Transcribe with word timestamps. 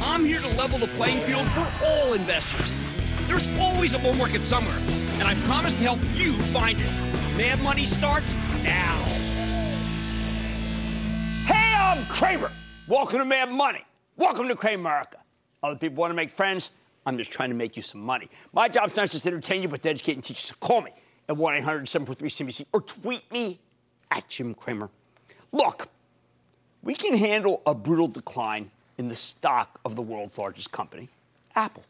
I'm 0.00 0.24
here 0.24 0.40
to 0.40 0.48
level 0.56 0.78
the 0.78 0.86
playing 0.88 1.20
field 1.26 1.48
for 1.50 1.68
all 1.84 2.12
investors. 2.12 2.72
There's 3.26 3.48
always 3.58 3.94
a 3.94 3.98
bull 3.98 4.14
market 4.14 4.42
somewhere, 4.42 4.78
and 5.14 5.24
I 5.24 5.34
promise 5.44 5.72
to 5.72 5.80
help 5.80 5.98
you 6.14 6.34
find 6.52 6.78
it. 6.80 7.36
Mad 7.36 7.60
Money 7.62 7.84
starts 7.84 8.36
now. 8.62 8.96
Hey, 11.46 11.74
I'm 11.74 12.06
Cramer. 12.06 12.52
Welcome 12.86 13.18
to 13.18 13.24
Mad 13.24 13.50
Money. 13.50 13.84
Welcome 14.16 14.46
to 14.46 14.54
Cramer 14.54 14.82
America. 14.82 15.18
Other 15.64 15.74
people 15.74 15.96
want 15.96 16.12
to 16.12 16.14
make 16.14 16.30
friends. 16.30 16.70
I'm 17.04 17.18
just 17.18 17.32
trying 17.32 17.48
to 17.48 17.56
make 17.56 17.76
you 17.76 17.82
some 17.82 18.00
money. 18.00 18.30
My 18.52 18.68
job's 18.68 18.96
not 18.96 19.10
just 19.10 19.24
to 19.24 19.30
entertain 19.30 19.62
you, 19.62 19.68
but 19.68 19.82
to 19.82 19.90
educate 19.90 20.12
and 20.12 20.22
teach 20.22 20.42
you. 20.44 20.46
So 20.46 20.54
call 20.60 20.80
me 20.80 20.92
at 21.28 21.36
1 21.36 21.54
800 21.56 21.88
743 21.88 22.46
CNBC 22.46 22.66
or 22.72 22.82
tweet 22.82 23.30
me 23.32 23.58
at 24.12 24.28
Jim 24.28 24.54
Cramer. 24.54 24.90
Look, 25.50 25.88
we 26.84 26.94
can 26.94 27.16
handle 27.16 27.62
a 27.66 27.74
brutal 27.74 28.06
decline 28.06 28.70
in 28.98 29.08
the 29.08 29.16
stock 29.16 29.80
of 29.84 29.96
the 29.96 30.02
world's 30.02 30.38
largest 30.38 30.72
company, 30.72 31.08
Apple. 31.54 31.84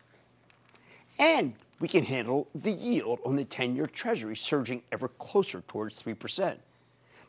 And 1.19 1.55
we 1.81 1.89
can 1.89 2.05
handle 2.05 2.49
the 2.55 2.71
yield 2.71 3.19
on 3.25 3.37
the 3.37 3.45
10 3.45 3.75
year 3.75 3.87
Treasury 3.87 4.37
surging 4.37 4.83
ever 4.93 5.09
closer 5.09 5.63
towards 5.67 6.03
3%. 6.03 6.57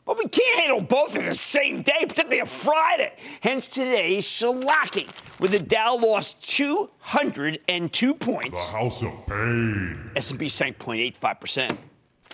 But 0.06 0.18
we 0.18 0.28
can't 0.28 0.60
handle 0.60 0.80
both 0.80 1.16
at 1.16 1.24
the 1.24 1.34
same 1.34 1.82
day, 1.82 2.00
particularly 2.00 2.40
a 2.40 2.46
Friday. 2.46 3.12
Hence 3.42 3.68
today's 3.68 4.24
shellacking, 4.24 5.08
with 5.38 5.52
the 5.52 5.58
Dow 5.58 5.96
lost 5.96 6.42
202 6.56 8.14
points. 8.14 8.66
The 8.66 8.72
House 8.72 9.02
of 9.02 9.26
Pain. 9.26 10.10
S&P 10.16 10.48
sank 10.48 10.78
0.85%. 10.78 11.76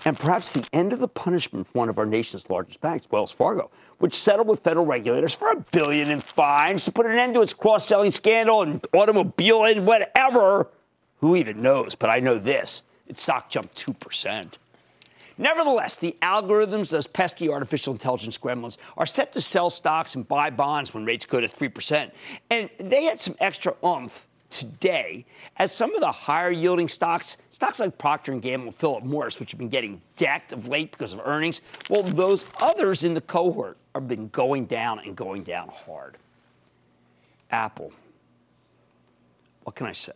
and 0.03 0.19
perhaps 0.19 0.52
the 0.52 0.68
end 0.73 0.91
of 0.91 1.00
the 1.00 1.07
punishment 1.07 1.66
for 1.66 1.79
one 1.79 1.88
of 1.88 1.97
our 1.97 2.06
nation's 2.06 2.50
largest 2.50 2.81
banks, 2.81 3.07
Wells 3.09 3.31
Fargo, 3.31 3.72
which 4.00 4.16
settled 4.16 4.50
with 4.50 4.59
federal 4.59 4.85
regulators 4.85 5.34
for 5.34 5.50
a 5.50 5.56
billion 5.72 6.12
in 6.12 6.19
fines 6.19 6.84
to 6.84 6.91
put 6.91 7.06
an 7.06 7.18
end 7.18 7.34
to 7.35 7.41
its 7.41 7.53
cross-selling 7.53 8.12
scandal 8.12 8.63
and 8.63 8.85
automobile 8.94 9.63
and 9.63 9.88
whatever. 9.88 10.68
Who 11.22 11.38
even 11.38 11.62
knows? 11.62 11.96
But 11.96 12.09
I 12.09 12.19
know 12.19 12.38
this: 12.38 12.84
its 13.07 13.22
stock 13.22 13.50
jumped 13.50 13.78
two 13.78 13.94
percent. 13.94 14.57
Nevertheless, 15.38 15.98
the 15.98 16.16
algorithms, 16.22 16.92
those 16.92 17.08
pesky 17.08 17.50
artificial 17.50 17.94
intelligence 17.94 18.38
gremlins, 18.38 18.78
are 18.98 19.06
set 19.06 19.34
to 19.34 19.42
sell 19.42 19.70
stocks 19.70 20.16
and 20.16 20.28
buy 20.28 20.50
bonds 20.50 20.94
when 20.94 21.06
rates 21.06 21.26
go 21.26 21.40
to 21.40 21.48
3%. 21.48 22.12
And 22.50 22.70
they 22.78 23.06
had 23.06 23.20
some 23.20 23.36
extra 23.40 23.76
oomph 23.84 24.28
today 24.50 25.26
as 25.58 25.72
some 25.72 25.96
of 25.96 26.02
the 26.02 26.12
higher 26.12 26.52
yielding 26.52 26.88
stocks, 26.88 27.38
stocks 27.50 27.80
like 27.80 27.98
Procter 27.98 28.36
& 28.36 28.40
Gamble 28.40 28.72
Philip 28.72 29.04
Morris, 29.04 29.40
which 29.40 29.52
have 29.52 29.58
been 29.58 29.70
getting 29.70 30.02
decked 30.16 30.54
of 30.54 30.68
late 30.68 30.92
because 30.92 31.14
of 31.14 31.22
earnings, 31.26 31.62
well, 31.90 32.04
those 32.04 32.46
others 32.62 33.04
in 33.04 33.16
the 33.16 33.22
cohort 33.22 33.78
have 33.96 34.08
been 34.08 34.28
going 34.30 34.66
down 34.66 35.00
and 35.00 35.16
going 35.16 35.44
down 35.44 35.70
hard. 35.70 36.18
Apple. 37.50 37.92
What 39.64 39.76
can 39.76 39.88
I 39.88 39.92
say? 39.92 40.14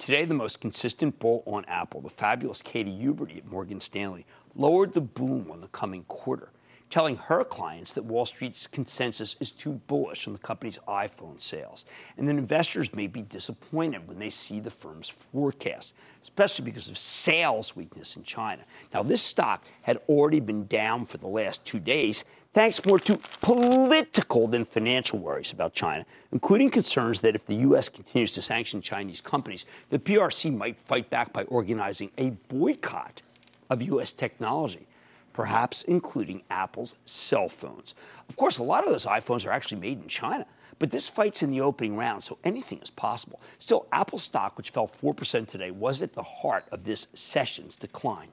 Today, 0.00 0.24
the 0.24 0.32
most 0.32 0.62
consistent 0.62 1.18
bull 1.18 1.42
on 1.44 1.66
Apple, 1.66 2.00
the 2.00 2.08
fabulous 2.08 2.62
Katie 2.62 2.90
Huberty 2.90 3.36
at 3.36 3.46
Morgan 3.46 3.80
Stanley, 3.80 4.24
lowered 4.54 4.94
the 4.94 5.02
boom 5.02 5.50
on 5.50 5.60
the 5.60 5.68
coming 5.68 6.04
quarter, 6.04 6.48
telling 6.90 7.16
her 7.16 7.44
clients 7.44 7.92
that 7.92 8.04
Wall 8.04 8.26
Street's 8.26 8.66
consensus 8.66 9.36
is 9.40 9.52
too 9.52 9.80
bullish 9.86 10.26
on 10.26 10.32
the 10.32 10.38
company's 10.38 10.78
iPhone 10.88 11.40
sales, 11.40 11.86
and 12.18 12.28
that 12.28 12.36
investors 12.36 12.92
may 12.94 13.06
be 13.06 13.22
disappointed 13.22 14.06
when 14.06 14.18
they 14.18 14.28
see 14.28 14.60
the 14.60 14.70
firm's 14.70 15.08
forecast, 15.08 15.94
especially 16.22 16.64
because 16.64 16.88
of 16.88 16.98
sales 16.98 17.76
weakness 17.76 18.16
in 18.16 18.24
China. 18.24 18.62
Now, 18.92 19.02
this 19.04 19.22
stock 19.22 19.64
had 19.82 19.98
already 20.08 20.40
been 20.40 20.66
down 20.66 21.04
for 21.06 21.16
the 21.16 21.28
last 21.28 21.64
two 21.64 21.78
days, 21.78 22.24
thanks 22.52 22.84
more 22.84 22.98
to 22.98 23.18
political 23.40 24.48
than 24.48 24.64
financial 24.64 25.20
worries 25.20 25.52
about 25.52 25.72
China, 25.72 26.04
including 26.32 26.70
concerns 26.70 27.20
that 27.20 27.36
if 27.36 27.46
the 27.46 27.56
U.S. 27.56 27.88
continues 27.88 28.32
to 28.32 28.42
sanction 28.42 28.82
Chinese 28.82 29.20
companies, 29.20 29.64
the 29.90 29.98
PRC 29.98 30.54
might 30.54 30.76
fight 30.76 31.08
back 31.08 31.32
by 31.32 31.44
organizing 31.44 32.10
a 32.18 32.30
boycott 32.48 33.22
of 33.70 33.80
U.S. 33.82 34.10
technology, 34.10 34.88
perhaps 35.32 35.82
including 35.82 36.42
Apple's 36.50 36.94
cell 37.04 37.48
phones. 37.48 37.94
Of 38.28 38.36
course, 38.36 38.58
a 38.58 38.62
lot 38.62 38.84
of 38.84 38.90
those 38.90 39.06
iPhones 39.06 39.46
are 39.46 39.50
actually 39.50 39.80
made 39.80 40.02
in 40.02 40.08
China. 40.08 40.46
But 40.78 40.90
this 40.90 41.10
fight's 41.10 41.42
in 41.42 41.50
the 41.50 41.60
opening 41.60 41.96
round, 41.96 42.24
so 42.24 42.38
anything 42.42 42.78
is 42.78 42.88
possible. 42.88 43.40
Still, 43.58 43.86
Apple 43.92 44.18
stock, 44.18 44.56
which 44.56 44.70
fell 44.70 44.88
4% 44.88 45.46
today, 45.46 45.70
was 45.70 46.00
at 46.00 46.14
the 46.14 46.22
heart 46.22 46.64
of 46.72 46.84
this 46.84 47.06
session's 47.12 47.76
decline. 47.76 48.28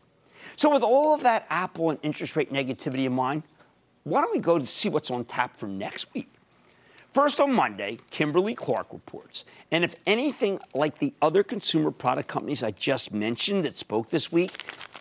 So, 0.56 0.72
with 0.72 0.82
all 0.82 1.14
of 1.14 1.24
that 1.24 1.46
Apple 1.50 1.90
and 1.90 2.00
interest 2.04 2.38
rate 2.38 2.52
negativity 2.52 3.06
in 3.06 3.12
mind, 3.12 3.44
why 4.06 4.22
don't 4.22 4.32
we 4.32 4.40
go 4.40 4.58
to 4.58 4.66
see 4.66 4.88
what's 4.88 5.12
on 5.12 5.26
tap 5.26 5.58
for 5.58 5.68
next 5.68 6.14
week? 6.14 6.32
First 7.12 7.42
on 7.42 7.52
Monday, 7.52 7.98
Kimberly 8.12 8.54
Clark 8.54 8.94
reports. 8.94 9.44
And 9.72 9.84
if 9.84 9.96
anything 10.06 10.60
like 10.74 11.00
the 11.00 11.14
other 11.22 11.44
consumer 11.44 11.92
product 11.92 12.30
companies 12.30 12.64
I 12.64 12.72
just 12.72 13.12
mentioned 13.12 13.66
that 13.66 13.78
spoke 13.78 14.10
this 14.10 14.32
week, 14.32 14.52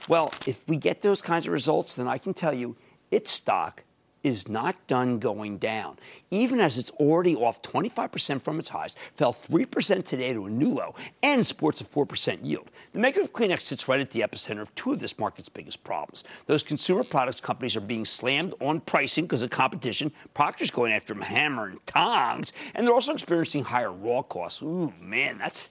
well, 0.08 0.32
if 0.46 0.66
we 0.68 0.76
get 0.76 1.02
those 1.02 1.22
kinds 1.22 1.46
of 1.46 1.52
results, 1.52 1.94
then 1.94 2.08
I 2.08 2.18
can 2.18 2.34
tell 2.34 2.54
you 2.54 2.76
its 3.10 3.30
stock 3.30 3.82
is 4.26 4.48
not 4.48 4.74
done 4.88 5.20
going 5.20 5.56
down. 5.56 5.96
Even 6.32 6.58
as 6.58 6.78
it's 6.78 6.90
already 6.92 7.36
off 7.36 7.62
25% 7.62 8.42
from 8.42 8.58
its 8.58 8.68
highs, 8.68 8.96
fell 9.14 9.32
3% 9.32 10.04
today 10.04 10.32
to 10.32 10.46
a 10.46 10.50
new 10.50 10.70
low, 10.70 10.96
and 11.22 11.46
sports 11.46 11.80
a 11.80 11.84
4% 11.84 12.38
yield. 12.42 12.68
The 12.92 12.98
maker 12.98 13.20
of 13.20 13.32
Kleenex 13.32 13.60
sits 13.60 13.86
right 13.86 14.00
at 14.00 14.10
the 14.10 14.22
epicenter 14.22 14.62
of 14.62 14.74
two 14.74 14.92
of 14.92 14.98
this 14.98 15.16
market's 15.20 15.48
biggest 15.48 15.84
problems. 15.84 16.24
Those 16.46 16.64
consumer 16.64 17.04
products 17.04 17.40
companies 17.40 17.76
are 17.76 17.80
being 17.80 18.04
slammed 18.04 18.54
on 18.60 18.80
pricing 18.80 19.26
because 19.26 19.42
of 19.42 19.50
competition. 19.50 20.10
Procter's 20.34 20.72
going 20.72 20.92
after 20.92 21.14
them 21.14 21.22
hammer 21.22 21.66
and 21.66 21.86
tongs, 21.86 22.52
and 22.74 22.84
they're 22.84 22.94
also 22.94 23.12
experiencing 23.12 23.62
higher 23.62 23.92
raw 23.92 24.22
costs. 24.22 24.60
Ooh, 24.60 24.92
man, 25.00 25.38
that's 25.38 25.70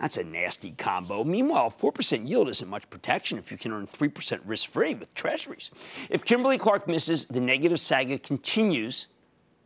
that's 0.00 0.16
a 0.16 0.24
nasty 0.24 0.72
combo. 0.72 1.22
Meanwhile, 1.24 1.70
4% 1.70 2.28
yield 2.28 2.48
isn't 2.48 2.68
much 2.68 2.88
protection 2.90 3.38
if 3.38 3.52
you 3.52 3.58
can 3.58 3.72
earn 3.72 3.86
3% 3.86 4.40
risk 4.44 4.68
free 4.68 4.94
with 4.94 5.12
treasuries. 5.14 5.70
If 6.10 6.24
Kimberly 6.24 6.58
Clark 6.58 6.88
misses, 6.88 7.26
the 7.26 7.40
negative 7.40 7.78
saga 7.78 8.18
continues 8.18 9.06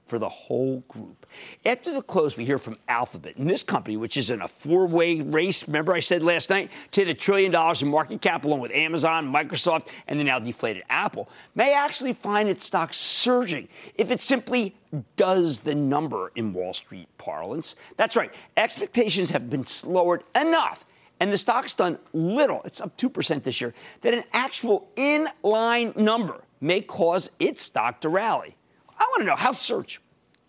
for 0.09 0.19
the 0.19 0.29
whole 0.29 0.81
group. 0.89 1.27
After 1.65 1.93
the 1.93 2.03
close, 2.03 2.37
we 2.37 2.45
hear 2.45 2.59
from 2.59 2.77
Alphabet, 2.89 3.37
and 3.37 3.49
this 3.49 3.63
company, 3.63 3.97
which 3.97 4.17
is 4.17 4.31
in 4.31 4.43
a 4.43 4.49
four-way 4.49 5.21
race. 5.21 5.67
Remember, 5.67 5.93
I 5.93 6.01
said 6.01 6.23
last 6.23 6.51
night 6.51 6.71
to 6.93 7.05
hit 7.05 7.09
a 7.09 7.15
trillion 7.15 7.53
dollars 7.53 7.83
in 7.83 7.89
market 7.89 8.21
cap, 8.21 8.45
along 8.45 8.61
with 8.61 8.73
Amazon, 8.73 9.33
Microsoft, 9.33 9.89
and 10.07 10.19
the 10.19 10.25
now 10.25 10.39
deflated 10.39 10.83
Apple, 10.89 11.29
may 11.55 11.75
actually 11.75 12.13
find 12.13 12.49
its 12.49 12.65
stock 12.65 12.95
surging 12.95 13.69
if 13.95 14.11
it 14.11 14.21
simply 14.21 14.75
does 15.17 15.61
the 15.61 15.75
number 15.75 16.33
in 16.35 16.53
Wall 16.53 16.73
Street 16.73 17.09
parlance. 17.19 17.77
That's 17.97 18.17
right. 18.17 18.33
Expectations 18.57 19.31
have 19.31 19.51
been 19.51 19.65
lowered 19.85 20.25
enough 20.35 20.87
and 21.21 21.33
the 21.33 21.39
stock's 21.39 21.73
done 21.73 21.99
little, 22.13 22.63
it's 22.65 22.81
up 22.81 22.97
2% 22.97 23.43
this 23.43 23.61
year, 23.61 23.75
that 24.03 24.15
an 24.15 24.25
actual 24.33 24.89
in-line 24.97 25.93
number 25.97 26.43
may 26.61 26.81
cause 26.81 27.31
its 27.39 27.63
stock 27.63 28.01
to 28.01 28.09
rally. 28.09 28.55
I 28.99 29.05
want 29.05 29.21
to 29.21 29.25
know 29.27 29.37
how 29.37 29.53
search, 29.53 30.01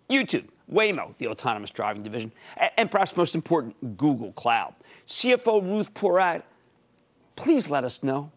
YouTube, 0.10 0.48
Waymo, 0.72 1.16
the 1.18 1.28
autonomous 1.28 1.72
driving 1.72 2.04
division, 2.04 2.32
and 2.78 2.92
perhaps 2.92 3.16
most 3.16 3.36
important, 3.36 3.98
Google 3.98 4.32
Cloud. 4.34 4.74
CFO 5.08 5.62
Ruth 5.64 5.94
Porat, 5.94 6.44
please 7.36 7.70
let 7.70 7.84
us 7.84 8.04
know. 8.04 8.32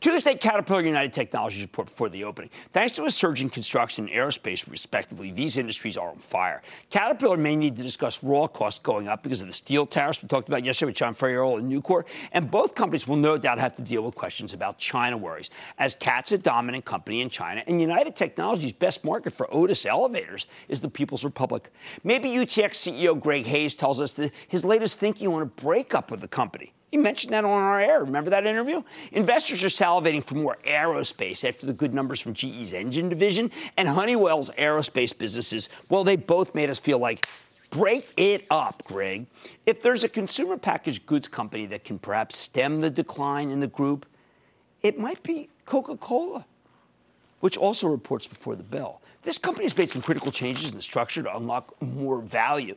Tuesday, 0.00 0.34
Caterpillar 0.34 0.82
United 0.82 1.14
Technologies 1.14 1.62
report 1.62 1.86
before 1.86 2.10
the 2.10 2.24
opening. 2.24 2.50
Thanks 2.74 2.92
to 2.96 3.04
a 3.04 3.10
surge 3.10 3.40
in 3.40 3.48
construction 3.48 4.06
and 4.06 4.14
aerospace, 4.14 4.70
respectively, 4.70 5.30
these 5.30 5.56
industries 5.56 5.96
are 5.96 6.10
on 6.10 6.18
fire. 6.18 6.60
Caterpillar 6.90 7.38
may 7.38 7.56
need 7.56 7.74
to 7.76 7.82
discuss 7.82 8.22
raw 8.22 8.46
costs 8.46 8.80
going 8.80 9.08
up 9.08 9.22
because 9.22 9.40
of 9.40 9.46
the 9.46 9.52
steel 9.52 9.86
tariffs 9.86 10.22
we 10.22 10.28
talked 10.28 10.48
about 10.48 10.62
yesterday 10.62 10.90
with 10.90 10.96
John 10.96 11.14
Ferriola 11.14 11.58
and 11.58 11.72
Nucor, 11.72 12.04
and 12.32 12.50
both 12.50 12.74
companies 12.74 13.08
will 13.08 13.16
no 13.16 13.38
doubt 13.38 13.58
have 13.58 13.74
to 13.76 13.82
deal 13.82 14.02
with 14.02 14.14
questions 14.14 14.52
about 14.52 14.76
China 14.76 15.16
worries, 15.16 15.48
as 15.78 15.96
CAT's 15.96 16.32
a 16.32 16.38
dominant 16.38 16.84
company 16.84 17.22
in 17.22 17.30
China, 17.30 17.62
and 17.66 17.80
United 17.80 18.14
Technologies' 18.14 18.74
best 18.74 19.04
market 19.04 19.32
for 19.32 19.52
Otis 19.54 19.86
elevators 19.86 20.46
is 20.68 20.82
the 20.82 20.88
People's 20.90 21.24
Republic. 21.24 21.72
Maybe 22.04 22.28
UTX 22.28 22.72
CEO 22.74 23.18
Greg 23.18 23.46
Hayes 23.46 23.74
tells 23.74 24.02
us 24.02 24.12
that 24.14 24.32
his 24.48 24.66
latest 24.66 24.98
thinking 24.98 25.28
on 25.28 25.40
a 25.40 25.46
breakup 25.46 26.10
of 26.10 26.20
the 26.20 26.28
company. 26.28 26.74
He 26.94 26.98
mentioned 26.98 27.32
that 27.34 27.44
on 27.44 27.50
our 27.50 27.80
air. 27.80 28.04
Remember 28.04 28.30
that 28.30 28.46
interview? 28.46 28.80
Investors 29.10 29.64
are 29.64 29.66
salivating 29.66 30.22
for 30.22 30.36
more 30.36 30.58
aerospace 30.64 31.44
after 31.44 31.66
the 31.66 31.72
good 31.72 31.92
numbers 31.92 32.20
from 32.20 32.34
GE's 32.34 32.72
engine 32.72 33.08
division 33.08 33.50
and 33.76 33.88
Honeywell's 33.88 34.48
aerospace 34.50 35.18
businesses. 35.18 35.70
Well, 35.88 36.04
they 36.04 36.14
both 36.14 36.54
made 36.54 36.70
us 36.70 36.78
feel 36.78 37.00
like 37.00 37.26
break 37.70 38.12
it 38.16 38.46
up, 38.48 38.84
Greg. 38.84 39.26
If 39.66 39.82
there's 39.82 40.04
a 40.04 40.08
consumer 40.08 40.56
packaged 40.56 41.04
goods 41.04 41.26
company 41.26 41.66
that 41.66 41.82
can 41.82 41.98
perhaps 41.98 42.36
stem 42.36 42.80
the 42.80 42.90
decline 42.90 43.50
in 43.50 43.58
the 43.58 43.66
group, 43.66 44.06
it 44.82 44.96
might 44.96 45.20
be 45.24 45.48
Coca 45.64 45.96
Cola, 45.96 46.46
which 47.40 47.56
also 47.56 47.88
reports 47.88 48.28
before 48.28 48.54
the 48.54 48.62
bell. 48.62 49.02
This 49.22 49.36
company 49.36 49.64
has 49.64 49.76
made 49.76 49.90
some 49.90 50.00
critical 50.00 50.30
changes 50.30 50.70
in 50.70 50.76
the 50.76 50.82
structure 50.82 51.24
to 51.24 51.36
unlock 51.36 51.74
more 51.82 52.20
value. 52.20 52.76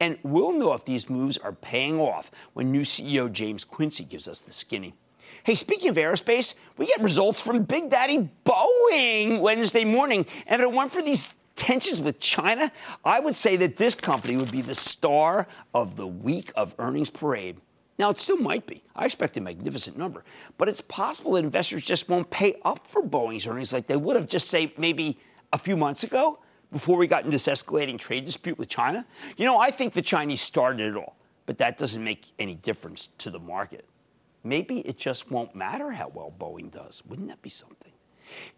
And 0.00 0.18
we'll 0.22 0.52
know 0.52 0.72
if 0.72 0.84
these 0.84 1.10
moves 1.10 1.36
are 1.38 1.52
paying 1.52 2.00
off 2.00 2.30
when 2.54 2.72
new 2.72 2.80
CEO 2.80 3.30
James 3.30 3.64
Quincy 3.64 4.04
gives 4.04 4.26
us 4.26 4.40
the 4.40 4.50
skinny. 4.50 4.94
Hey, 5.44 5.54
speaking 5.54 5.90
of 5.90 5.96
aerospace, 5.96 6.54
we 6.76 6.86
get 6.86 7.00
results 7.00 7.40
from 7.40 7.62
Big 7.62 7.90
Daddy 7.90 8.30
Boeing 8.44 9.40
Wednesday 9.40 9.84
morning. 9.84 10.26
And 10.46 10.60
if 10.60 10.68
it 10.68 10.72
weren't 10.72 10.90
for 10.90 11.02
these 11.02 11.34
tensions 11.54 12.00
with 12.00 12.18
China, 12.18 12.72
I 13.04 13.20
would 13.20 13.36
say 13.36 13.56
that 13.56 13.76
this 13.76 13.94
company 13.94 14.36
would 14.36 14.50
be 14.50 14.62
the 14.62 14.74
star 14.74 15.46
of 15.74 15.96
the 15.96 16.06
week 16.06 16.52
of 16.56 16.74
earnings 16.78 17.10
parade. 17.10 17.58
Now, 17.98 18.08
it 18.08 18.18
still 18.18 18.38
might 18.38 18.66
be. 18.66 18.82
I 18.96 19.04
expect 19.04 19.36
a 19.36 19.42
magnificent 19.42 19.98
number. 19.98 20.24
But 20.56 20.70
it's 20.70 20.80
possible 20.80 21.32
that 21.32 21.44
investors 21.44 21.82
just 21.82 22.08
won't 22.08 22.30
pay 22.30 22.56
up 22.64 22.86
for 22.86 23.02
Boeing's 23.02 23.46
earnings 23.46 23.74
like 23.74 23.86
they 23.86 23.96
would 23.96 24.16
have 24.16 24.26
just, 24.26 24.48
say, 24.48 24.72
maybe 24.78 25.18
a 25.52 25.58
few 25.58 25.76
months 25.76 26.02
ago 26.02 26.38
before 26.72 26.96
we 26.96 27.06
got 27.06 27.24
into 27.24 27.32
this 27.32 27.46
escalating 27.46 27.98
trade 27.98 28.24
dispute 28.24 28.58
with 28.58 28.68
China? 28.68 29.04
You 29.36 29.44
know, 29.44 29.58
I 29.58 29.70
think 29.70 29.92
the 29.92 30.02
Chinese 30.02 30.40
started 30.40 30.94
it 30.94 30.96
all, 30.96 31.16
but 31.46 31.58
that 31.58 31.78
doesn't 31.78 32.02
make 32.02 32.32
any 32.38 32.54
difference 32.54 33.08
to 33.18 33.30
the 33.30 33.38
market. 33.38 33.84
Maybe 34.42 34.80
it 34.80 34.96
just 34.98 35.30
won't 35.30 35.54
matter 35.54 35.90
how 35.90 36.08
well 36.08 36.32
Boeing 36.38 36.70
does. 36.70 37.02
Wouldn't 37.06 37.28
that 37.28 37.42
be 37.42 37.50
something? 37.50 37.89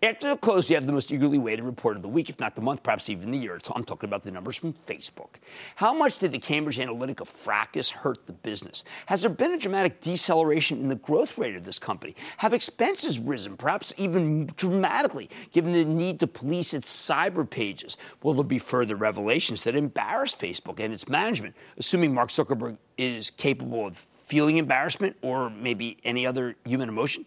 After 0.02 0.28
the 0.28 0.36
close, 0.36 0.68
you 0.68 0.76
have 0.76 0.86
the 0.86 0.92
most 0.92 1.10
eagerly 1.10 1.38
waited 1.38 1.64
report 1.64 1.96
of 1.96 2.02
the 2.02 2.08
week, 2.08 2.28
if 2.28 2.40
not 2.40 2.54
the 2.54 2.62
month, 2.62 2.82
perhaps 2.82 3.08
even 3.08 3.30
the 3.30 3.38
year. 3.38 3.58
So 3.62 3.72
I'm 3.74 3.84
talking 3.84 4.08
about 4.08 4.22
the 4.22 4.30
numbers 4.30 4.56
from 4.56 4.72
Facebook. 4.72 5.36
How 5.76 5.92
much 5.92 6.18
did 6.18 6.32
the 6.32 6.38
Cambridge 6.38 6.78
Analytica 6.78 7.26
fracas 7.26 7.90
hurt 7.90 8.26
the 8.26 8.32
business? 8.32 8.84
Has 9.06 9.22
there 9.22 9.30
been 9.30 9.52
a 9.52 9.58
dramatic 9.58 10.00
deceleration 10.00 10.80
in 10.80 10.88
the 10.88 10.96
growth 10.96 11.38
rate 11.38 11.56
of 11.56 11.64
this 11.64 11.78
company? 11.78 12.14
Have 12.38 12.54
expenses 12.54 13.18
risen, 13.18 13.56
perhaps 13.56 13.92
even 13.96 14.46
dramatically, 14.56 15.30
given 15.52 15.72
the 15.72 15.84
need 15.84 16.20
to 16.20 16.26
police 16.26 16.74
its 16.74 16.92
cyber 16.92 17.48
pages? 17.48 17.96
Will 18.22 18.34
there 18.34 18.44
be 18.44 18.58
further 18.58 18.96
revelations 18.96 19.64
that 19.64 19.76
embarrass 19.76 20.34
Facebook 20.34 20.80
and 20.80 20.92
its 20.92 21.08
management, 21.08 21.54
assuming 21.76 22.14
Mark 22.14 22.30
Zuckerberg 22.30 22.76
is 22.98 23.30
capable 23.30 23.86
of 23.86 24.06
feeling 24.26 24.56
embarrassment 24.56 25.16
or 25.22 25.50
maybe 25.50 25.98
any 26.04 26.26
other 26.26 26.56
human 26.64 26.88
emotion? 26.88 27.24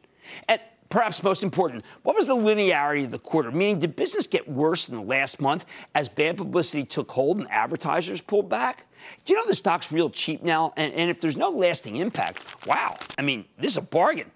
And 0.48 0.60
perhaps 0.90 1.24
most 1.24 1.44
important, 1.44 1.84
what 2.04 2.16
was 2.16 2.28
the 2.28 2.36
linearity 2.36 3.06
of 3.06 3.12
the 3.12 3.20
quarter? 3.20 3.52
Meaning, 3.52 3.80
did 3.80 3.96
business 3.96 4.28
get 4.28 4.48
worse 4.48 4.90
in 4.90 4.96
the 4.96 5.02
last 5.02 5.42
month 5.42 5.66
as 5.94 6.10
bad 6.10 6.38
publicity 6.38 6.84
took 6.84 7.12
hold 7.12 7.40
and 7.40 7.50
advertisers 7.52 8.22
pulled 8.22 8.50
back? 8.50 8.86
Do 9.26 9.34
you 9.34 9.40
know 9.40 9.46
the 9.48 9.56
stock's 9.56 9.92
real 9.92 10.10
cheap 10.10 10.44
now? 10.44 10.74
And, 10.78 10.94
and 10.94 11.10
if 11.10 11.20
there's 11.20 11.38
no 11.38 11.50
lasting 11.50 11.98
impact, 11.98 12.66
wow, 12.66 12.96
I 13.18 13.22
mean, 13.22 13.46
this 13.58 13.74
is 13.74 13.78
a 13.78 13.82
bargain. 13.82 14.32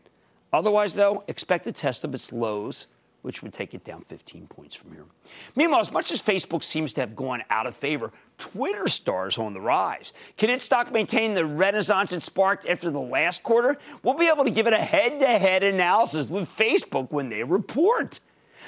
Otherwise, 0.51 0.95
though, 0.95 1.23
expect 1.27 1.67
a 1.67 1.71
test 1.71 2.03
of 2.03 2.13
its 2.13 2.31
lows 2.31 2.87
which 3.21 3.43
would 3.43 3.53
take 3.53 3.73
it 3.73 3.83
down 3.83 4.03
15 4.07 4.47
points 4.47 4.75
from 4.75 4.91
here. 4.93 5.05
Meanwhile, 5.55 5.81
as 5.81 5.91
much 5.91 6.11
as 6.11 6.21
Facebook 6.21 6.63
seems 6.63 6.93
to 6.93 7.01
have 7.01 7.15
gone 7.15 7.43
out 7.49 7.67
of 7.67 7.75
favor, 7.75 8.11
Twitter 8.37 8.87
stars 8.87 9.37
on 9.37 9.53
the 9.53 9.61
rise. 9.61 10.13
Can 10.37 10.49
its 10.49 10.63
stock 10.63 10.91
maintain 10.91 11.33
the 11.33 11.45
renaissance 11.45 12.13
it 12.13 12.23
sparked 12.23 12.65
after 12.65 12.89
the 12.89 12.99
last 12.99 13.43
quarter? 13.43 13.77
We'll 14.03 14.13
be 14.13 14.27
able 14.27 14.45
to 14.45 14.51
give 14.51 14.67
it 14.67 14.73
a 14.73 14.77
head 14.77 15.19
to 15.19 15.27
head 15.27 15.63
analysis 15.63 16.29
with 16.29 16.49
Facebook 16.49 17.11
when 17.11 17.29
they 17.29 17.43
report. 17.43 18.19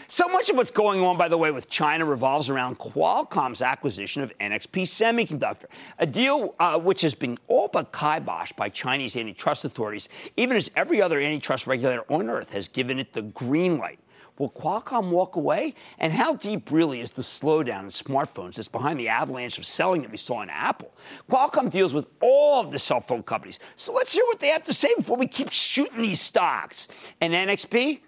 So 0.08 0.28
much 0.28 0.50
of 0.50 0.58
what's 0.58 0.72
going 0.72 1.02
on, 1.02 1.18
by 1.18 1.28
the 1.28 1.38
way, 1.38 1.52
with 1.52 1.70
China 1.70 2.06
revolves 2.06 2.50
around 2.50 2.80
Qualcomm's 2.80 3.62
acquisition 3.62 4.22
of 4.22 4.38
NXP 4.40 4.84
Semiconductor, 4.84 5.66
a 6.00 6.06
deal 6.06 6.56
uh, 6.60 6.78
which 6.80 7.02
has 7.02 7.16
been 7.16 7.38
all 7.48 7.68
but 7.68 7.92
kiboshed 7.92 8.56
by 8.56 8.70
Chinese 8.70 9.16
antitrust 9.16 9.66
authorities, 9.66 10.10
even 10.38 10.58
as 10.58 10.70
every 10.76 11.02
other 11.02 11.20
antitrust 11.20 11.68
regulator 11.68 12.04
on 12.10 12.30
earth 12.30 12.54
has 12.54 12.68
given 12.68 13.00
it 13.00 13.14
the 13.14 13.22
green 13.22 13.78
light. 13.78 14.00
Will 14.38 14.50
Qualcomm 14.50 15.10
walk 15.10 15.36
away? 15.36 15.76
And 16.00 16.12
how 16.12 16.36
deep 16.36 16.72
really 16.72 17.02
is 17.02 17.12
the 17.12 17.22
slowdown 17.22 17.82
in 17.82 17.88
smartphones 17.88 18.56
that's 18.56 18.68
behind 18.68 19.00
the 19.00 19.08
avalanche 19.08 19.58
of 19.58 19.66
selling 19.66 20.02
that 20.02 20.12
we 20.12 20.18
saw 20.18 20.42
in 20.42 20.50
Apple? 20.50 20.94
Qualcomm 21.30 21.70
deals 21.70 21.94
with 21.94 22.08
all 22.22 22.60
of 22.60 22.72
the 22.72 22.80
cell 22.80 23.02
phone 23.02 23.24
companies. 23.24 23.60
So 23.76 23.94
let's 23.94 24.14
hear 24.14 24.24
what 24.26 24.40
they 24.40 24.48
have 24.48 24.64
to 24.64 24.74
say 24.74 24.90
before 24.98 25.18
we 25.18 25.28
keep 25.28 25.52
shooting 25.52 26.02
these 26.02 26.22
stocks. 26.22 26.88
And 27.20 27.34
NXP? 27.34 28.02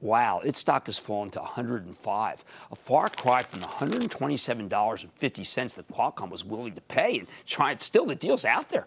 Wow, 0.00 0.40
its 0.44 0.60
stock 0.60 0.86
has 0.86 0.96
fallen 0.96 1.30
to 1.30 1.40
105, 1.40 2.44
a 2.70 2.76
far 2.76 3.08
cry 3.08 3.42
from 3.42 3.58
the 3.60 3.66
$127.50 3.66 5.74
that 5.74 5.88
Qualcomm 5.88 6.30
was 6.30 6.44
willing 6.44 6.74
to 6.74 6.80
pay. 6.82 7.24
And 7.58 7.80
still, 7.80 8.06
the 8.06 8.14
deal's 8.14 8.44
out 8.44 8.68
there. 8.68 8.86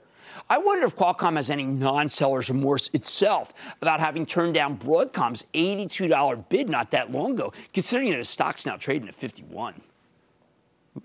I 0.49 0.57
wonder 0.57 0.87
if 0.87 0.95
Qualcomm 0.95 1.35
has 1.35 1.49
any 1.49 1.65
non 1.65 2.07
seller's 2.07 2.49
remorse 2.49 2.89
itself 2.93 3.53
about 3.81 3.99
having 3.99 4.25
turned 4.25 4.53
down 4.53 4.77
Broadcom's 4.77 5.43
$82 5.53 6.47
bid 6.47 6.69
not 6.69 6.91
that 6.91 7.11
long 7.11 7.33
ago, 7.33 7.51
considering 7.73 8.11
that 8.11 8.17
his 8.17 8.29
stock's 8.29 8.65
now 8.65 8.77
trading 8.77 9.09
at 9.09 9.15
51. 9.15 9.81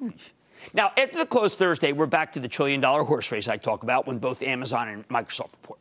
Ooh. 0.03 0.13
Now, 0.73 0.93
after 0.97 1.19
the 1.19 1.27
close 1.27 1.57
Thursday, 1.57 1.93
we're 1.93 2.07
back 2.07 2.33
to 2.33 2.41
the 2.41 2.49
trillion 2.49 2.81
dollar 2.81 3.03
horse 3.03 3.31
race 3.33 3.49
I 3.49 3.57
talk 3.57 3.83
about 3.83 4.07
when 4.07 4.19
both 4.19 4.43
Amazon 4.43 4.89
and 4.89 5.09
Microsoft 5.09 5.53
report. 5.53 5.81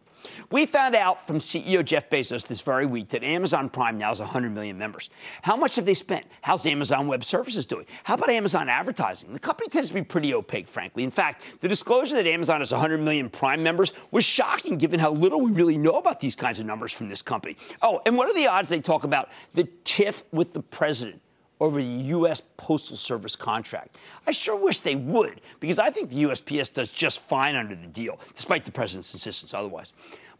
We 0.52 0.66
found 0.66 0.96
out 0.96 1.26
from 1.26 1.40
CEO 1.40 1.84
Jeff 1.84 2.10
Bezos 2.10 2.48
this 2.48 2.62
very 2.62 2.86
week 2.86 3.10
that 3.10 3.24
Amazon 3.24 3.70
Prime 3.70 3.98
now 3.98 4.10
has 4.10 4.20
100 4.20 4.54
million 4.54 4.78
members. 4.78 5.10
How 5.42 5.56
much 5.56 5.76
have 5.76 5.86
they 5.86 5.94
spent? 5.94 6.26
How's 6.42 6.66
Amazon 6.66 7.08
Web 7.08 7.24
Services 7.24 7.66
doing? 7.66 7.86
How 8.04 8.16
about 8.16 8.30
Amazon 8.30 8.70
advertising? 8.70 9.34
The 9.34 9.40
company 9.40 9.70
tends 9.70 9.90
to 9.90 9.96
be 9.96 10.04
pretty 10.04 10.34
opaque, 10.34 10.68
frankly. 10.68 11.04
In 11.04 11.12
fact, 11.12 11.62
the 11.62 11.68
disclosure 11.68 12.16
that 12.16 12.28
Amazon 12.28 12.62
has 12.62 12.72
100 12.72 13.00
million 13.00 13.30
Prime 13.30 13.64
members 13.64 13.94
was 14.12 14.24
shocking 14.24 14.78
given 14.78 15.00
how 15.00 15.12
little 15.12 15.42
we 15.42 15.52
really 15.52 15.78
know 15.78 15.94
about 15.94 16.20
these 16.20 16.36
kinds 16.36 16.60
of 16.60 16.66
numbers 16.66 16.92
from 16.92 17.10
this 17.10 17.22
company. 17.22 17.58
Oh, 17.82 18.02
and 18.06 18.18
what 18.18 18.30
are 18.30 18.34
the 18.34 18.48
odds 18.48 18.70
they 18.70 18.80
talk 18.80 19.04
about 19.04 19.30
the 19.54 19.68
tiff 19.84 20.24
with 20.32 20.54
the 20.54 20.62
president? 20.62 21.22
Over 21.60 21.82
the 21.82 21.88
U.S. 21.88 22.42
Postal 22.58 22.98
Service 22.98 23.36
contract. 23.36 23.98
I 24.28 24.32
sure 24.32 24.60
wish 24.60 24.80
they 24.80 24.96
would, 24.96 25.42
because 25.60 25.80
I 25.80 25.90
think 25.90 26.10
the 26.10 26.24
USPS 26.24 26.74
does 26.74 26.92
just 26.92 27.22
fine 27.22 27.56
under 27.56 27.76
the 27.76 27.88
deal, 27.88 28.20
despite 28.34 28.64
the 28.64 28.72
president's 28.72 29.14
insistence 29.14 29.54
otherwise. 29.54 29.94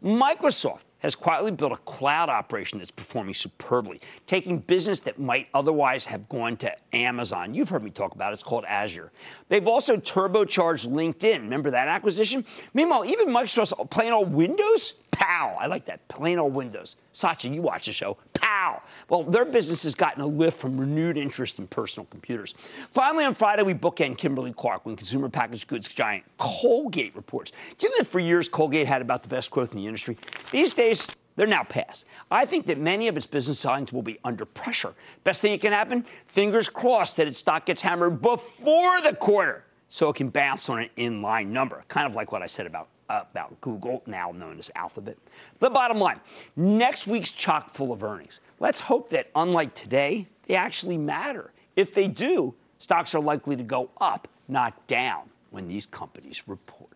Microsoft 0.04 0.82
has 0.98 1.14
quietly 1.14 1.50
built 1.50 1.72
a 1.72 1.76
cloud 1.78 2.28
operation 2.28 2.78
that's 2.78 2.90
performing 2.90 3.34
superbly, 3.34 4.00
taking 4.26 4.58
business 4.58 4.98
that 5.00 5.18
might 5.18 5.48
otherwise 5.54 6.06
have 6.06 6.28
gone 6.28 6.56
to 6.56 6.74
Amazon. 6.92 7.54
You've 7.54 7.68
heard 7.68 7.82
me 7.82 7.90
talk 7.90 8.14
about 8.14 8.30
it. 8.30 8.34
It's 8.34 8.42
called 8.42 8.64
Azure. 8.66 9.12
They've 9.48 9.68
also 9.68 9.96
turbocharged 9.96 10.88
LinkedIn. 10.88 11.40
Remember 11.40 11.70
that 11.70 11.88
acquisition? 11.88 12.44
Meanwhile, 12.74 13.04
even 13.06 13.28
Microsoft's 13.28 13.74
playing 13.90 14.12
all 14.12 14.24
Windows 14.24 14.94
Pow. 15.16 15.56
I 15.58 15.66
like 15.66 15.86
that. 15.86 16.06
Plain 16.08 16.38
old 16.38 16.52
Windows. 16.52 16.96
Satya, 17.14 17.50
you 17.50 17.62
watch 17.62 17.86
the 17.86 17.92
show. 17.92 18.18
Pow. 18.34 18.82
Well, 19.08 19.22
their 19.22 19.46
business 19.46 19.82
has 19.84 19.94
gotten 19.94 20.20
a 20.20 20.26
lift 20.26 20.60
from 20.60 20.78
renewed 20.78 21.16
interest 21.16 21.58
in 21.58 21.66
personal 21.68 22.06
computers. 22.10 22.52
Finally, 22.90 23.24
on 23.24 23.32
Friday, 23.32 23.62
we 23.62 23.72
bookend 23.72 24.18
Kimberly 24.18 24.52
Clark 24.52 24.84
when 24.84 24.94
consumer 24.94 25.30
packaged 25.30 25.68
goods 25.68 25.88
giant 25.88 26.24
Colgate 26.36 27.16
reports. 27.16 27.52
Do 27.78 27.86
you 27.86 27.90
know 27.92 27.96
that 28.00 28.06
for 28.06 28.20
years 28.20 28.50
Colgate 28.50 28.86
had 28.86 29.00
about 29.00 29.22
the 29.22 29.28
best 29.30 29.50
growth 29.50 29.72
in 29.72 29.78
the 29.78 29.85
industry? 29.86 30.16
These 30.50 30.74
days, 30.74 31.06
they're 31.36 31.46
now 31.46 31.64
past. 31.64 32.06
I 32.30 32.46
think 32.46 32.66
that 32.66 32.78
many 32.78 33.08
of 33.08 33.16
its 33.16 33.26
business 33.26 33.64
lines 33.64 33.92
will 33.92 34.02
be 34.02 34.18
under 34.24 34.44
pressure. 34.44 34.94
Best 35.22 35.42
thing 35.42 35.52
that 35.52 35.60
can 35.60 35.72
happen? 35.72 36.04
Fingers 36.26 36.68
crossed 36.68 37.16
that 37.18 37.26
its 37.26 37.38
stock 37.38 37.66
gets 37.66 37.82
hammered 37.82 38.22
before 38.22 39.00
the 39.02 39.14
quarter 39.14 39.64
so 39.88 40.08
it 40.08 40.16
can 40.16 40.30
bounce 40.30 40.68
on 40.68 40.80
an 40.80 40.90
inline 40.96 41.48
number. 41.48 41.84
Kind 41.88 42.06
of 42.06 42.14
like 42.14 42.32
what 42.32 42.42
I 42.42 42.46
said 42.46 42.66
about 42.66 42.88
about 43.08 43.60
Google, 43.60 44.02
now 44.06 44.32
known 44.32 44.58
as 44.58 44.68
Alphabet. 44.74 45.16
The 45.60 45.70
bottom 45.70 45.98
line 45.98 46.20
next 46.56 47.06
week's 47.06 47.30
chock 47.30 47.70
full 47.70 47.92
of 47.92 48.02
earnings. 48.02 48.40
Let's 48.58 48.80
hope 48.80 49.10
that, 49.10 49.30
unlike 49.36 49.74
today, 49.74 50.26
they 50.46 50.56
actually 50.56 50.98
matter. 50.98 51.52
If 51.76 51.94
they 51.94 52.08
do, 52.08 52.54
stocks 52.78 53.14
are 53.14 53.22
likely 53.22 53.54
to 53.54 53.62
go 53.62 53.90
up, 54.00 54.26
not 54.48 54.86
down, 54.86 55.30
when 55.50 55.68
these 55.68 55.86
companies 55.86 56.42
report. 56.46 56.95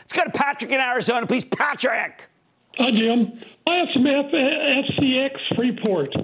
Let's 0.00 0.12
go 0.12 0.24
to 0.24 0.30
Patrick 0.30 0.72
in 0.72 0.80
Arizona, 0.80 1.26
please. 1.26 1.44
Patrick! 1.44 2.28
Hi, 2.78 2.90
Jim. 2.90 3.40
I 3.66 3.76
have 3.76 3.88
some 3.92 4.06
F- 4.06 4.32
FCX 4.32 5.58
report. 5.58 6.14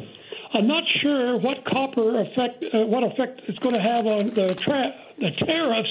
I'm 0.55 0.69
not 0.69 0.85
sure 1.03 1.37
what 1.39 1.65
copper 1.65 2.21
effect, 2.21 2.65
uh, 2.73 2.87
what 2.87 3.03
effect 3.03 3.41
it's 3.49 3.59
going 3.59 3.75
to 3.75 3.83
have 3.83 4.07
on 4.07 4.27
the, 4.29 4.55
tra- 4.55 4.95
the 5.19 5.31
tariffs 5.33 5.91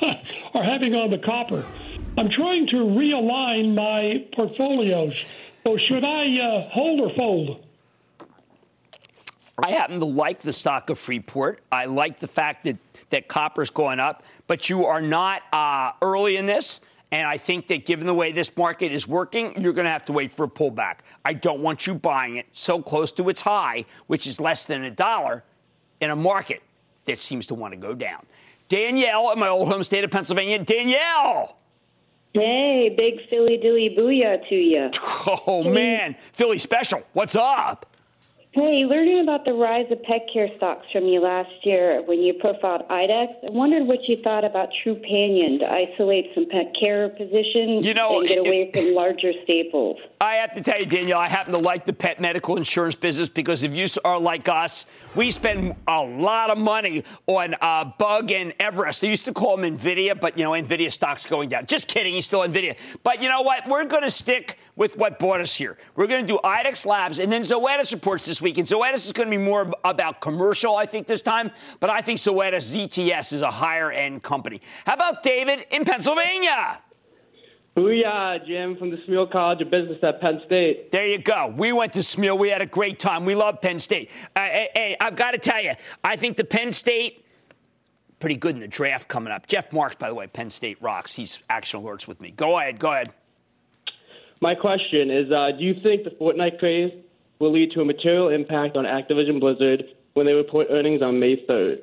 are 0.54 0.64
having 0.64 0.94
on 0.94 1.10
the 1.10 1.18
copper. 1.18 1.64
I'm 2.16 2.30
trying 2.30 2.66
to 2.68 2.76
realign 2.76 3.74
my 3.74 4.26
portfolios. 4.34 5.12
So 5.64 5.76
should 5.76 6.04
I 6.04 6.38
uh, 6.38 6.68
hold 6.70 7.00
or 7.00 7.14
fold? 7.14 7.64
I 9.62 9.72
happen 9.72 9.98
to 9.98 10.06
like 10.06 10.40
the 10.40 10.52
stock 10.52 10.88
of 10.88 10.98
Freeport. 10.98 11.60
I 11.70 11.84
like 11.84 12.18
the 12.18 12.28
fact 12.28 12.64
that 12.64 12.78
that 13.10 13.28
copper's 13.28 13.70
going 13.70 14.00
up, 14.00 14.22
but 14.46 14.70
you 14.70 14.86
are 14.86 15.02
not 15.02 15.42
uh, 15.52 15.92
early 16.00 16.36
in 16.36 16.46
this. 16.46 16.80
And 17.10 17.26
I 17.26 17.38
think 17.38 17.68
that 17.68 17.86
given 17.86 18.06
the 18.06 18.14
way 18.14 18.32
this 18.32 18.54
market 18.56 18.92
is 18.92 19.08
working, 19.08 19.60
you're 19.60 19.72
going 19.72 19.86
to 19.86 19.90
have 19.90 20.04
to 20.06 20.12
wait 20.12 20.30
for 20.30 20.44
a 20.44 20.48
pullback. 20.48 20.96
I 21.24 21.32
don't 21.32 21.60
want 21.60 21.86
you 21.86 21.94
buying 21.94 22.36
it 22.36 22.46
so 22.52 22.82
close 22.82 23.12
to 23.12 23.28
its 23.30 23.40
high, 23.40 23.86
which 24.08 24.26
is 24.26 24.40
less 24.40 24.66
than 24.66 24.84
a 24.84 24.90
dollar, 24.90 25.42
in 26.00 26.10
a 26.10 26.16
market 26.16 26.62
that 27.06 27.18
seems 27.18 27.46
to 27.46 27.54
want 27.54 27.72
to 27.72 27.78
go 27.78 27.94
down. 27.94 28.26
Danielle 28.68 29.32
in 29.32 29.38
my 29.38 29.48
old 29.48 29.68
home 29.68 29.82
state 29.82 30.04
of 30.04 30.10
Pennsylvania. 30.10 30.62
Danielle! 30.62 31.56
Hey, 32.34 32.94
big 32.94 33.26
Philly 33.30 33.56
dilly 33.56 33.94
booyah 33.98 34.46
to 34.48 34.54
you. 34.54 34.90
Oh, 35.46 35.62
man. 35.64 36.16
Philly 36.32 36.58
special. 36.58 37.02
What's 37.12 37.36
up? 37.36 37.96
Hey, 38.52 38.86
learning 38.88 39.20
about 39.20 39.44
the 39.44 39.52
rise 39.52 39.84
of 39.90 40.02
pet 40.04 40.22
care 40.32 40.48
stocks 40.56 40.86
from 40.90 41.04
you 41.04 41.20
last 41.20 41.50
year 41.64 42.02
when 42.06 42.22
you 42.22 42.32
profiled 42.32 42.88
IDEXX, 42.88 43.44
I 43.46 43.50
wondered 43.50 43.86
what 43.86 44.08
you 44.08 44.22
thought 44.24 44.42
about 44.42 44.70
Trupanion 44.82 45.58
to 45.58 45.70
isolate 45.70 46.30
some 46.34 46.48
pet 46.48 46.72
care 46.80 47.10
positions 47.10 47.84
you 47.84 47.92
know, 47.92 48.20
and 48.20 48.28
get 48.28 48.38
it, 48.38 48.46
away 48.46 48.70
from 48.72 48.94
larger 48.94 49.32
staples. 49.44 49.98
I 50.22 50.36
have 50.36 50.54
to 50.54 50.62
tell 50.62 50.78
you, 50.78 50.86
Danielle, 50.86 51.18
I 51.18 51.28
happen 51.28 51.52
to 51.52 51.58
like 51.58 51.84
the 51.84 51.92
pet 51.92 52.22
medical 52.22 52.56
insurance 52.56 52.94
business 52.94 53.28
because 53.28 53.64
if 53.64 53.72
you 53.72 53.86
are 54.02 54.18
like 54.18 54.48
us, 54.48 54.86
we 55.14 55.30
spend 55.30 55.76
a 55.86 56.02
lot 56.02 56.48
of 56.48 56.56
money 56.56 57.04
on 57.26 57.54
uh, 57.60 57.84
Bug 57.98 58.32
and 58.32 58.54
Everest. 58.58 59.02
They 59.02 59.10
used 59.10 59.26
to 59.26 59.34
call 59.34 59.58
them 59.58 59.76
NVIDIA, 59.76 60.18
but, 60.18 60.38
you 60.38 60.44
know, 60.44 60.52
NVIDIA 60.52 60.90
stock's 60.90 61.26
going 61.26 61.50
down. 61.50 61.66
Just 61.66 61.86
kidding, 61.86 62.14
he's 62.14 62.24
still 62.24 62.40
NVIDIA. 62.40 62.78
But 63.02 63.22
you 63.22 63.28
know 63.28 63.42
what? 63.42 63.68
We're 63.68 63.84
going 63.84 64.04
to 64.04 64.10
stick 64.10 64.58
with 64.74 64.96
what 64.96 65.18
brought 65.18 65.42
us 65.42 65.54
here. 65.54 65.76
We're 65.96 66.06
going 66.06 66.22
to 66.22 66.26
do 66.26 66.38
IDEXX 66.42 66.86
Labs, 66.86 67.18
and 67.18 67.30
then 67.30 67.42
Zoetis 67.42 67.92
reports 67.92 68.24
this 68.24 68.37
week. 68.42 68.58
And 68.58 68.66
Zoetis 68.66 69.06
is 69.06 69.12
going 69.12 69.30
to 69.30 69.36
be 69.36 69.42
more 69.42 69.72
about 69.84 70.20
commercial, 70.20 70.76
I 70.76 70.86
think, 70.86 71.06
this 71.06 71.20
time. 71.20 71.50
But 71.80 71.90
I 71.90 72.00
think 72.00 72.18
Zoetis 72.18 72.74
ZTS 72.74 73.32
is 73.32 73.42
a 73.42 73.50
higher 73.50 73.90
end 73.90 74.22
company. 74.22 74.60
How 74.86 74.94
about 74.94 75.22
David 75.22 75.66
in 75.70 75.84
Pennsylvania? 75.84 76.80
Booyah, 77.76 78.44
Jim 78.44 78.76
from 78.76 78.90
the 78.90 78.96
Smeal 79.08 79.30
College 79.30 79.62
of 79.62 79.70
Business 79.70 79.98
at 80.02 80.20
Penn 80.20 80.40
State. 80.46 80.90
There 80.90 81.06
you 81.06 81.18
go. 81.18 81.54
We 81.56 81.72
went 81.72 81.92
to 81.92 82.00
Smeal. 82.00 82.36
We 82.36 82.48
had 82.48 82.60
a 82.60 82.66
great 82.66 82.98
time. 82.98 83.24
We 83.24 83.36
love 83.36 83.60
Penn 83.60 83.78
State. 83.78 84.10
Uh, 84.34 84.40
hey, 84.40 84.68
hey, 84.74 84.96
I've 85.00 85.14
got 85.14 85.30
to 85.30 85.38
tell 85.38 85.62
you, 85.62 85.72
I 86.02 86.16
think 86.16 86.36
the 86.36 86.44
Penn 86.44 86.72
State 86.72 87.24
pretty 88.18 88.36
good 88.36 88.54
in 88.54 88.60
the 88.60 88.68
draft 88.68 89.08
coming 89.08 89.32
up. 89.32 89.46
Jeff 89.46 89.72
Marks, 89.72 89.94
by 89.94 90.08
the 90.08 90.14
way, 90.14 90.26
Penn 90.26 90.50
State 90.50 90.80
rocks. 90.82 91.14
He's 91.14 91.38
action 91.48 91.80
alerts 91.80 92.08
with 92.08 92.20
me. 92.20 92.32
Go 92.32 92.58
ahead. 92.58 92.78
Go 92.78 92.92
ahead. 92.92 93.12
My 94.40 94.54
question 94.54 95.10
is 95.10 95.30
uh, 95.30 95.50
Do 95.56 95.64
you 95.64 95.74
think 95.82 96.04
the 96.04 96.10
Fortnite 96.10 96.58
craze 96.58 96.92
will 97.38 97.52
lead 97.52 97.72
to 97.72 97.80
a 97.80 97.84
material 97.84 98.28
impact 98.28 98.76
on 98.76 98.84
Activision 98.84 99.40
Blizzard 99.40 99.84
when 100.14 100.26
they 100.26 100.32
report 100.32 100.68
earnings 100.70 101.02
on 101.02 101.18
May 101.18 101.36
3rd? 101.36 101.80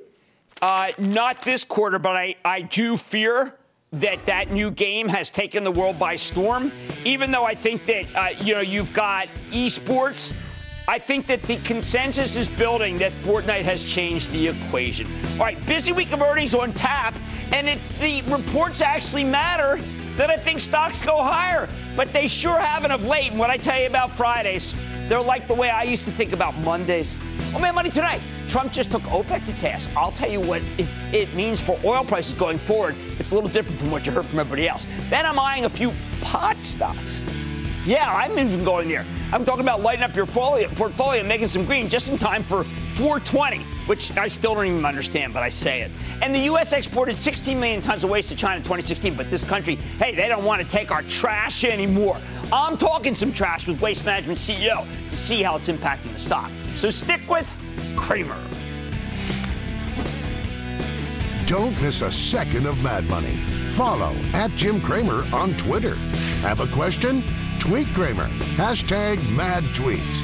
Uh, 0.61 0.91
not 0.97 1.41
this 1.41 1.63
quarter, 1.63 1.99
but 1.99 2.15
I, 2.15 2.35
I 2.43 2.61
do 2.61 2.97
fear 2.97 3.55
that 3.93 4.25
that 4.25 4.51
new 4.51 4.71
game 4.71 5.07
has 5.07 5.29
taken 5.29 5.63
the 5.63 5.71
world 5.71 5.97
by 5.99 6.15
storm. 6.15 6.71
Even 7.03 7.31
though 7.31 7.45
I 7.45 7.55
think 7.55 7.85
that 7.85 8.05
uh, 8.15 8.29
you 8.41 8.53
know 8.53 8.61
you've 8.61 8.93
got 8.93 9.27
esports, 9.51 10.33
I 10.87 10.99
think 10.99 11.27
that 11.27 11.43
the 11.43 11.57
consensus 11.57 12.35
is 12.35 12.47
building 12.47 12.97
that 12.97 13.11
Fortnite 13.11 13.63
has 13.63 13.83
changed 13.83 14.31
the 14.31 14.47
equation. 14.47 15.07
All 15.33 15.39
right, 15.45 15.65
busy 15.65 15.91
week 15.91 16.11
of 16.11 16.21
earnings 16.21 16.53
on 16.53 16.73
tap, 16.73 17.15
and 17.51 17.67
if 17.67 17.99
the 17.99 18.21
reports 18.23 18.81
actually 18.81 19.23
matter, 19.23 19.79
then 20.15 20.31
I 20.31 20.37
think 20.37 20.59
stocks 20.59 21.01
go 21.01 21.21
higher. 21.21 21.69
But 21.95 22.11
they 22.13 22.27
sure 22.27 22.57
haven't 22.57 22.91
of 22.91 23.05
late. 23.05 23.31
And 23.31 23.39
what 23.39 23.49
I 23.49 23.57
tell 23.57 23.79
you 23.79 23.87
about 23.87 24.11
Fridays, 24.11 24.73
they're 25.07 25.21
like 25.21 25.47
the 25.47 25.53
way 25.53 25.69
I 25.69 25.83
used 25.83 26.05
to 26.05 26.11
think 26.11 26.33
about 26.33 26.57
Mondays. 26.59 27.17
Oh 27.53 27.59
man, 27.59 27.75
money 27.75 27.89
tonight. 27.89 28.21
Trump 28.47 28.71
just 28.71 28.91
took 28.91 29.01
OPEC 29.03 29.45
to 29.45 29.53
task. 29.53 29.89
I'll 29.95 30.11
tell 30.11 30.29
you 30.29 30.39
what 30.39 30.61
it, 30.77 30.87
it, 31.13 31.33
means 31.33 31.59
for 31.61 31.79
oil 31.83 32.03
prices 32.03 32.33
going 32.33 32.57
forward. 32.57 32.95
It's 33.17 33.31
a 33.31 33.35
little 33.35 33.49
different 33.49 33.79
from 33.79 33.91
what 33.91 34.05
you 34.05 34.11
heard 34.11 34.25
from 34.25 34.39
everybody 34.39 34.67
else. 34.67 34.87
Then 35.09 35.25
I'm 35.25 35.39
eyeing 35.39 35.65
a 35.65 35.69
few 35.69 35.93
pot 36.21 36.57
stocks. 36.57 37.23
Yeah, 37.85 38.13
I'm 38.13 38.37
even 38.37 38.63
going 38.63 38.87
there. 38.87 39.05
I'm 39.31 39.45
talking 39.45 39.61
about 39.61 39.81
lighting 39.81 40.03
up 40.03 40.15
your 40.15 40.25
portfolio, 40.25 40.67
portfolio 40.69 41.23
making 41.23 41.49
some 41.49 41.65
green 41.65 41.87
just 41.87 42.11
in 42.11 42.17
time 42.17 42.43
for 42.43 42.63
420, 42.95 43.65
which 43.85 44.15
I 44.17 44.27
still 44.27 44.55
don't 44.55 44.67
even 44.67 44.85
understand, 44.85 45.33
but 45.33 45.43
I 45.43 45.49
say 45.49 45.81
it. 45.81 45.91
And 46.21 46.33
the 46.33 46.39
U.S. 46.39 46.73
exported 46.73 47.15
16 47.15 47.59
million 47.59 47.81
tons 47.81 48.03
of 48.03 48.09
waste 48.09 48.29
to 48.29 48.35
China 48.35 48.57
in 48.57 48.63
2016, 48.63 49.15
but 49.15 49.29
this 49.29 49.43
country, 49.43 49.75
hey, 49.99 50.15
they 50.15 50.27
don't 50.27 50.45
want 50.45 50.61
to 50.61 50.67
take 50.67 50.91
our 50.91 51.03
trash 51.03 51.63
anymore. 51.63 52.17
I'm 52.51 52.77
talking 52.77 53.15
some 53.15 53.31
trash 53.31 53.67
with 53.67 53.81
Waste 53.81 54.05
Management 54.05 54.39
CEO 54.39 54.85
to 55.09 55.15
see 55.15 55.41
how 55.41 55.55
it's 55.55 55.69
impacting 55.69 56.13
the 56.13 56.19
stock. 56.19 56.51
So 56.75 56.89
stick 56.89 57.29
with 57.29 57.51
Cramer. 57.95 58.37
Don't 61.45 61.79
miss 61.79 62.01
a 62.01 62.11
second 62.11 62.65
of 62.65 62.81
Mad 62.83 63.07
Money. 63.07 63.35
Follow 63.73 64.13
at 64.33 64.51
Jim 64.51 64.81
Cramer 64.81 65.25
on 65.33 65.53
Twitter. 65.57 65.95
Have 66.41 66.59
a 66.59 66.67
question? 66.67 67.23
Tweet 67.59 67.87
Cramer. 67.89 68.27
Hashtag 68.55 69.17
mad 69.35 69.63
tweets. 69.75 70.23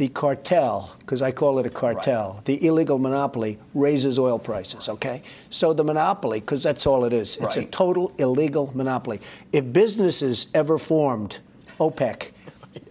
the 0.00 0.08
cartel, 0.08 0.96
because 1.00 1.20
I 1.20 1.30
call 1.30 1.58
it 1.58 1.66
a 1.66 1.68
cartel, 1.68 2.32
right. 2.36 2.44
the 2.46 2.66
illegal 2.66 2.98
monopoly 2.98 3.58
raises 3.74 4.18
oil 4.18 4.38
prices, 4.38 4.88
okay? 4.88 5.20
So 5.50 5.74
the 5.74 5.84
monopoly, 5.84 6.40
because 6.40 6.62
that's 6.62 6.86
all 6.86 7.04
it 7.04 7.12
is, 7.12 7.36
it's 7.36 7.58
right. 7.58 7.68
a 7.68 7.70
total 7.70 8.10
illegal 8.18 8.72
monopoly. 8.74 9.20
If 9.52 9.74
businesses 9.74 10.46
ever 10.54 10.78
formed 10.78 11.40
OPEC, 11.78 12.30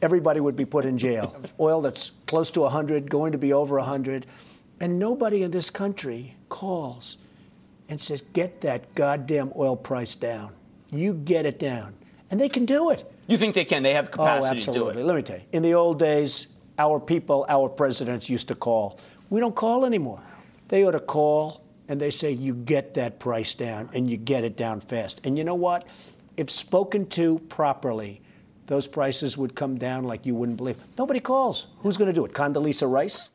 everybody 0.03 0.39
would 0.39 0.55
be 0.55 0.65
put 0.65 0.85
in 0.85 0.99
jail. 0.99 1.35
oil 1.59 1.81
that's 1.81 2.11
close 2.27 2.51
to 2.51 2.59
100, 2.59 3.09
going 3.09 3.31
to 3.31 3.39
be 3.39 3.53
over 3.53 3.77
100, 3.77 4.27
and 4.79 4.99
nobody 4.99 5.41
in 5.41 5.49
this 5.49 5.71
country 5.71 6.35
calls 6.47 7.17
and 7.89 7.99
says, 7.99 8.21
get 8.33 8.61
that 8.61 8.93
goddamn 8.93 9.51
oil 9.57 9.75
price 9.75 10.13
down. 10.13 10.51
You 10.91 11.15
get 11.15 11.47
it 11.47 11.57
down. 11.57 11.95
And 12.29 12.39
they 12.39 12.49
can 12.49 12.65
do 12.65 12.91
it. 12.91 13.11
You 13.25 13.37
think 13.37 13.55
they 13.55 13.65
can? 13.65 13.81
They 13.81 13.95
have 13.95 14.11
capacity 14.11 14.45
oh, 14.45 14.57
absolutely. 14.57 14.73
to 14.73 14.93
do 14.93 14.99
it. 14.99 15.03
Oh, 15.03 15.07
Let 15.07 15.15
me 15.15 15.21
tell 15.23 15.37
you. 15.37 15.43
In 15.51 15.63
the 15.63 15.73
old 15.73 15.97
days, 15.97 16.45
our 16.79 16.99
people, 16.99 17.45
our 17.49 17.69
presidents 17.69 18.29
used 18.29 18.47
to 18.47 18.55
call. 18.55 18.99
We 19.29 19.39
don't 19.39 19.55
call 19.55 19.85
anymore. 19.85 20.23
They 20.69 20.85
ought 20.85 20.91
to 20.91 20.99
call 20.99 21.61
and 21.89 21.99
they 21.99 22.09
say, 22.09 22.31
you 22.31 22.55
get 22.55 22.93
that 22.95 23.19
price 23.19 23.53
down 23.53 23.89
and 23.93 24.09
you 24.09 24.17
get 24.17 24.43
it 24.43 24.55
down 24.55 24.79
fast. 24.79 25.25
And 25.25 25.37
you 25.37 25.43
know 25.43 25.55
what? 25.55 25.85
If 26.37 26.49
spoken 26.49 27.05
to 27.09 27.39
properly, 27.49 28.21
those 28.67 28.87
prices 28.87 29.37
would 29.37 29.55
come 29.55 29.77
down 29.77 30.05
like 30.05 30.25
you 30.25 30.35
wouldn't 30.35 30.57
believe. 30.57 30.77
Nobody 30.97 31.19
calls. 31.19 31.67
Who's 31.79 31.97
going 31.97 32.07
to 32.07 32.13
do 32.13 32.25
it? 32.25 32.33
Condoleezza 32.33 32.89
Rice? 32.89 33.29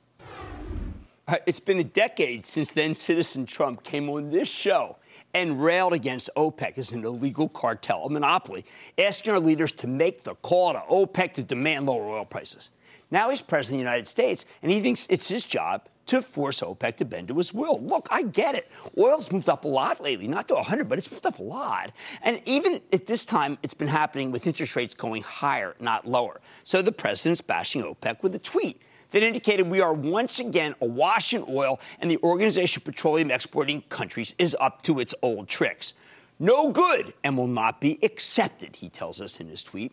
Uh, 1.27 1.37
it's 1.47 1.61
been 1.61 1.79
a 1.81 1.85
decade 1.85 2.47
since 2.47 2.73
then 2.73 2.95
Citizen 2.95 3.45
Trump 3.45 3.83
came 3.83 4.09
on 4.09 4.31
this 4.31 4.49
show 4.49 4.97
and 5.35 5.63
railed 5.63 5.93
against 5.93 6.31
OPEC 6.37 6.79
as 6.79 6.93
an 6.93 7.05
illegal 7.05 7.49
cartel, 7.49 8.05
a 8.05 8.11
monopoly, 8.11 8.65
asking 8.99 9.33
our 9.33 9.41
leaders 9.41 9.73
to 9.73 9.87
make 9.87 10.23
the 10.23 10.35
call 10.37 10.73
to 10.73 10.83
OPEC 10.89 11.35
to 11.35 11.43
demand 11.43 11.87
lower 11.87 12.09
oil 12.09 12.25
prices. 12.25 12.71
Now 13.15 13.31
he's 13.31 13.41
president 13.41 13.77
of 13.77 13.85
the 13.85 13.91
United 13.91 14.09
States, 14.09 14.45
and 14.61 14.73
he 14.73 14.81
thinks 14.81 15.07
it's 15.09 15.29
his 15.29 15.45
job 15.45 15.87
to 16.07 16.21
force 16.21 16.63
OPEC 16.63 16.97
to 16.97 17.05
bend 17.05 17.29
to 17.29 17.37
his 17.37 17.55
will. 17.55 17.81
Look, 17.81 18.09
I 18.11 18.25
get 18.25 18.57
it. 18.57 18.69
Oil's 18.99 19.31
moved 19.31 19.49
up 19.49 19.65
a 19.65 19.69
lot 19.69 20.03
lately, 20.03 20.27
not 20.27 20.49
to 20.49 20.55
100, 20.55 20.89
but 20.89 20.99
it's 20.99 21.09
moved 21.13 21.25
up 21.25 21.39
a 21.39 21.43
lot. 21.45 21.93
And 22.23 22.41
even 22.45 22.81
at 22.93 23.07
this 23.07 23.25
time, 23.25 23.57
it's 23.63 23.73
been 23.73 23.87
happening 23.87 24.33
with 24.33 24.49
interest 24.49 24.75
rates 24.75 24.97
going 24.97 25.23
higher, 25.23 25.77
not 25.79 26.09
lower. 26.09 26.41
So 26.65 26.83
the 26.83 26.91
president's 26.91 27.41
bashing 27.41 27.85
OPEC 27.85 28.21
with 28.25 28.35
a 28.35 28.41
tweet 28.41 28.83
that 29.13 29.23
indicated 29.23 29.69
we 29.69 29.81
are 29.81 29.95
once 29.95 30.41
again 30.41 30.75
awash 30.81 31.35
in 31.35 31.45
oil 31.49 31.79
and 32.01 32.11
the 32.11 32.19
Organization 32.25 32.81
of 32.81 32.85
Petroleum 32.85 33.31
Exporting 33.31 33.83
Countries 33.83 34.35
is 34.41 34.57
up 34.59 34.83
to 34.83 34.99
its 34.99 35.15
old 35.23 35.47
tricks. 35.47 35.95
No 36.41 36.73
good 36.73 37.15
and 37.23 37.39
will 37.39 37.47
not 37.47 37.81
be 37.81 37.97
accepted, 38.03 38.75
he 38.75 38.89
tells 38.89 39.21
us 39.21 39.39
in 39.39 39.47
his 39.47 39.63
tweet. 39.63 39.93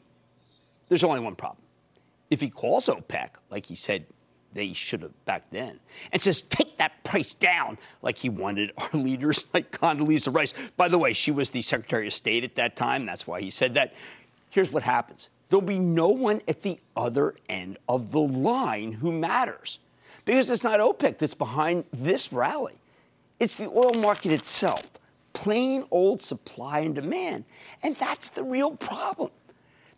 There's 0.89 1.03
only 1.03 1.19
one 1.19 1.35
problem. 1.35 1.60
If 2.31 2.41
he 2.41 2.49
calls 2.49 2.87
OPEC, 2.87 3.29
like 3.51 3.67
he 3.67 3.75
said 3.75 4.05
they 4.53 4.73
should 4.73 5.03
have 5.03 5.25
back 5.25 5.43
then, 5.51 5.79
and 6.11 6.21
says, 6.21 6.41
take 6.41 6.77
that 6.77 7.03
price 7.03 7.33
down, 7.33 7.77
like 8.01 8.17
he 8.17 8.29
wanted 8.29 8.71
our 8.77 8.89
leaders 8.93 9.45
like 9.53 9.71
Condoleezza 9.71 10.33
Rice. 10.33 10.53
By 10.77 10.87
the 10.87 10.97
way, 10.97 11.13
she 11.13 11.29
was 11.29 11.51
the 11.51 11.61
Secretary 11.61 12.07
of 12.07 12.13
State 12.13 12.43
at 12.43 12.55
that 12.55 12.75
time. 12.75 13.05
That's 13.05 13.27
why 13.27 13.41
he 13.41 13.51
said 13.51 13.75
that. 13.75 13.93
Here's 14.49 14.71
what 14.71 14.83
happens 14.83 15.29
there'll 15.49 15.61
be 15.61 15.79
no 15.79 16.07
one 16.07 16.41
at 16.47 16.61
the 16.61 16.79
other 16.95 17.35
end 17.49 17.77
of 17.87 18.11
the 18.11 18.19
line 18.19 18.93
who 18.93 19.11
matters 19.11 19.79
because 20.23 20.49
it's 20.49 20.63
not 20.63 20.79
OPEC 20.79 21.17
that's 21.17 21.33
behind 21.33 21.83
this 21.91 22.31
rally. 22.31 22.75
It's 23.39 23.55
the 23.55 23.69
oil 23.69 23.93
market 23.99 24.31
itself, 24.31 24.89
plain 25.33 25.83
old 25.91 26.21
supply 26.21 26.79
and 26.79 26.95
demand. 26.95 27.43
And 27.83 27.95
that's 27.97 28.29
the 28.29 28.43
real 28.43 28.71
problem. 28.71 29.31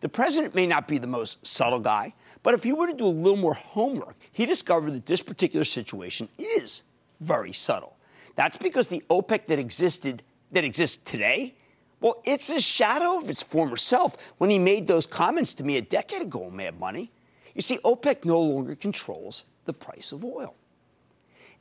The 0.03 0.09
president 0.09 0.53
may 0.53 0.67
not 0.67 0.85
be 0.85 0.97
the 0.97 1.07
most 1.07 1.47
subtle 1.47 1.79
guy, 1.79 2.13
but 2.43 2.53
if 2.53 2.61
he 2.61 2.73
were 2.73 2.87
to 2.87 2.93
do 2.93 3.05
a 3.05 3.07
little 3.07 3.37
more 3.37 3.53
homework, 3.53 4.17
he 4.33 4.45
discovered 4.45 4.91
that 4.91 5.05
this 5.05 5.21
particular 5.21 5.63
situation 5.63 6.27
is 6.37 6.83
very 7.21 7.53
subtle. 7.53 7.95
That's 8.35 8.57
because 8.57 8.87
the 8.87 9.01
OPEC 9.09 9.45
that 9.47 9.59
existed 9.59 10.21
that 10.51 10.65
exists 10.65 10.99
today, 11.09 11.55
well, 12.01 12.21
it's 12.25 12.49
a 12.49 12.59
shadow 12.59 13.17
of 13.17 13.29
its 13.29 13.41
former 13.41 13.77
self 13.77 14.17
when 14.39 14.49
he 14.49 14.59
made 14.59 14.87
those 14.87 15.07
comments 15.07 15.53
to 15.53 15.63
me 15.63 15.77
a 15.77 15.81
decade 15.81 16.23
ago, 16.23 16.49
Mad 16.49 16.77
Money. 16.77 17.09
You 17.55 17.61
see, 17.61 17.77
OPEC 17.77 18.25
no 18.25 18.41
longer 18.41 18.75
controls 18.75 19.45
the 19.63 19.73
price 19.73 20.11
of 20.11 20.25
oil. 20.25 20.53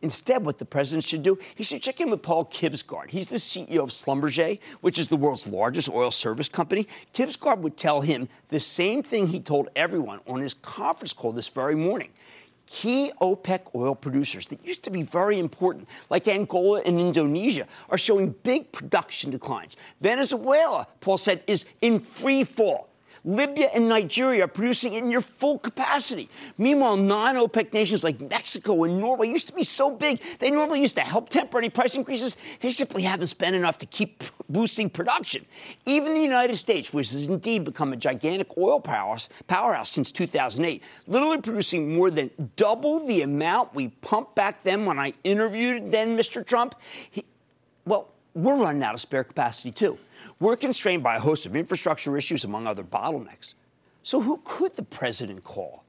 Instead, 0.03 0.45
what 0.45 0.59
the 0.59 0.65
president 0.65 1.05
should 1.05 1.23
do, 1.23 1.39
he 1.55 1.63
should 1.63 1.81
check 1.81 2.01
in 2.01 2.11
with 2.11 2.23
Paul 2.23 2.45
Kibsgaard. 2.47 3.11
He's 3.11 3.29
the 3.29 3.37
CEO 3.37 3.79
of 3.79 3.91
Schlumberger, 3.91 4.59
which 4.81 4.99
is 4.99 5.09
the 5.09 5.17
world's 5.17 5.47
largest 5.47 5.89
oil 5.89 6.11
service 6.11 6.49
company. 6.49 6.89
Kibsgaard 7.15 7.59
would 7.59 7.77
tell 7.77 8.01
him 8.01 8.29
the 8.49 8.61
same 8.61 9.03
thing 9.03 9.29
he 9.29 9.41
told 9.41 9.69
everyone 9.77 10.21
on 10.27 10.41
his 10.41 10.55
conference 10.55 11.13
call 11.13 11.33
this 11.33 11.49
very 11.49 11.77
morning. 11.77 12.11
Key 12.67 13.13
OPEC 13.21 13.61
oil 13.75 13.95
producers 13.95 14.49
that 14.49 14.65
used 14.65 14.83
to 14.85 14.91
be 14.91 15.03
very 15.03 15.39
important, 15.39 15.89
like 16.11 16.27
Angola 16.27 16.81
and 16.85 16.99
Indonesia, 16.99 17.67
are 17.91 17.99
showing 17.99 18.35
big 18.43 18.73
production 18.73 19.31
declines. 19.31 19.77
Venezuela, 20.01 20.87
Paul 21.01 21.19
said, 21.19 21.43
is 21.47 21.67
in 21.81 22.01
free 22.01 22.45
fall. 22.45 22.92
Libya 23.25 23.69
and 23.73 23.89
Nigeria 23.89 24.45
are 24.45 24.49
producing 24.49 24.95
in 24.95 25.09
near 25.09 25.21
full 25.21 25.59
capacity. 25.59 26.29
Meanwhile, 26.59 26.97
non 26.97 27.37
OPEC 27.37 27.73
nations 27.73 28.03
like 28.03 28.21
Mexico 28.21 28.83
and 28.83 28.99
Norway 28.99 29.29
used 29.29 29.47
to 29.47 29.53
be 29.53 29.63
so 29.63 29.91
big, 29.93 30.21
they 30.41 30.51
normally 30.51 30.81
used 30.81 30.97
to 30.97 31.03
help 31.03 31.29
temper 31.29 31.59
any 31.59 31.71
price 31.71 31.95
increases. 31.95 32.37
They 32.61 32.71
simply 32.71 33.03
haven't 33.03 33.29
spent 33.29 33.55
enough 33.55 33.79
to 33.79 33.87
keep 33.87 34.25
boosting 34.49 34.91
production. 34.91 35.47
Even 35.87 36.15
the 36.15 36.21
United 36.21 36.57
States, 36.57 36.93
which 36.93 37.13
has 37.13 37.27
indeed 37.27 37.65
become 37.65 37.93
a 37.93 37.97
gigantic 37.97 38.57
oil 38.59 38.81
powerhouse, 38.81 39.29
powerhouse 39.47 39.91
since 39.91 40.11
2008, 40.11 40.83
literally 41.07 41.41
producing 41.41 41.95
more 41.95 42.11
than 42.11 42.31
double 42.57 43.07
the 43.07 43.23
amount 43.23 43.75
we 43.75 43.89
pumped 43.89 44.35
back 44.35 44.63
then 44.65 44.85
when 44.85 44.99
I 44.99 45.13
interviewed 45.23 45.93
then 45.93 46.17
Mr. 46.17 46.45
Trump. 46.45 46.75
He, 47.11 47.25
well, 47.87 48.09
we're 48.35 48.57
running 48.57 48.83
out 48.83 48.95
of 48.95 49.01
spare 49.01 49.25
capacity 49.25 49.71
too. 49.71 49.99
We're 50.43 50.57
constrained 50.57 51.05
by 51.05 51.15
a 51.15 51.21
host 51.21 51.47
of 51.47 51.55
infrastructure 51.55 52.17
issues, 52.17 52.43
among 52.43 52.67
other 52.67 52.83
bottlenecks. 52.83 53.55
So, 54.03 54.21
who 54.21 54.41
could 54.43 54.75
the 54.75 54.83
president 54.83 55.45
call? 55.45 55.85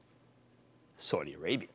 Saudi 0.96 1.34
Arabia. 1.34 1.70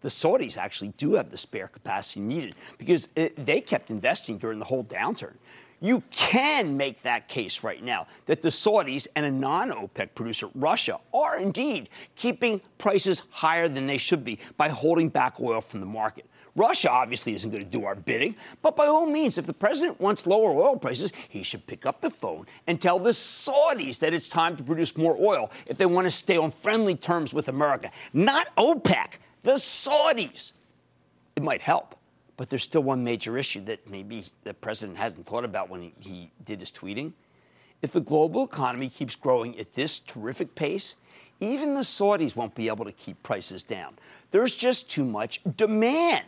The 0.00 0.08
Saudis 0.08 0.56
actually 0.56 0.88
do 0.96 1.14
have 1.14 1.30
the 1.30 1.36
spare 1.36 1.68
capacity 1.68 2.18
needed 2.18 2.56
because 2.76 3.08
it, 3.14 3.36
they 3.46 3.60
kept 3.60 3.92
investing 3.92 4.36
during 4.36 4.58
the 4.58 4.64
whole 4.64 4.82
downturn. 4.82 5.34
You 5.80 6.02
can 6.10 6.76
make 6.76 7.02
that 7.02 7.28
case 7.28 7.62
right 7.62 7.84
now 7.84 8.08
that 8.26 8.42
the 8.42 8.48
Saudis 8.48 9.06
and 9.14 9.24
a 9.24 9.30
non 9.30 9.70
OPEC 9.70 10.12
producer, 10.16 10.48
Russia, 10.56 10.98
are 11.14 11.38
indeed 11.38 11.88
keeping 12.16 12.60
prices 12.78 13.22
higher 13.30 13.68
than 13.68 13.86
they 13.86 13.96
should 13.96 14.24
be 14.24 14.40
by 14.56 14.70
holding 14.70 15.08
back 15.08 15.38
oil 15.40 15.60
from 15.60 15.78
the 15.78 15.86
market. 15.86 16.26
Russia 16.58 16.90
obviously 16.90 17.34
isn't 17.34 17.50
going 17.50 17.62
to 17.62 17.68
do 17.68 17.84
our 17.84 17.94
bidding, 17.94 18.34
but 18.60 18.76
by 18.76 18.86
all 18.86 19.06
means, 19.06 19.38
if 19.38 19.46
the 19.46 19.52
president 19.52 19.98
wants 20.00 20.26
lower 20.26 20.50
oil 20.50 20.76
prices, 20.76 21.12
he 21.28 21.42
should 21.42 21.66
pick 21.66 21.86
up 21.86 22.00
the 22.00 22.10
phone 22.10 22.46
and 22.66 22.80
tell 22.80 22.98
the 22.98 23.10
Saudis 23.10 23.98
that 24.00 24.12
it's 24.12 24.28
time 24.28 24.56
to 24.56 24.64
produce 24.64 24.96
more 24.96 25.16
oil 25.20 25.50
if 25.66 25.78
they 25.78 25.86
want 25.86 26.06
to 26.06 26.10
stay 26.10 26.36
on 26.36 26.50
friendly 26.50 26.96
terms 26.96 27.32
with 27.32 27.48
America. 27.48 27.90
Not 28.12 28.54
OPEC, 28.56 29.18
the 29.44 29.52
Saudis. 29.52 30.52
It 31.36 31.42
might 31.44 31.60
help, 31.60 31.94
but 32.36 32.50
there's 32.50 32.64
still 32.64 32.82
one 32.82 33.04
major 33.04 33.38
issue 33.38 33.60
that 33.66 33.88
maybe 33.88 34.24
the 34.42 34.52
president 34.52 34.98
hasn't 34.98 35.26
thought 35.26 35.44
about 35.44 35.70
when 35.70 35.82
he, 35.82 35.92
he 36.00 36.30
did 36.44 36.58
his 36.58 36.72
tweeting. 36.72 37.12
If 37.80 37.92
the 37.92 38.00
global 38.00 38.44
economy 38.44 38.88
keeps 38.88 39.14
growing 39.14 39.56
at 39.60 39.74
this 39.74 40.00
terrific 40.00 40.56
pace, 40.56 40.96
even 41.40 41.74
the 41.74 41.82
Saudis 41.82 42.34
won't 42.34 42.54
be 42.54 42.66
able 42.66 42.84
to 42.84 42.92
keep 42.92 43.22
prices 43.22 43.62
down. 43.62 43.94
There's 44.32 44.56
just 44.56 44.90
too 44.90 45.04
much 45.04 45.40
demand. 45.56 46.24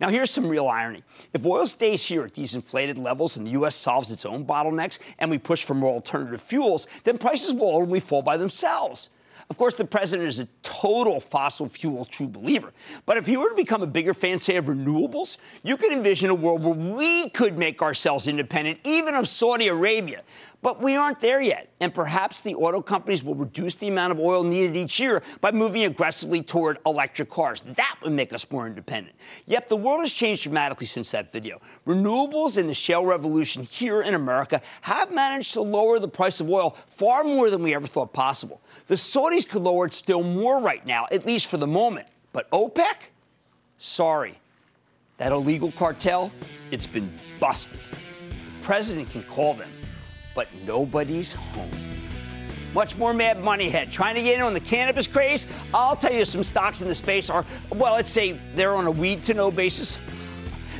Now, 0.00 0.08
here's 0.08 0.30
some 0.30 0.48
real 0.48 0.66
irony. 0.66 1.02
If 1.32 1.46
oil 1.46 1.66
stays 1.66 2.04
here 2.04 2.24
at 2.24 2.34
these 2.34 2.54
inflated 2.54 2.98
levels 2.98 3.36
and 3.36 3.46
the 3.46 3.52
U.S. 3.52 3.76
solves 3.76 4.10
its 4.10 4.24
own 4.26 4.44
bottlenecks 4.44 4.98
and 5.18 5.30
we 5.30 5.38
push 5.38 5.64
for 5.64 5.74
more 5.74 5.92
alternative 5.92 6.40
fuels, 6.40 6.86
then 7.04 7.18
prices 7.18 7.54
will 7.54 7.76
only 7.76 8.00
fall 8.00 8.22
by 8.22 8.36
themselves. 8.36 9.10
Of 9.50 9.58
course, 9.58 9.74
the 9.74 9.84
president 9.84 10.28
is 10.28 10.40
a 10.40 10.48
total 10.62 11.20
fossil 11.20 11.68
fuel 11.68 12.06
true 12.06 12.26
believer. 12.26 12.72
But 13.04 13.18
if 13.18 13.26
he 13.26 13.36
were 13.36 13.50
to 13.50 13.54
become 13.54 13.82
a 13.82 13.86
bigger 13.86 14.14
fan, 14.14 14.38
say, 14.38 14.56
of 14.56 14.66
renewables, 14.66 15.36
you 15.62 15.76
could 15.76 15.92
envision 15.92 16.30
a 16.30 16.34
world 16.34 16.62
where 16.62 16.74
we 16.74 17.28
could 17.30 17.58
make 17.58 17.82
ourselves 17.82 18.26
independent, 18.26 18.80
even 18.84 19.14
of 19.14 19.28
Saudi 19.28 19.68
Arabia. 19.68 20.22
But 20.64 20.80
we 20.80 20.96
aren't 20.96 21.20
there 21.20 21.42
yet, 21.42 21.68
and 21.78 21.92
perhaps 21.92 22.40
the 22.40 22.54
auto 22.54 22.80
companies 22.80 23.22
will 23.22 23.34
reduce 23.34 23.74
the 23.74 23.88
amount 23.88 24.12
of 24.12 24.18
oil 24.18 24.42
needed 24.42 24.74
each 24.78 24.98
year 24.98 25.22
by 25.42 25.52
moving 25.52 25.84
aggressively 25.84 26.40
toward 26.40 26.78
electric 26.86 27.28
cars. 27.28 27.60
That 27.60 27.96
would 28.02 28.12
make 28.14 28.32
us 28.32 28.50
more 28.50 28.66
independent. 28.66 29.14
Yep, 29.44 29.68
the 29.68 29.76
world 29.76 30.00
has 30.00 30.10
changed 30.14 30.44
dramatically 30.44 30.86
since 30.86 31.10
that 31.10 31.30
video. 31.30 31.60
Renewables 31.86 32.56
and 32.56 32.66
the 32.66 32.72
shale 32.72 33.04
revolution 33.04 33.64
here 33.64 34.00
in 34.00 34.14
America 34.14 34.62
have 34.80 35.12
managed 35.12 35.52
to 35.52 35.60
lower 35.60 35.98
the 35.98 36.08
price 36.08 36.40
of 36.40 36.48
oil 36.48 36.70
far 36.86 37.24
more 37.24 37.50
than 37.50 37.62
we 37.62 37.74
ever 37.74 37.86
thought 37.86 38.14
possible. 38.14 38.62
The 38.86 38.94
Saudis 38.94 39.46
could 39.46 39.60
lower 39.60 39.84
it 39.84 39.92
still 39.92 40.22
more 40.22 40.62
right 40.62 40.84
now, 40.86 41.06
at 41.12 41.26
least 41.26 41.48
for 41.48 41.58
the 41.58 41.66
moment. 41.66 42.08
But 42.32 42.50
OPEC? 42.52 43.10
Sorry. 43.76 44.38
That 45.18 45.30
illegal 45.30 45.72
cartel, 45.72 46.32
it's 46.70 46.86
been 46.86 47.12
busted. 47.38 47.80
The 47.90 48.62
president 48.62 49.10
can 49.10 49.24
call 49.24 49.52
them 49.52 49.68
but 50.34 50.48
nobody's 50.66 51.32
home. 51.32 51.70
Much 52.74 52.96
more 52.96 53.14
mad 53.14 53.40
money 53.40 53.70
head. 53.70 53.92
Trying 53.92 54.16
to 54.16 54.22
get 54.22 54.34
in 54.34 54.42
on 54.42 54.52
the 54.52 54.60
cannabis 54.60 55.06
craze? 55.06 55.46
I'll 55.72 55.94
tell 55.94 56.12
you 56.12 56.24
some 56.24 56.42
stocks 56.42 56.82
in 56.82 56.88
the 56.88 56.94
space 56.94 57.30
are, 57.30 57.44
well, 57.70 57.94
let's 57.94 58.10
say 58.10 58.40
they're 58.56 58.74
on 58.74 58.86
a 58.86 58.90
weed 58.90 59.22
to 59.24 59.34
know 59.34 59.52
basis. 59.52 59.98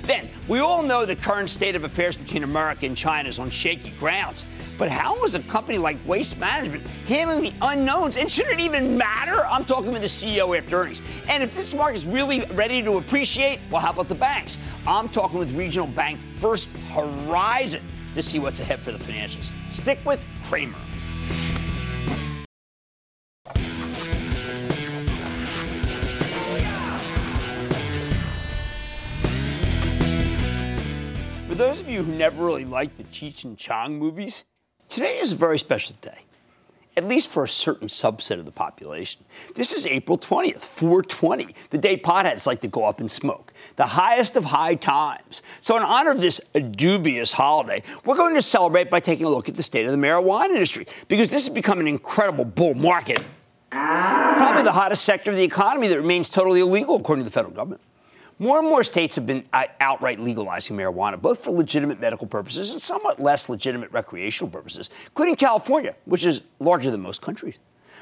Then, 0.03 0.29
we 0.49 0.59
all 0.59 0.83
know 0.83 1.07
the 1.07 1.17
current 1.17 1.49
state 1.49 1.77
of 1.77 1.85
affairs 1.85 2.15
between 2.15 2.43
America 2.43 2.85
and 2.85 2.95
China 2.95 3.27
is 3.29 3.39
on 3.39 3.49
shaky 3.49 3.91
grounds. 3.93 4.45
But 4.77 4.91
how 4.91 5.25
is 5.25 5.35
a 5.35 5.41
company 5.45 5.79
like 5.79 5.97
Waste 6.07 6.37
Management 6.37 6.87
handling 7.07 7.45
the 7.45 7.55
unknowns? 7.63 8.19
And 8.19 8.31
should 8.31 8.49
it 8.49 8.61
even 8.61 8.99
matter? 8.99 9.47
I'm 9.47 9.65
talking 9.65 9.93
with 9.93 10.03
the 10.03 10.09
CEO 10.09 10.59
after 10.59 10.81
earnings. 10.81 11.01
And 11.29 11.43
if 11.43 11.55
this 11.55 11.73
market 11.75 11.97
is 11.97 12.07
really 12.07 12.41
ready 12.53 12.83
to 12.83 12.99
appreciate, 12.99 13.61
well, 13.71 13.81
how 13.81 13.93
about 13.93 14.09
the 14.09 14.15
banks? 14.15 14.59
I'm 14.87 15.09
talking 15.09 15.39
with 15.39 15.55
regional 15.57 15.87
bank 15.87 16.19
First 16.19 16.77
Horizon 16.93 17.81
to 18.15 18.23
see 18.23 18.39
what's 18.39 18.61
ahead 18.61 18.81
for 18.81 18.93
the 18.93 18.99
financials. 18.99 19.53
Stick 19.71 19.99
with 20.05 20.25
Cramer. 20.45 20.75
For 31.49 31.55
those 31.55 31.81
of 31.81 31.89
you 31.89 32.03
who 32.03 32.13
never 32.13 32.45
really 32.45 32.65
liked 32.65 32.97
the 32.97 33.05
Cheech 33.05 33.45
and 33.45 33.57
Chong 33.57 33.99
movies, 33.99 34.45
today 34.89 35.19
is 35.19 35.33
a 35.33 35.37
very 35.37 35.59
special 35.59 35.95
day 36.01 36.25
at 36.97 37.07
least 37.09 37.31
for 37.31 37.45
a 37.45 37.49
certain 37.49 37.89
subset 37.89 38.39
of 38.39 38.45
the 38.45 38.53
population. 38.53 39.25
This 39.55 39.73
is 39.73 39.87
April 39.87 40.17
20th, 40.17 40.61
420, 40.61 41.55
the 41.71 41.79
day 41.79 41.97
potheads 41.97 42.47
like 42.47 42.61
to 42.61 42.69
go 42.69 42.85
up 42.85 43.01
and 43.01 43.11
smoke, 43.11 43.53
the 43.77 43.87
highest 43.87 44.37
of 44.37 44.45
high 44.45 44.77
times. 44.77 45.43
So, 45.61 45.77
in 45.77 45.83
honor 45.83 46.13
of 46.13 46.21
this 46.21 46.41
dubious 46.71 47.33
holiday, 47.33 47.83
we're 48.05 48.17
going 48.17 48.35
to 48.35 48.43
celebrate 48.43 48.91
by 48.91 49.01
taking 49.01 49.27
a 49.27 49.29
look 49.29 49.49
at 49.49 49.57
the 49.57 49.63
state 49.63 49.87
of 49.87 49.93
the 49.93 49.99
marijuana 49.99 50.51
industry 50.51 50.87
because 51.09 51.31
this 51.31 51.47
has 51.47 51.55
become 51.55 51.81
an 51.81 51.89
incredible 51.89 52.45
bull 52.45 52.75
market. 52.75 53.23
Probably 53.71 54.63
the 54.63 54.73
hottest 54.73 55.05
sector 55.05 55.33
of 55.33 55.37
the 55.37 55.43
economy 55.43 55.89
that 55.89 55.97
remains 55.97 56.29
totally 56.29 56.61
illegal, 56.61 56.97
according 56.97 57.25
to 57.25 57.29
the 57.29 57.35
federal 57.35 57.53
government. 57.53 57.81
More 58.39 58.59
and 58.59 58.69
more 58.69 58.83
states 58.83 59.15
have 59.17 59.27
been 59.27 59.45
uh, 59.53 59.65
outright 59.81 60.19
legalizing 60.19 60.77
marijuana, 60.77 61.21
both 61.21 61.45
for 61.45 61.53
legitimate 61.53 62.01
medical 62.01 62.27
purposes 62.27 62.73
and 62.73 62.83
somewhat 62.83 63.21
less 63.21 63.49
legitimate 63.49 63.93
recreational 63.93 64.51
purposes, 64.51 64.91
including 65.07 65.37
California, 65.37 65.95
which 66.05 66.25
is 66.25 66.43
larger 66.59 66.91
than 66.91 67.01
most 67.01 67.23
countries. 67.23 67.59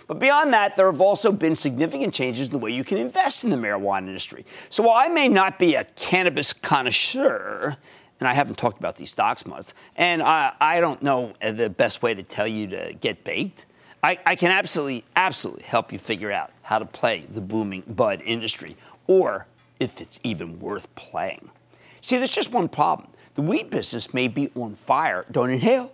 But 0.07 0.18
beyond 0.18 0.53
that, 0.53 0.75
there 0.77 0.90
have 0.90 1.01
also 1.01 1.33
been 1.33 1.55
significant 1.55 2.14
changes 2.14 2.49
in 2.49 2.53
the 2.53 2.59
way 2.59 2.71
you 2.71 2.85
can 2.85 2.99
invest 2.99 3.45
in 3.45 3.51
the 3.51 3.57
marijuana 3.57 4.09
industry. 4.09 4.45
So 4.68 4.83
while 4.83 4.97
I 4.97 5.09
may 5.09 5.29
not 5.29 5.59
be 5.59 5.75
a 5.75 5.85
cannabis 5.85 6.53
connoisseur, 6.53 7.77
and 8.18 8.29
I 8.29 8.35
haven't 8.35 8.57
talked 8.57 8.79
about 8.79 8.97
these 8.97 9.11
stocks 9.11 9.47
much, 9.47 9.73
and 9.97 10.23
I, 10.23 10.53
I 10.61 10.81
don't 10.81 11.03
know 11.03 11.35
the 11.40 11.71
best 11.71 12.03
way 12.03 12.14
to 12.14 12.23
tell 12.23 12.47
you 12.47 12.66
to 12.68 12.95
get 12.95 13.23
baked. 13.25 13.66
I, 14.03 14.18
I, 14.27 14.35
can 14.35 14.51
absolutely, 14.51 15.05
absolutely 15.14 15.62
help 15.62 15.92
you 15.92 15.99
figure 15.99 16.33
out 16.33 16.51
how 16.62 16.81
to 16.81 16.85
play 16.85 17.27
the 17.31 17.40
booming 17.40 17.83
bud 17.87 18.21
industry 18.25 18.77
or 19.07 19.47
if 19.83 20.01
it's 20.01 20.21
even 20.23 20.61
worth 20.61 20.95
playing. 20.95 21.51
See, 22.01 22.16
there's 22.16 22.35
just 22.35 22.53
one 22.53 22.68
problem. 22.68 23.09
The 23.35 23.42
weed 23.42 23.68
business 23.71 24.14
may 24.14 24.29
be 24.29 24.51
on 24.55 24.77
fire. 24.77 25.27
Don't 25.31 25.51
inhale. 25.51 25.92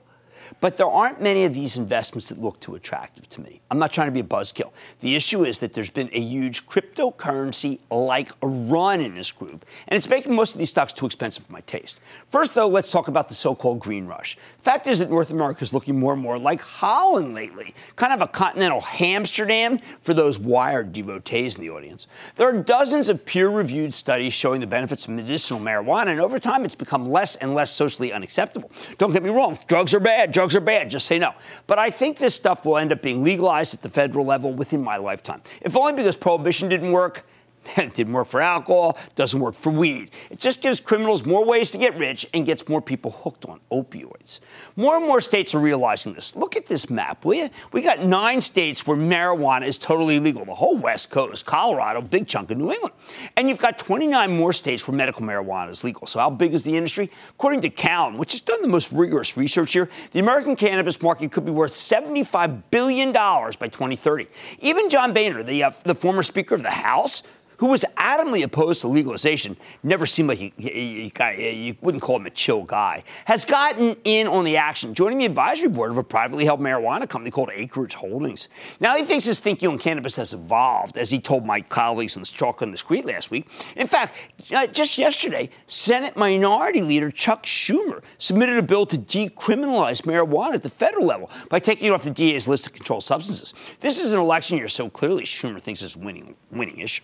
But 0.60 0.76
there 0.76 0.88
aren't 0.88 1.20
many 1.20 1.44
of 1.44 1.54
these 1.54 1.76
investments 1.76 2.28
that 2.28 2.40
look 2.40 2.60
too 2.60 2.74
attractive 2.74 3.28
to 3.30 3.40
me. 3.40 3.60
I'm 3.70 3.78
not 3.78 3.92
trying 3.92 4.08
to 4.08 4.12
be 4.12 4.20
a 4.20 4.24
buzzkill. 4.24 4.72
The 5.00 5.14
issue 5.14 5.44
is 5.44 5.58
that 5.60 5.72
there's 5.72 5.90
been 5.90 6.08
a 6.12 6.20
huge 6.20 6.66
cryptocurrency 6.66 7.78
like 7.90 8.30
run 8.40 9.00
in 9.00 9.14
this 9.14 9.30
group, 9.32 9.64
and 9.86 9.96
it's 9.96 10.08
making 10.08 10.34
most 10.34 10.54
of 10.54 10.58
these 10.58 10.70
stocks 10.70 10.92
too 10.92 11.06
expensive 11.06 11.44
for 11.44 11.52
my 11.52 11.60
taste. 11.62 12.00
First, 12.30 12.54
though, 12.54 12.68
let's 12.68 12.90
talk 12.90 13.08
about 13.08 13.28
the 13.28 13.34
so 13.34 13.54
called 13.54 13.80
green 13.80 14.06
rush. 14.06 14.36
The 14.58 14.62
fact 14.62 14.86
is 14.86 14.98
that 15.00 15.10
North 15.10 15.30
America 15.30 15.62
is 15.62 15.74
looking 15.74 15.98
more 15.98 16.12
and 16.12 16.22
more 16.22 16.38
like 16.38 16.60
Holland 16.60 17.34
lately, 17.34 17.74
kind 17.96 18.12
of 18.12 18.20
a 18.20 18.26
continental 18.26 18.82
Amsterdam 18.98 19.78
for 20.02 20.14
those 20.14 20.38
wired 20.38 20.92
devotees 20.92 21.56
in 21.56 21.62
the 21.62 21.70
audience. 21.70 22.06
There 22.36 22.48
are 22.48 22.62
dozens 22.62 23.08
of 23.08 23.24
peer 23.24 23.48
reviewed 23.48 23.92
studies 23.94 24.32
showing 24.32 24.60
the 24.60 24.66
benefits 24.66 25.04
of 25.04 25.10
medicinal 25.12 25.60
marijuana, 25.60 26.08
and 26.08 26.20
over 26.20 26.38
time 26.38 26.64
it's 26.64 26.74
become 26.74 27.10
less 27.10 27.36
and 27.36 27.54
less 27.54 27.70
socially 27.70 28.12
unacceptable. 28.12 28.70
Don't 28.96 29.12
get 29.12 29.22
me 29.22 29.30
wrong, 29.30 29.56
drugs 29.66 29.94
are 29.94 30.00
bad 30.00 30.32
drugs 30.38 30.54
are 30.54 30.60
bad. 30.60 30.88
Just 30.88 31.06
say 31.06 31.18
no. 31.18 31.34
But 31.66 31.80
I 31.80 31.90
think 31.90 32.16
this 32.16 32.32
stuff 32.32 32.64
will 32.64 32.78
end 32.78 32.92
up 32.92 33.02
being 33.02 33.24
legalized 33.24 33.74
at 33.74 33.82
the 33.82 33.88
federal 33.88 34.24
level 34.24 34.52
within 34.52 34.80
my 34.80 34.96
lifetime. 34.96 35.42
If 35.62 35.76
only 35.76 35.94
because 35.94 36.14
prohibition 36.14 36.68
didn't 36.68 36.92
work 36.92 37.26
it 37.76 37.94
didn't 37.94 38.12
work 38.12 38.26
for 38.26 38.40
alcohol, 38.40 38.98
doesn't 39.14 39.40
work 39.40 39.54
for 39.54 39.70
weed. 39.70 40.10
It 40.30 40.38
just 40.38 40.62
gives 40.62 40.80
criminals 40.80 41.24
more 41.24 41.44
ways 41.44 41.70
to 41.72 41.78
get 41.78 41.96
rich 41.98 42.26
and 42.32 42.46
gets 42.46 42.68
more 42.68 42.80
people 42.80 43.10
hooked 43.10 43.44
on 43.46 43.60
opioids. 43.70 44.40
More 44.76 44.96
and 44.96 45.06
more 45.06 45.20
states 45.20 45.54
are 45.54 45.60
realizing 45.60 46.14
this. 46.14 46.36
Look 46.36 46.56
at 46.56 46.66
this 46.66 46.90
map, 46.90 47.24
will 47.24 47.34
you? 47.34 47.50
We 47.72 47.82
got 47.82 48.02
nine 48.02 48.40
states 48.40 48.86
where 48.86 48.96
marijuana 48.96 49.66
is 49.66 49.78
totally 49.78 50.20
legal. 50.20 50.44
The 50.44 50.54
whole 50.54 50.76
West 50.76 51.10
Coast, 51.10 51.46
Colorado, 51.46 52.00
big 52.00 52.26
chunk 52.26 52.50
of 52.50 52.58
New 52.58 52.72
England. 52.72 52.94
And 53.36 53.48
you've 53.48 53.58
got 53.58 53.78
29 53.78 54.36
more 54.36 54.52
states 54.52 54.86
where 54.86 54.96
medical 54.96 55.22
marijuana 55.22 55.70
is 55.70 55.84
legal. 55.84 56.06
So 56.06 56.18
how 56.18 56.30
big 56.30 56.54
is 56.54 56.62
the 56.62 56.76
industry? 56.76 57.10
According 57.30 57.60
to 57.62 57.70
Cowen, 57.70 58.18
which 58.18 58.32
has 58.32 58.40
done 58.40 58.62
the 58.62 58.68
most 58.68 58.92
rigorous 58.92 59.36
research 59.36 59.72
here, 59.72 59.88
the 60.12 60.20
American 60.20 60.56
cannabis 60.56 61.00
market 61.02 61.32
could 61.32 61.44
be 61.44 61.50
worth 61.50 61.72
$75 61.72 62.62
billion 62.70 63.12
by 63.12 63.68
2030. 63.68 64.26
Even 64.60 64.88
John 64.88 65.12
Boehner, 65.12 65.42
the, 65.42 65.64
uh, 65.64 65.70
the 65.84 65.94
former 65.94 66.22
Speaker 66.22 66.54
of 66.54 66.62
the 66.62 66.70
House, 66.70 67.22
who 67.58 67.66
was 67.66 67.84
adamantly 67.96 68.42
opposed 68.42 68.80
to 68.80 68.88
legalization, 68.88 69.56
never 69.82 70.06
seemed 70.06 70.28
like 70.28 70.38
he, 70.38 70.52
he, 70.56 71.12
he, 71.14 71.50
you 71.50 71.76
wouldn't 71.80 72.02
call 72.02 72.16
him 72.16 72.26
a 72.26 72.30
chill 72.30 72.62
guy, 72.62 73.04
has 73.26 73.44
gotten 73.44 73.96
in 74.04 74.26
on 74.26 74.44
the 74.44 74.56
action, 74.56 74.94
joining 74.94 75.18
the 75.18 75.26
advisory 75.26 75.68
board 75.68 75.90
of 75.90 75.98
a 75.98 76.04
privately 76.04 76.44
held 76.44 76.60
marijuana 76.60 77.08
company 77.08 77.30
called 77.30 77.50
Acreage 77.52 77.94
Holdings. 77.94 78.48
Now 78.80 78.96
he 78.96 79.04
thinks 79.04 79.24
his 79.24 79.40
thinking 79.40 79.68
on 79.68 79.78
cannabis 79.78 80.16
has 80.16 80.32
evolved, 80.32 80.96
as 80.96 81.10
he 81.10 81.20
told 81.20 81.44
my 81.44 81.60
colleagues 81.60 82.16
on 82.16 82.22
the 82.22 82.26
Squawk 82.26 82.62
on 82.62 82.70
the 82.70 82.78
Street 82.78 83.04
last 83.04 83.30
week. 83.30 83.48
In 83.76 83.86
fact, 83.86 84.16
uh, 84.54 84.66
just 84.68 84.96
yesterday, 84.96 85.50
Senate 85.66 86.16
Minority 86.16 86.82
Leader 86.82 87.10
Chuck 87.10 87.44
Schumer 87.44 88.02
submitted 88.18 88.56
a 88.56 88.62
bill 88.62 88.86
to 88.86 88.96
decriminalize 88.96 90.02
marijuana 90.02 90.54
at 90.54 90.62
the 90.62 90.70
federal 90.70 91.06
level 91.06 91.30
by 91.50 91.58
taking 91.58 91.88
it 91.88 91.90
off 91.90 92.04
the 92.04 92.10
DA's 92.10 92.46
list 92.46 92.66
of 92.66 92.72
controlled 92.72 93.02
substances. 93.02 93.52
This 93.80 94.02
is 94.02 94.12
an 94.12 94.20
election 94.20 94.58
year, 94.58 94.68
so 94.68 94.88
clearly 94.88 95.24
Schumer 95.24 95.60
thinks 95.60 95.82
it's 95.82 95.96
winning, 95.96 96.36
winning 96.52 96.78
issue. 96.78 97.02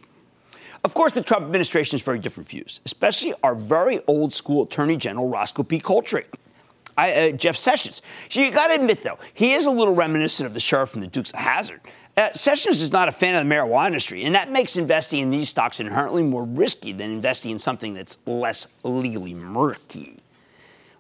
Of 0.85 0.92
course, 0.92 1.12
the 1.12 1.23
Trump 1.23 1.47
administration 1.47 1.97
has 1.97 2.03
very 2.03 2.18
different 2.18 2.49
views, 2.49 2.83
especially 2.85 3.33
our 3.42 3.55
very 3.55 4.01
old 4.07 4.35
school 4.35 4.64
Attorney 4.64 4.99
General 4.99 5.29
Roscoe 5.29 5.62
P. 5.62 5.81
Coltrane. 5.81 6.25
I, 6.97 7.12
uh, 7.12 7.31
Jeff 7.33 7.57
Sessions. 7.57 8.03
So 8.29 8.40
you 8.40 8.53
got 8.53 8.68
to 8.68 8.75
admit, 8.75 9.03
though, 9.03 9.18
he 9.33 9.55
is 9.55 9.64
a 9.64 9.70
little 9.70 9.94
reminiscent 9.94 10.47
of 10.47 10.55
the 10.55 10.61
sheriff 10.61 10.90
from 10.90 11.01
the 11.01 11.07
Dukes 11.09 11.33
of 11.33 11.40
Hazzard. 11.40 11.81
Uh, 12.16 12.31
Sessions 12.33 12.83
is 12.83 12.92
not 12.92 13.09
a 13.09 13.12
fan 13.12 13.35
of 13.35 13.49
the 13.49 13.53
marijuana 13.53 13.88
industry, 13.88 14.25
and 14.25 14.35
that 14.37 14.51
makes 14.53 14.77
investing 14.77 15.20
in 15.20 15.31
these 15.31 15.49
stocks 15.49 15.81
inherently 15.81 16.23
more 16.23 16.44
risky 16.44 16.92
than 16.92 17.11
investing 17.11 17.51
in 17.51 17.59
something 17.59 17.94
that's 17.94 18.18
less 18.27 18.68
legally 18.85 19.35
murky. 19.35 20.18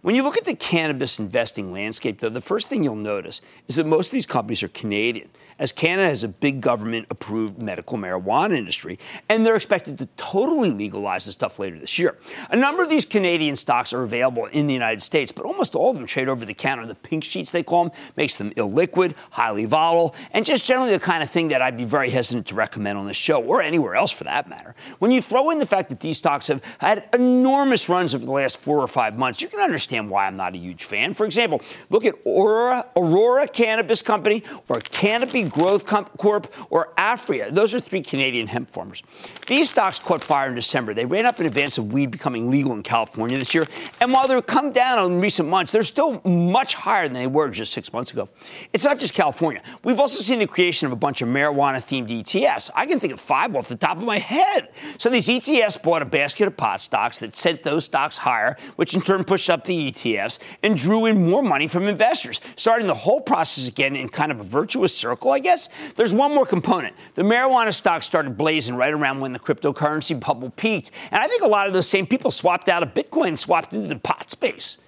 When 0.02 0.16
you 0.16 0.24
look 0.24 0.36
at 0.36 0.44
the 0.44 0.56
cannabis 0.56 1.20
investing 1.20 1.72
landscape, 1.72 2.20
though, 2.20 2.28
the 2.28 2.40
first 2.40 2.68
thing 2.68 2.82
you'll 2.82 2.96
notice 2.96 3.40
is 3.68 3.76
that 3.76 3.86
most 3.86 4.08
of 4.08 4.12
these 4.12 4.26
companies 4.26 4.62
are 4.64 4.68
Canadian 4.68 5.28
as 5.58 5.72
Canada 5.72 6.08
has 6.08 6.24
a 6.24 6.28
big 6.28 6.60
government 6.60 7.06
approved 7.10 7.60
medical 7.60 7.98
marijuana 7.98 8.56
industry, 8.56 8.98
and 9.28 9.44
they're 9.44 9.56
expected 9.56 9.98
to 9.98 10.06
totally 10.16 10.70
legalize 10.70 11.24
the 11.24 11.32
stuff 11.32 11.58
later 11.58 11.78
this 11.78 11.98
year. 11.98 12.16
A 12.50 12.56
number 12.56 12.82
of 12.82 12.90
these 12.90 13.06
Canadian 13.06 13.56
stocks 13.56 13.92
are 13.92 14.02
available 14.02 14.46
in 14.46 14.66
the 14.66 14.74
United 14.74 15.02
States, 15.02 15.32
but 15.32 15.44
almost 15.44 15.74
all 15.74 15.90
of 15.90 15.96
them 15.96 16.06
trade 16.06 16.28
over 16.28 16.44
the 16.44 16.54
counter. 16.54 16.86
The 16.86 16.94
pink 16.94 17.24
sheets, 17.24 17.50
they 17.50 17.62
call 17.62 17.84
them, 17.84 17.92
makes 18.16 18.38
them 18.38 18.50
illiquid, 18.52 19.14
highly 19.30 19.64
volatile, 19.64 20.14
and 20.32 20.44
just 20.44 20.66
generally 20.66 20.92
the 20.92 21.00
kind 21.00 21.22
of 21.22 21.30
thing 21.30 21.48
that 21.48 21.62
I'd 21.62 21.76
be 21.76 21.84
very 21.84 22.10
hesitant 22.10 22.46
to 22.48 22.54
recommend 22.54 22.98
on 22.98 23.06
this 23.06 23.16
show 23.16 23.42
or 23.42 23.62
anywhere 23.62 23.94
else 23.94 24.12
for 24.12 24.24
that 24.24 24.48
matter. 24.48 24.74
When 24.98 25.12
you 25.12 25.20
throw 25.20 25.50
in 25.50 25.58
the 25.58 25.66
fact 25.66 25.88
that 25.90 26.00
these 26.00 26.18
stocks 26.18 26.48
have 26.48 26.62
had 26.78 27.08
enormous 27.12 27.88
runs 27.88 28.14
over 28.14 28.24
the 28.24 28.32
last 28.32 28.58
four 28.58 28.78
or 28.78 28.88
five 28.88 29.16
months, 29.16 29.40
you 29.40 29.48
can 29.48 29.60
understand 29.60 30.10
why 30.10 30.26
I'm 30.26 30.36
not 30.36 30.54
a 30.54 30.58
huge 30.58 30.84
fan. 30.84 31.14
For 31.14 31.24
example, 31.24 31.60
look 31.90 32.04
at 32.04 32.14
Aurora, 32.26 32.88
Aurora 32.96 33.48
Cannabis 33.48 34.02
Company 34.02 34.42
or 34.68 34.80
Canopy 34.80 35.43
Growth 35.50 35.86
Corp, 35.86 36.52
or 36.70 36.92
Aphria. 36.96 37.52
Those 37.52 37.74
are 37.74 37.80
three 37.80 38.02
Canadian 38.02 38.46
hemp 38.46 38.70
farmers. 38.70 39.02
These 39.46 39.70
stocks 39.70 39.98
caught 39.98 40.22
fire 40.22 40.48
in 40.48 40.54
December. 40.54 40.94
They 40.94 41.04
ran 41.04 41.26
up 41.26 41.40
in 41.40 41.46
advance 41.46 41.78
of 41.78 41.92
weed 41.92 42.10
becoming 42.10 42.50
legal 42.50 42.72
in 42.72 42.82
California 42.82 43.38
this 43.38 43.54
year. 43.54 43.66
And 44.00 44.12
while 44.12 44.26
they've 44.28 44.44
come 44.44 44.72
down 44.72 45.04
in 45.04 45.20
recent 45.20 45.48
months, 45.48 45.72
they're 45.72 45.82
still 45.82 46.20
much 46.24 46.74
higher 46.74 47.06
than 47.06 47.14
they 47.14 47.26
were 47.26 47.50
just 47.50 47.72
six 47.72 47.92
months 47.92 48.12
ago. 48.12 48.28
It's 48.72 48.84
not 48.84 48.98
just 48.98 49.14
California. 49.14 49.62
We've 49.82 50.00
also 50.00 50.22
seen 50.22 50.38
the 50.38 50.46
creation 50.46 50.86
of 50.86 50.92
a 50.92 50.96
bunch 50.96 51.22
of 51.22 51.28
marijuana 51.28 51.76
themed 51.76 52.08
ETFs. 52.08 52.70
I 52.74 52.86
can 52.86 52.98
think 52.98 53.12
of 53.12 53.20
five 53.20 53.54
off 53.54 53.68
the 53.68 53.76
top 53.76 53.96
of 53.96 54.04
my 54.04 54.18
head. 54.18 54.68
So 54.98 55.10
these 55.10 55.28
ETFs 55.28 55.82
bought 55.82 56.02
a 56.02 56.06
basket 56.06 56.48
of 56.48 56.56
pot 56.56 56.80
stocks 56.80 57.18
that 57.18 57.34
sent 57.34 57.62
those 57.62 57.84
stocks 57.84 58.16
higher, 58.16 58.56
which 58.76 58.94
in 58.94 59.00
turn 59.00 59.24
pushed 59.24 59.50
up 59.50 59.64
the 59.64 59.92
ETFs 59.92 60.38
and 60.62 60.76
drew 60.76 61.06
in 61.06 61.28
more 61.28 61.42
money 61.42 61.66
from 61.66 61.84
investors, 61.84 62.40
starting 62.56 62.86
the 62.86 62.94
whole 62.94 63.20
process 63.20 63.68
again 63.68 63.96
in 63.96 64.08
kind 64.08 64.32
of 64.32 64.40
a 64.40 64.44
virtuous 64.44 64.96
circle, 64.96 65.33
I 65.34 65.40
guess. 65.40 65.68
There's 65.96 66.14
one 66.14 66.34
more 66.34 66.46
component. 66.46 66.94
The 67.14 67.22
marijuana 67.22 67.74
stock 67.74 68.02
started 68.02 68.36
blazing 68.36 68.76
right 68.76 68.92
around 68.92 69.20
when 69.20 69.32
the 69.32 69.38
cryptocurrency 69.38 70.18
bubble 70.18 70.50
peaked. 70.50 70.90
And 71.10 71.22
I 71.22 71.26
think 71.26 71.42
a 71.42 71.48
lot 71.48 71.66
of 71.66 71.74
those 71.74 71.88
same 71.88 72.06
people 72.06 72.30
swapped 72.30 72.68
out 72.68 72.82
of 72.82 72.94
Bitcoin 72.94 73.28
and 73.28 73.38
swapped 73.38 73.74
into 73.74 73.88
the 73.88 73.96
pot 73.96 74.30
space. 74.30 74.78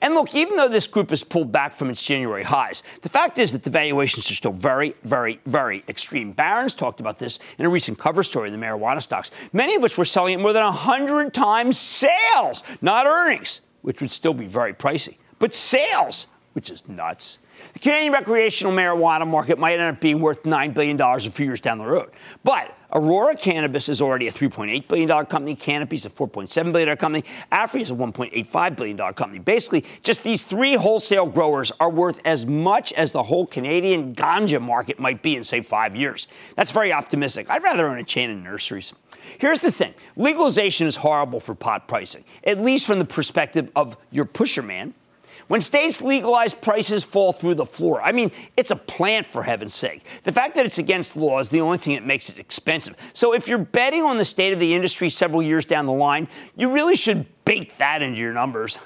And 0.00 0.14
look, 0.14 0.34
even 0.34 0.56
though 0.56 0.68
this 0.68 0.86
group 0.86 1.10
has 1.10 1.24
pulled 1.24 1.50
back 1.50 1.74
from 1.74 1.90
its 1.90 2.02
January 2.02 2.44
highs, 2.44 2.82
the 3.02 3.08
fact 3.08 3.38
is 3.38 3.52
that 3.52 3.64
the 3.64 3.70
valuations 3.70 4.30
are 4.30 4.34
still 4.34 4.52
very, 4.52 4.94
very, 5.02 5.40
very 5.46 5.82
extreme. 5.88 6.32
Barron's 6.32 6.74
talked 6.74 7.00
about 7.00 7.18
this 7.18 7.38
in 7.58 7.66
a 7.66 7.68
recent 7.68 7.98
cover 7.98 8.22
story 8.22 8.48
of 8.48 8.52
the 8.52 8.64
marijuana 8.64 9.02
stocks, 9.02 9.30
many 9.52 9.74
of 9.74 9.82
which 9.82 9.98
were 9.98 10.04
selling 10.04 10.34
at 10.34 10.40
more 10.40 10.52
than 10.52 10.62
100 10.62 11.34
times 11.34 11.78
sales, 11.78 12.62
not 12.80 13.06
earnings, 13.06 13.60
which 13.82 14.00
would 14.00 14.10
still 14.10 14.34
be 14.34 14.46
very 14.46 14.72
pricey, 14.72 15.16
but 15.38 15.52
sales, 15.52 16.26
which 16.52 16.70
is 16.70 16.88
nuts. 16.88 17.40
The 17.72 17.78
Canadian 17.78 18.12
recreational 18.12 18.72
marijuana 18.72 19.26
market 19.26 19.58
might 19.58 19.78
end 19.78 19.94
up 19.96 20.00
being 20.00 20.20
worth 20.20 20.42
$9 20.42 20.74
billion 20.74 21.00
a 21.00 21.20
few 21.20 21.46
years 21.46 21.60
down 21.60 21.78
the 21.78 21.86
road. 21.86 22.10
But 22.44 22.76
Aurora 22.92 23.36
Cannabis 23.36 23.88
is 23.88 24.00
already 24.00 24.28
a 24.28 24.32
$3.8 24.32 24.88
billion 24.88 25.08
company. 25.26 25.54
Canopy 25.54 25.96
is 25.96 26.06
a 26.06 26.10
$4.7 26.10 26.72
billion 26.72 26.96
company. 26.96 27.24
Aphria 27.52 27.82
is 27.82 27.90
a 27.90 27.94
$1.85 27.94 28.76
billion 28.76 28.96
company. 29.14 29.38
Basically, 29.38 29.84
just 30.02 30.22
these 30.22 30.44
three 30.44 30.74
wholesale 30.74 31.26
growers 31.26 31.70
are 31.80 31.90
worth 31.90 32.20
as 32.24 32.46
much 32.46 32.92
as 32.94 33.12
the 33.12 33.22
whole 33.22 33.46
Canadian 33.46 34.14
ganja 34.14 34.60
market 34.60 34.98
might 34.98 35.22
be 35.22 35.36
in, 35.36 35.44
say, 35.44 35.60
five 35.60 35.94
years. 35.94 36.28
That's 36.56 36.72
very 36.72 36.92
optimistic. 36.92 37.50
I'd 37.50 37.62
rather 37.62 37.88
own 37.88 37.98
a 37.98 38.04
chain 38.04 38.30
of 38.30 38.38
nurseries. 38.38 38.94
Here's 39.38 39.58
the 39.58 39.72
thing 39.72 39.94
legalization 40.16 40.86
is 40.86 40.96
horrible 40.96 41.40
for 41.40 41.54
pot 41.54 41.88
pricing, 41.88 42.24
at 42.44 42.60
least 42.60 42.86
from 42.86 42.98
the 42.98 43.04
perspective 43.04 43.70
of 43.76 43.96
your 44.10 44.24
pusher 44.24 44.62
man. 44.62 44.94
When 45.46 45.60
states 45.60 46.02
legalize, 46.02 46.52
prices 46.52 47.04
fall 47.04 47.32
through 47.32 47.54
the 47.54 47.64
floor. 47.64 48.02
I 48.02 48.12
mean, 48.12 48.32
it's 48.56 48.70
a 48.70 48.76
plant 48.76 49.26
for 49.26 49.42
heaven's 49.42 49.74
sake. 49.74 50.04
The 50.24 50.32
fact 50.32 50.56
that 50.56 50.66
it's 50.66 50.78
against 50.78 51.16
law 51.16 51.38
is 51.38 51.48
the 51.48 51.60
only 51.60 51.78
thing 51.78 51.94
that 51.94 52.04
makes 52.04 52.28
it 52.28 52.38
expensive. 52.38 52.96
So 53.14 53.34
if 53.34 53.48
you're 53.48 53.58
betting 53.58 54.02
on 54.02 54.18
the 54.18 54.24
state 54.24 54.52
of 54.52 54.60
the 54.60 54.74
industry 54.74 55.08
several 55.08 55.42
years 55.42 55.64
down 55.64 55.86
the 55.86 55.92
line, 55.92 56.28
you 56.56 56.72
really 56.72 56.96
should 56.96 57.26
bake 57.44 57.76
that 57.78 58.02
into 58.02 58.20
your 58.20 58.32
numbers. 58.32 58.78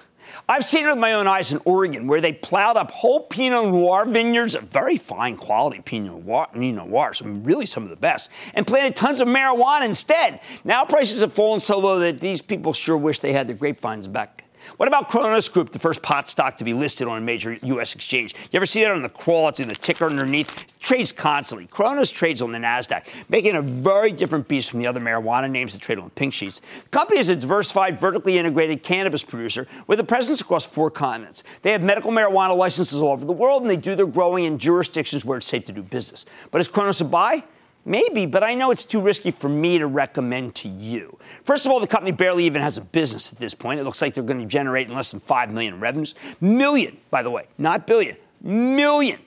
I've 0.49 0.65
seen 0.65 0.87
it 0.87 0.89
with 0.89 0.99
my 0.99 1.15
own 1.15 1.27
eyes 1.27 1.53
in 1.53 1.61
Oregon, 1.65 2.07
where 2.07 2.21
they 2.21 2.33
plowed 2.33 2.77
up 2.77 2.91
whole 2.91 3.21
Pinot 3.21 3.67
Noir 3.67 4.05
vineyards 4.07 4.55
of 4.55 4.65
very 4.65 4.97
fine 4.97 5.37
quality 5.37 5.81
Pinot 5.81 6.25
Noir, 6.25 6.49
Pinot 6.53 7.45
really 7.45 7.67
some 7.67 7.83
of 7.83 7.91
the 7.91 7.97
best, 7.97 8.31
and 8.55 8.67
planted 8.67 8.97
tons 8.97 9.21
of 9.21 9.29
marijuana 9.29 9.85
instead. 9.85 10.41
Now 10.65 10.85
prices 10.85 11.21
have 11.21 11.33
fallen 11.33 11.61
so 11.61 11.79
low 11.79 11.99
that 12.01 12.21
these 12.21 12.41
people 12.41 12.73
sure 12.73 12.97
wish 12.97 13.19
they 13.19 13.33
had 13.33 13.49
their 13.49 13.57
grapevines 13.57 14.09
back. 14.09 14.42
What 14.79 14.89
about 14.89 15.11
Cronos 15.11 15.49
Group, 15.49 15.71
the 15.71 15.79
first 15.79 16.03
pot 16.03 16.29
stock 16.29 16.57
to 16.59 16.65
be 16.65 16.73
listed 16.73 17.07
on 17.07 17.19
a 17.19 17.21
major 17.21 17.59
U.S. 17.63 17.95
exchange? 17.95 18.35
You 18.51 18.57
ever 18.57 18.67
see 18.67 18.83
that 18.83 18.91
on 18.91 19.03
the 19.03 19.09
crawl? 19.09 19.49
It's 19.49 19.61
in 19.61 19.69
the 19.69 19.75
ticker 19.75 20.07
underneath. 20.07 20.63
It 20.63 20.75
trades 20.81 21.13
constantly. 21.13 21.67
Cronos 21.67 22.11
trades 22.11 22.41
on 22.41 22.53
the 22.53 22.59
NASDAQ, 22.59 23.07
making 23.29 23.55
a 23.57 23.63
very 23.63 24.13
different 24.13 24.49
beast 24.49 24.71
from 24.71 24.81
the 24.81 24.87
other 24.87 25.01
marijuana 25.01 25.51
names 25.51 25.75
that 25.75 25.83
trade 25.83 25.99
on 25.99 26.09
pink 26.11 26.33
sheets. 26.33 26.61
The 26.85 26.89
company 26.89 27.21
is 27.21 27.29
a 27.29 27.37
diversified, 27.37 28.01
vertically 28.01 28.39
integrated 28.39 28.83
cannabis 28.83 29.23
producer 29.23 29.67
with 29.87 30.01
a 30.01 30.05
presence 30.05 30.41
across 30.41 30.65
four 30.65 30.91
continents. 30.91 31.45
They 31.61 31.73
have 31.73 31.83
medical 31.83 32.11
marijuana 32.11 32.57
licenses 32.57 33.03
all 33.03 33.13
over 33.13 33.27
the 33.27 33.33
world, 33.33 33.63
and 33.63 33.71
they 33.71 33.77
do 33.77 33.95
their 33.95 34.07
growing 34.07 34.45
in 34.45 34.59
jurisdictions 34.59 35.25
where 35.25 35.39
it's 35.39 35.47
safe 35.47 35.67
to 35.67 35.73
do 35.73 35.83
business. 35.83 36.25
But 36.51 36.61
is 36.61 36.69
Cronos 36.69 37.01
a 37.01 37.05
buy? 37.05 37.45
Maybe, 37.85 38.27
but 38.27 38.45
I 38.45 38.55
know 38.55 38.71
it's 38.71 38.85
too 38.85 39.01
risky 39.01 39.33
for 39.33 39.49
me 39.49 39.79
to 39.79 39.87
recommend 39.87 40.55
to 40.57 40.69
you. 40.69 41.19
First 41.45 41.67
of 41.67 41.73
all, 41.73 41.81
the 41.81 41.87
company 41.87 42.13
barely 42.13 42.45
even 42.45 42.63
has 42.63 42.79
a 42.79 42.83
business 42.83 43.33
at 43.33 43.39
this 43.39 43.55
point. 43.55 43.81
It 43.81 43.85
looks 43.85 44.01
like 44.01 44.15
they're 44.15 44.23
going 44.23 44.41
to 44.41 44.47
generate 44.47 44.89
less 44.89 45.11
than 45.11 45.21
5 45.21 45.53
million 45.53 45.75
in 45.75 45.81
revenues. 45.81 46.15
Million, 46.41 46.97
by 47.11 47.23
the 47.23 47.31
way, 47.31 47.47
not 47.59 47.87
billion. 47.87 48.17
Million. 48.41 49.19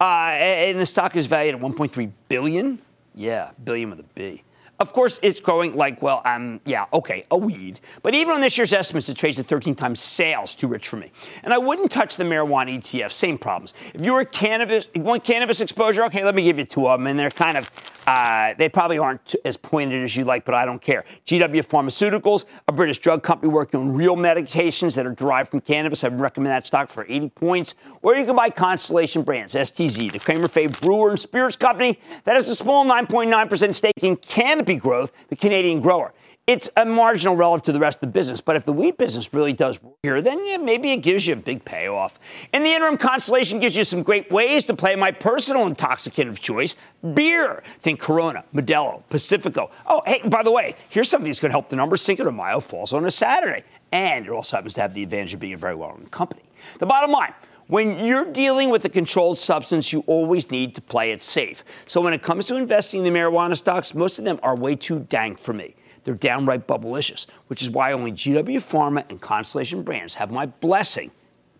Uh, 0.00 0.04
and 0.04 0.78
the 0.78 0.86
stock 0.86 1.16
is 1.16 1.26
valued 1.26 1.56
at 1.56 1.60
1.3 1.60 2.10
billion. 2.28 2.78
Yeah, 3.16 3.50
billion 3.64 3.90
with 3.90 4.00
a 4.00 4.04
B. 4.14 4.44
Of 4.80 4.92
course, 4.92 5.18
it's 5.22 5.40
growing 5.40 5.74
like, 5.74 6.00
well, 6.00 6.22
um, 6.24 6.60
yeah, 6.64 6.86
okay, 6.92 7.24
a 7.32 7.36
weed. 7.36 7.80
But 8.02 8.14
even 8.14 8.34
on 8.34 8.40
this 8.40 8.56
year's 8.56 8.72
estimates, 8.72 9.08
it 9.08 9.16
trades 9.16 9.40
at 9.40 9.46
13 9.46 9.74
times 9.74 10.00
sales, 10.00 10.54
too 10.54 10.68
rich 10.68 10.86
for 10.86 10.96
me. 10.96 11.10
And 11.42 11.52
I 11.52 11.58
wouldn't 11.58 11.90
touch 11.90 12.16
the 12.16 12.22
marijuana 12.22 12.78
ETF, 12.78 13.10
same 13.10 13.38
problems. 13.38 13.74
If 13.92 14.00
you 14.02 14.14
were 14.14 14.24
cannabis, 14.24 14.86
you 14.94 15.02
want 15.02 15.24
cannabis 15.24 15.60
exposure, 15.60 16.04
okay, 16.04 16.24
let 16.24 16.36
me 16.36 16.44
give 16.44 16.58
you 16.58 16.64
two 16.64 16.86
of 16.88 17.00
them, 17.00 17.08
and 17.08 17.18
they're 17.18 17.30
kind 17.30 17.56
of, 17.56 17.68
uh, 18.08 18.54
they 18.56 18.70
probably 18.70 18.96
aren't 18.96 19.34
as 19.44 19.58
pointed 19.58 20.02
as 20.02 20.16
you 20.16 20.24
like, 20.24 20.46
but 20.46 20.54
I 20.54 20.64
don't 20.64 20.80
care. 20.80 21.04
GW 21.26 21.62
Pharmaceuticals, 21.66 22.46
a 22.66 22.72
British 22.72 23.00
drug 23.00 23.22
company 23.22 23.52
working 23.52 23.80
on 23.80 23.92
real 23.92 24.16
medications 24.16 24.94
that 24.94 25.04
are 25.04 25.12
derived 25.12 25.50
from 25.50 25.60
cannabis. 25.60 26.02
I 26.04 26.08
would 26.08 26.18
recommend 26.18 26.52
that 26.52 26.64
stock 26.64 26.88
for 26.88 27.04
80 27.06 27.28
points. 27.28 27.74
Or 28.00 28.16
you 28.16 28.24
can 28.24 28.34
buy 28.34 28.48
Constellation 28.48 29.24
Brands, 29.24 29.54
STZ, 29.54 30.10
the 30.10 30.18
Cramer 30.18 30.48
Fave 30.48 30.80
Brewer 30.80 31.10
and 31.10 31.20
Spirits 31.20 31.56
Company 31.56 31.98
that 32.24 32.34
has 32.34 32.48
a 32.48 32.56
small 32.56 32.86
9.9% 32.86 33.74
stake 33.74 33.92
in 34.00 34.16
Canopy 34.16 34.76
growth, 34.76 35.12
the 35.28 35.36
Canadian 35.36 35.82
grower. 35.82 36.14
It's 36.48 36.70
a 36.78 36.86
marginal 36.86 37.36
relative 37.36 37.66
to 37.66 37.72
the 37.72 37.78
rest 37.78 37.98
of 37.98 38.00
the 38.00 38.06
business, 38.06 38.40
but 38.40 38.56
if 38.56 38.64
the 38.64 38.72
wheat 38.72 38.96
business 38.96 39.34
really 39.34 39.52
does 39.52 39.80
here, 40.02 40.22
then 40.22 40.46
yeah, 40.46 40.56
maybe 40.56 40.92
it 40.92 41.02
gives 41.02 41.26
you 41.26 41.34
a 41.34 41.36
big 41.36 41.62
payoff. 41.62 42.18
In 42.54 42.62
the 42.62 42.72
interim, 42.72 42.96
Constellation 42.96 43.58
gives 43.58 43.76
you 43.76 43.84
some 43.84 44.02
great 44.02 44.32
ways 44.32 44.64
to 44.64 44.74
play 44.74 44.96
my 44.96 45.10
personal 45.10 45.66
intoxicant 45.66 46.26
of 46.30 46.40
choice, 46.40 46.74
beer. 47.12 47.62
Think 47.80 48.00
Corona, 48.00 48.46
Modelo, 48.54 49.02
Pacifico. 49.10 49.70
Oh, 49.86 50.00
hey, 50.06 50.22
by 50.26 50.42
the 50.42 50.50
way, 50.50 50.74
here's 50.88 51.10
something 51.10 51.28
that's 51.28 51.38
going 51.38 51.50
to 51.50 51.52
help 51.52 51.68
the 51.68 51.76
numbers. 51.76 52.00
Cinco 52.00 52.24
de 52.24 52.32
Mayo 52.32 52.60
falls 52.60 52.94
on 52.94 53.04
a 53.04 53.10
Saturday, 53.10 53.62
and 53.92 54.24
it 54.24 54.30
also 54.30 54.56
happens 54.56 54.72
to 54.72 54.80
have 54.80 54.94
the 54.94 55.02
advantage 55.02 55.34
of 55.34 55.40
being 55.40 55.52
a 55.52 55.58
very 55.58 55.74
well-run 55.74 56.06
company. 56.06 56.44
The 56.78 56.86
bottom 56.86 57.10
line. 57.10 57.34
When 57.66 58.02
you're 58.02 58.24
dealing 58.24 58.70
with 58.70 58.86
a 58.86 58.88
controlled 58.88 59.36
substance, 59.36 59.92
you 59.92 60.02
always 60.06 60.50
need 60.50 60.74
to 60.76 60.80
play 60.80 61.12
it 61.12 61.22
safe. 61.22 61.62
So 61.84 62.00
when 62.00 62.14
it 62.14 62.22
comes 62.22 62.46
to 62.46 62.56
investing 62.56 63.04
in 63.04 63.12
the 63.12 63.18
marijuana 63.18 63.54
stocks, 63.54 63.94
most 63.94 64.18
of 64.18 64.24
them 64.24 64.40
are 64.42 64.56
way 64.56 64.76
too 64.76 65.00
dank 65.00 65.38
for 65.38 65.52
me. 65.52 65.74
They're 66.08 66.14
downright 66.14 66.66
bubblicious, 66.66 67.26
which 67.48 67.60
is 67.60 67.68
why 67.68 67.92
only 67.92 68.12
GW 68.12 68.56
Pharma 68.66 69.04
and 69.10 69.20
Constellation 69.20 69.82
Brands 69.82 70.14
have 70.14 70.30
my 70.30 70.46
blessing 70.46 71.10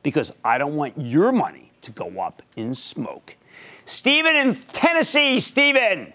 because 0.02 0.32
I 0.42 0.56
don't 0.56 0.74
want 0.74 0.94
your 0.96 1.32
money 1.32 1.70
to 1.82 1.90
go 1.90 2.18
up 2.18 2.40
in 2.56 2.72
smoke. 2.74 3.36
Stephen 3.84 4.34
in 4.34 4.54
Tennessee, 4.54 5.38
Stephen. 5.40 6.14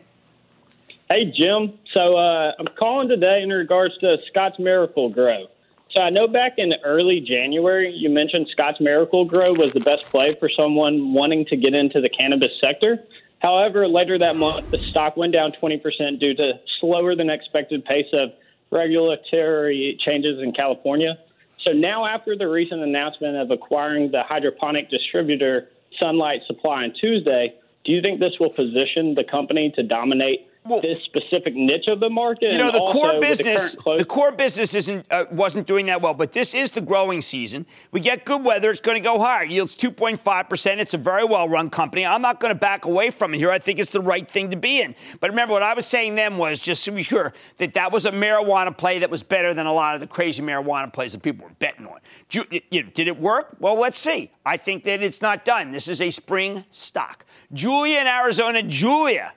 Hey, 1.11 1.25
Jim. 1.25 1.77
So 1.93 2.17
uh, 2.17 2.53
I'm 2.57 2.69
calling 2.75 3.07
today 3.07 3.43
in 3.43 3.49
regards 3.49 3.95
to 3.99 4.17
Scotts 4.31 4.57
Miracle-Gro. 4.57 5.45
So 5.91 5.99
I 5.99 6.09
know 6.09 6.27
back 6.27 6.53
in 6.57 6.73
early 6.83 7.19
January, 7.19 7.93
you 7.93 8.09
mentioned 8.09 8.47
Scotts 8.51 8.81
Miracle-Gro 8.81 9.53
was 9.53 9.73
the 9.73 9.79
best 9.79 10.05
play 10.05 10.33
for 10.39 10.49
someone 10.49 11.13
wanting 11.13 11.45
to 11.45 11.55
get 11.55 11.75
into 11.75 12.01
the 12.01 12.09
cannabis 12.09 12.49
sector. 12.59 12.97
However, 13.43 13.87
later 13.89 14.17
that 14.19 14.37
month, 14.37 14.71
the 14.71 14.79
stock 14.89 15.17
went 15.17 15.33
down 15.33 15.51
20% 15.61 16.19
due 16.19 16.33
to 16.33 16.53
slower 16.79 17.13
than 17.13 17.29
expected 17.29 17.83
pace 17.83 18.07
of 18.13 18.29
regulatory 18.71 19.99
changes 20.03 20.41
in 20.41 20.53
California. 20.53 21.19
So 21.65 21.71
now, 21.71 22.05
after 22.05 22.37
the 22.37 22.47
recent 22.47 22.81
announcement 22.81 23.35
of 23.35 23.51
acquiring 23.51 24.11
the 24.11 24.23
hydroponic 24.23 24.89
distributor 24.89 25.69
Sunlight 25.99 26.41
Supply 26.47 26.83
on 26.83 26.93
Tuesday, 26.99 27.53
do 27.83 27.91
you 27.91 28.01
think 28.01 28.19
this 28.19 28.33
will 28.39 28.49
position 28.49 29.13
the 29.13 29.25
company 29.29 29.71
to 29.75 29.83
dominate 29.83 30.47
well, 30.65 30.81
this 30.81 31.03
specific 31.03 31.55
niche 31.55 31.87
of 31.87 31.99
the 31.99 32.09
market. 32.09 32.51
You 32.51 32.57
know, 32.57 32.71
the 32.71 32.79
core 32.79 33.19
business, 33.19 33.75
the, 33.75 33.97
the, 33.97 34.05
core 34.05 34.31
business 34.31 34.73
isn't 34.73 35.05
uh, 35.11 35.25
wasn't 35.31 35.67
doing 35.67 35.87
that 35.87 36.01
well, 36.01 36.13
but 36.13 36.31
this 36.31 36.55
is 36.55 36.71
the 36.71 36.81
growing 36.81 37.21
season. 37.21 37.65
We 37.91 37.99
get 37.99 38.25
good 38.25 38.45
weather; 38.45 38.69
it's 38.71 38.79
going 38.79 38.95
to 38.95 39.03
go 39.03 39.19
higher. 39.19 39.43
Yields 39.43 39.75
2.5 39.75 40.49
percent. 40.49 40.79
It's 40.79 40.93
a 40.93 40.97
very 40.97 41.25
well-run 41.25 41.69
company. 41.69 42.05
I'm 42.05 42.21
not 42.21 42.39
going 42.39 42.53
to 42.53 42.59
back 42.59 42.85
away 42.85 43.09
from 43.09 43.33
it 43.33 43.37
here. 43.37 43.51
I 43.51 43.59
think 43.59 43.79
it's 43.79 43.91
the 43.91 44.01
right 44.01 44.29
thing 44.29 44.51
to 44.51 44.57
be 44.57 44.81
in. 44.81 44.95
But 45.19 45.31
remember, 45.31 45.53
what 45.53 45.63
I 45.63 45.73
was 45.73 45.85
saying 45.85 46.15
then 46.15 46.37
was 46.37 46.59
just 46.59 46.85
to 46.85 46.91
be 46.91 47.03
sure 47.03 47.33
that 47.57 47.73
that 47.73 47.91
was 47.91 48.05
a 48.05 48.11
marijuana 48.11 48.75
play 48.75 48.99
that 48.99 49.09
was 49.09 49.21
better 49.23 49.53
than 49.53 49.65
a 49.65 49.73
lot 49.73 49.95
of 49.95 50.01
the 50.01 50.07
crazy 50.07 50.41
marijuana 50.41 50.91
plays 50.91 51.13
that 51.13 51.21
people 51.21 51.45
were 51.45 51.53
betting 51.59 51.87
on. 51.87 51.99
Did 52.29 53.07
it 53.07 53.19
work? 53.19 53.57
Well, 53.59 53.79
let's 53.79 53.97
see. 53.97 54.31
I 54.45 54.57
think 54.57 54.85
that 54.85 55.03
it's 55.03 55.21
not 55.21 55.45
done. 55.45 55.71
This 55.71 55.87
is 55.87 56.01
a 56.01 56.09
spring 56.09 56.63
stock. 56.69 57.25
Julia 57.51 57.99
in 57.99 58.07
Arizona. 58.07 58.63
Julia. 58.63 59.33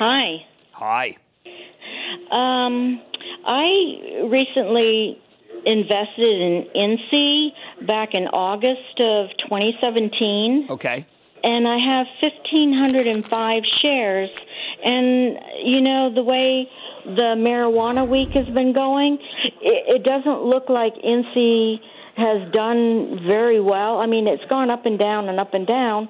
Hi. 0.00 0.46
Hi. 0.72 1.14
Um, 2.32 3.02
I 3.46 4.24
recently 4.30 5.20
invested 5.66 6.40
in 6.40 6.66
INSEE 6.74 7.50
back 7.86 8.14
in 8.14 8.26
August 8.28 8.98
of 8.98 9.28
2017. 9.44 10.68
Okay. 10.70 11.06
And 11.44 11.68
I 11.68 11.76
have 11.76 12.06
1,505 12.22 13.66
shares. 13.66 14.30
And, 14.82 15.38
you 15.64 15.82
know, 15.82 16.10
the 16.14 16.22
way 16.22 16.66
the 17.04 17.36
marijuana 17.36 18.08
week 18.08 18.30
has 18.30 18.46
been 18.54 18.72
going, 18.72 19.18
it, 19.60 19.96
it 19.96 20.02
doesn't 20.02 20.44
look 20.44 20.70
like 20.70 20.94
INSEE 20.94 21.78
has 22.16 22.50
done 22.52 23.20
very 23.26 23.60
well. 23.60 23.98
I 23.98 24.06
mean, 24.06 24.26
it's 24.26 24.44
gone 24.48 24.70
up 24.70 24.86
and 24.86 24.98
down 24.98 25.28
and 25.28 25.38
up 25.38 25.52
and 25.52 25.66
down 25.66 26.08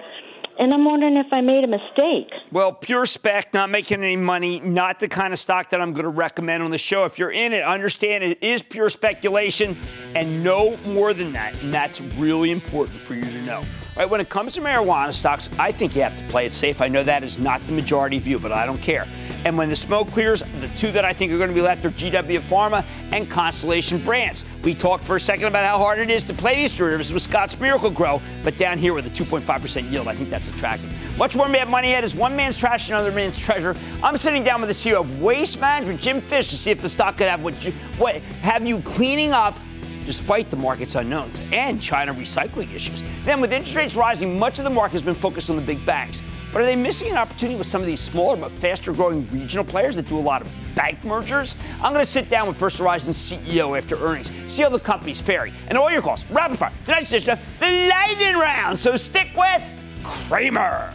and 0.60 0.74
I'm 0.74 0.84
wondering 0.84 1.16
if 1.16 1.32
I 1.32 1.40
made 1.40 1.64
a 1.64 1.66
mistake. 1.66 2.30
Well, 2.52 2.70
pure 2.70 3.06
spec, 3.06 3.54
not 3.54 3.70
making 3.70 4.04
any 4.04 4.16
money, 4.16 4.60
not 4.60 5.00
the 5.00 5.08
kind 5.08 5.32
of 5.32 5.38
stock 5.38 5.70
that 5.70 5.80
I'm 5.80 5.94
going 5.94 6.04
to 6.04 6.10
recommend 6.10 6.62
on 6.62 6.70
the 6.70 6.78
show. 6.78 7.04
If 7.04 7.18
you're 7.18 7.30
in 7.30 7.54
it, 7.54 7.64
understand 7.64 8.22
it 8.22 8.42
is 8.42 8.62
pure 8.62 8.90
speculation 8.90 9.74
and 10.14 10.44
no 10.44 10.76
more 10.78 11.14
than 11.14 11.32
that. 11.32 11.54
And 11.62 11.72
that's 11.72 12.02
really 12.02 12.50
important 12.50 13.00
for 13.00 13.14
you 13.14 13.22
to 13.22 13.42
know. 13.42 13.64
Right, 14.00 14.08
when 14.08 14.22
it 14.22 14.30
comes 14.30 14.54
to 14.54 14.62
marijuana 14.62 15.12
stocks, 15.12 15.50
I 15.58 15.72
think 15.72 15.94
you 15.94 16.00
have 16.00 16.16
to 16.16 16.24
play 16.28 16.46
it 16.46 16.54
safe. 16.54 16.80
I 16.80 16.88
know 16.88 17.04
that 17.04 17.22
is 17.22 17.38
not 17.38 17.60
the 17.66 17.74
majority 17.74 18.18
view, 18.18 18.38
but 18.38 18.50
I 18.50 18.64
don't 18.64 18.80
care. 18.80 19.06
And 19.44 19.58
when 19.58 19.68
the 19.68 19.76
smoke 19.76 20.08
clears, 20.08 20.42
the 20.62 20.68
two 20.68 20.90
that 20.92 21.04
I 21.04 21.12
think 21.12 21.30
are 21.32 21.36
going 21.36 21.50
to 21.50 21.54
be 21.54 21.60
left 21.60 21.84
are 21.84 21.90
GW 21.90 22.40
Pharma 22.40 22.82
and 23.12 23.30
Constellation 23.30 24.02
Brands. 24.02 24.46
We 24.64 24.74
talked 24.74 25.04
for 25.04 25.16
a 25.16 25.20
second 25.20 25.48
about 25.48 25.66
how 25.66 25.76
hard 25.76 25.98
it 25.98 26.08
is 26.08 26.22
to 26.22 26.32
play 26.32 26.54
these 26.54 26.74
derivatives 26.74 27.12
with 27.12 27.20
Scotts 27.20 27.60
Miracle-Gro, 27.60 28.22
but 28.42 28.56
down 28.56 28.78
here 28.78 28.94
with 28.94 29.04
a 29.04 29.10
2.5% 29.10 29.90
yield, 29.90 30.08
I 30.08 30.14
think 30.14 30.30
that's 30.30 30.48
attractive. 30.48 30.90
Much 31.18 31.36
more 31.36 31.50
Mad 31.50 31.68
Money 31.68 31.90
Head 31.90 32.02
is 32.02 32.14
one 32.14 32.34
man's 32.34 32.56
trash, 32.56 32.88
and 32.88 32.96
another 32.96 33.14
man's 33.14 33.38
treasure. 33.38 33.76
I'm 34.02 34.16
sitting 34.16 34.42
down 34.42 34.62
with 34.62 34.70
the 34.70 34.74
CEO 34.90 35.00
of 35.00 35.20
Waste 35.20 35.60
Management, 35.60 36.00
Jim 36.00 36.22
Fish, 36.22 36.48
to 36.48 36.56
see 36.56 36.70
if 36.70 36.80
the 36.80 36.88
stock 36.88 37.18
could 37.18 37.28
have 37.28 37.42
what, 37.42 37.62
you, 37.62 37.72
what 37.98 38.14
have 38.16 38.66
you 38.66 38.80
cleaning 38.80 39.32
up 39.32 39.58
despite 40.06 40.50
the 40.50 40.56
market's 40.56 40.94
unknowns 40.94 41.42
and 41.52 41.80
China 41.80 42.12
recycling 42.12 42.72
issues. 42.74 43.02
Then, 43.24 43.40
with 43.40 43.52
interest 43.52 43.76
rates 43.76 43.96
rising, 43.96 44.38
much 44.38 44.58
of 44.58 44.64
the 44.64 44.70
market 44.70 44.92
has 44.92 45.02
been 45.02 45.14
focused 45.14 45.50
on 45.50 45.56
the 45.56 45.62
big 45.62 45.84
banks. 45.86 46.22
But 46.52 46.62
are 46.62 46.64
they 46.64 46.76
missing 46.76 47.10
an 47.12 47.16
opportunity 47.16 47.56
with 47.56 47.66
some 47.66 47.80
of 47.80 47.86
these 47.86 48.00
smaller 48.00 48.36
but 48.36 48.50
faster 48.52 48.92
growing 48.92 49.28
regional 49.30 49.64
players 49.64 49.94
that 49.96 50.08
do 50.08 50.18
a 50.18 50.20
lot 50.20 50.42
of 50.42 50.52
bank 50.74 51.04
mergers? 51.04 51.54
I'm 51.80 51.92
going 51.92 52.04
to 52.04 52.10
sit 52.10 52.28
down 52.28 52.48
with 52.48 52.56
First 52.56 52.78
Horizon 52.78 53.12
CEO 53.12 53.76
after 53.78 53.96
earnings, 53.96 54.32
see 54.48 54.62
how 54.62 54.68
the 54.68 54.80
company's 54.80 55.20
faring, 55.20 55.52
and 55.68 55.78
all 55.78 55.90
your 55.90 56.02
calls. 56.02 56.24
Rapid 56.26 56.58
fire. 56.58 56.72
Tonight's 56.84 57.12
edition 57.12 57.30
of 57.30 57.40
the 57.60 57.88
Lightning 57.88 58.36
Round. 58.36 58.78
So 58.78 58.96
stick 58.96 59.28
with 59.36 59.62
Cramer. 60.02 60.92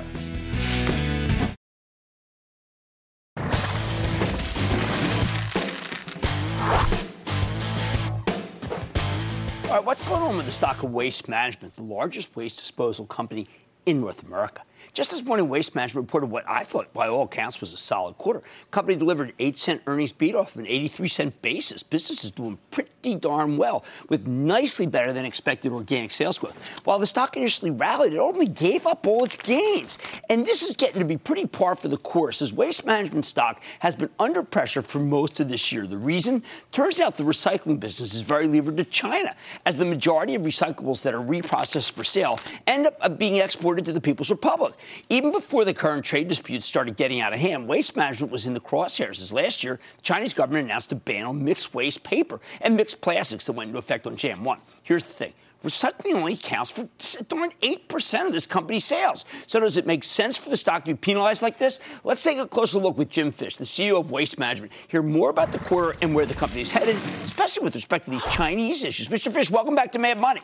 What's 9.86 10.02
going 10.10 10.24
on 10.24 10.36
with 10.36 10.48
the 10.48 10.52
stock 10.52 10.82
of 10.82 10.92
waste 10.92 11.30
management, 11.30 11.76
the 11.76 11.84
largest 11.84 12.36
waste 12.36 12.58
disposal 12.58 13.06
company 13.06 13.48
in 13.86 14.02
North 14.02 14.24
America? 14.24 14.64
Just 14.94 15.12
this 15.12 15.24
morning, 15.24 15.50
Waste 15.50 15.76
Management 15.76 16.08
reported 16.08 16.28
what 16.28 16.46
I 16.48 16.64
thought, 16.64 16.94
by 16.94 17.08
all 17.08 17.24
accounts, 17.24 17.60
was 17.60 17.74
a 17.74 17.78
solid 17.78 18.18
quarter. 18.18 18.42
Company 18.72 18.96
delivered 18.98 19.30
an 19.30 19.36
8 19.40 19.58
cent 19.58 19.82
earnings 19.88 20.12
beat 20.14 20.36
off 20.36 20.56
of 20.56 20.60
an 20.60 20.68
83 20.68 21.08
cent 21.08 21.42
basis. 21.42 21.84
Business 21.84 22.24
is 22.24 22.32
doing 22.32 22.58
pretty 22.72 23.16
darn 23.16 23.58
well, 23.58 23.84
with 24.10 24.26
nicely 24.26 24.86
better 24.86 25.12
than 25.14 25.26
expected 25.26 25.72
organic 25.72 26.12
sales 26.12 26.38
growth. 26.40 26.58
While 26.86 27.00
the 27.00 27.06
stock 27.06 27.36
initially 27.36 27.72
rallied, 27.72 28.14
it 28.14 28.20
only 28.20 28.48
gave 28.48 28.88
up 28.88 29.06
all 29.06 29.26
its 29.26 29.36
gains. 29.36 29.98
And 30.30 30.46
this 30.46 30.64
is 30.64 30.76
getting 30.76 31.00
to 31.00 31.06
be 31.06 31.18
pretty 31.18 31.46
par 31.46 31.76
for 31.76 31.88
the 31.88 31.98
course, 31.98 32.42
as 32.42 32.54
Waste 32.54 32.86
Management 32.86 33.26
stock 33.26 33.62
has 33.80 33.96
been 33.96 34.10
under 34.18 34.44
pressure 34.44 34.82
for 34.82 35.00
most 35.00 35.40
of 35.40 35.50
this 35.50 35.72
year. 35.72 35.86
The 35.88 35.98
reason? 35.98 36.42
Turns 36.72 37.00
out 37.00 37.18
the 37.18 37.24
recycling 37.24 37.80
business 37.80 38.14
is 38.14 38.22
very 38.22 38.48
levered 38.48 38.78
to 38.78 38.84
China, 38.86 39.36
as 39.66 39.76
the 39.76 39.86
majority 39.86 40.36
of 40.36 40.44
recyclables 40.44 41.04
that 41.04 41.14
are 41.14 41.20
reprocessed 41.20 41.92
for 41.92 42.04
sale 42.04 42.40
end 42.68 42.88
up 42.88 43.18
being 43.18 43.36
exported 43.38 43.86
to 43.86 43.94
the 43.94 44.02
People's 44.02 44.30
Republic. 44.30 44.74
Even 45.10 45.32
before 45.32 45.66
the 45.66 45.74
current 45.74 46.06
trade 46.06 46.28
disputes 46.28 46.66
started 46.66 46.96
getting 46.96 47.22
out 47.22 47.34
of 47.34 47.40
hand, 47.40 47.68
waste 47.68 47.96
management 47.96 48.32
was 48.32 48.48
in 48.48 48.54
the 48.54 48.60
crosshairs 48.60 49.22
as 49.22 49.34
last 49.34 49.64
year 49.64 49.80
the 49.98 50.02
Chinese 50.02 50.34
government 50.34 50.66
announced 50.66 50.92
a 50.92 50.96
ban 50.96 51.26
on 51.26 51.44
mixed 51.44 51.74
waste 51.74 52.04
paper 52.04 52.40
and 52.62 52.76
mixed 52.76 53.02
plastics 53.02 53.46
that 53.46 53.54
went 53.54 53.70
into 53.70 53.80
effect 53.80 54.08
on 54.08 54.16
Jan 54.16 54.44
1. 54.44 54.60
Here's 54.84 55.04
the 55.04 55.14
thing. 55.14 55.34
Recycling 55.66 56.14
only 56.14 56.34
accounts 56.34 56.70
for 56.70 56.88
darn 57.24 57.50
8% 57.64 58.28
of 58.28 58.34
this 58.34 58.46
company's 58.46 58.86
sales. 58.86 59.26
So, 59.48 59.60
does 59.60 59.78
it 59.78 59.88
make 59.88 60.04
sense 60.04 60.38
for 60.38 60.52
the 60.52 60.58
stock 60.58 60.86
to 60.86 60.92
be 60.92 60.96
penalized 60.96 61.42
like 61.42 61.58
this? 61.58 61.80
Let's 62.04 62.22
take 62.22 62.38
a 62.38 62.48
closer 62.48 62.78
look 62.78 63.00
with 63.00 63.10
Jim 63.10 63.32
Fish, 63.32 63.58
the 63.58 63.64
CEO 63.64 64.00
of 64.00 64.12
Waste 64.12 64.38
Management. 64.38 64.74
Hear 64.90 65.02
more 65.02 65.32
about 65.32 65.52
the 65.52 65.58
quarter 65.58 65.98
and 66.04 66.14
where 66.14 66.28
the 66.28 66.36
company 66.36 66.62
is 66.62 66.70
headed, 66.72 66.98
especially 67.24 67.64
with 67.64 67.74
respect 67.74 68.06
to 68.06 68.12
these 68.12 68.26
Chinese 68.26 68.84
issues. 68.84 69.08
Mr. 69.08 69.32
Fish, 69.32 69.50
welcome 69.50 69.74
back 69.74 69.92
to 69.94 70.00
Mad 70.00 70.22
Money. 70.22 70.42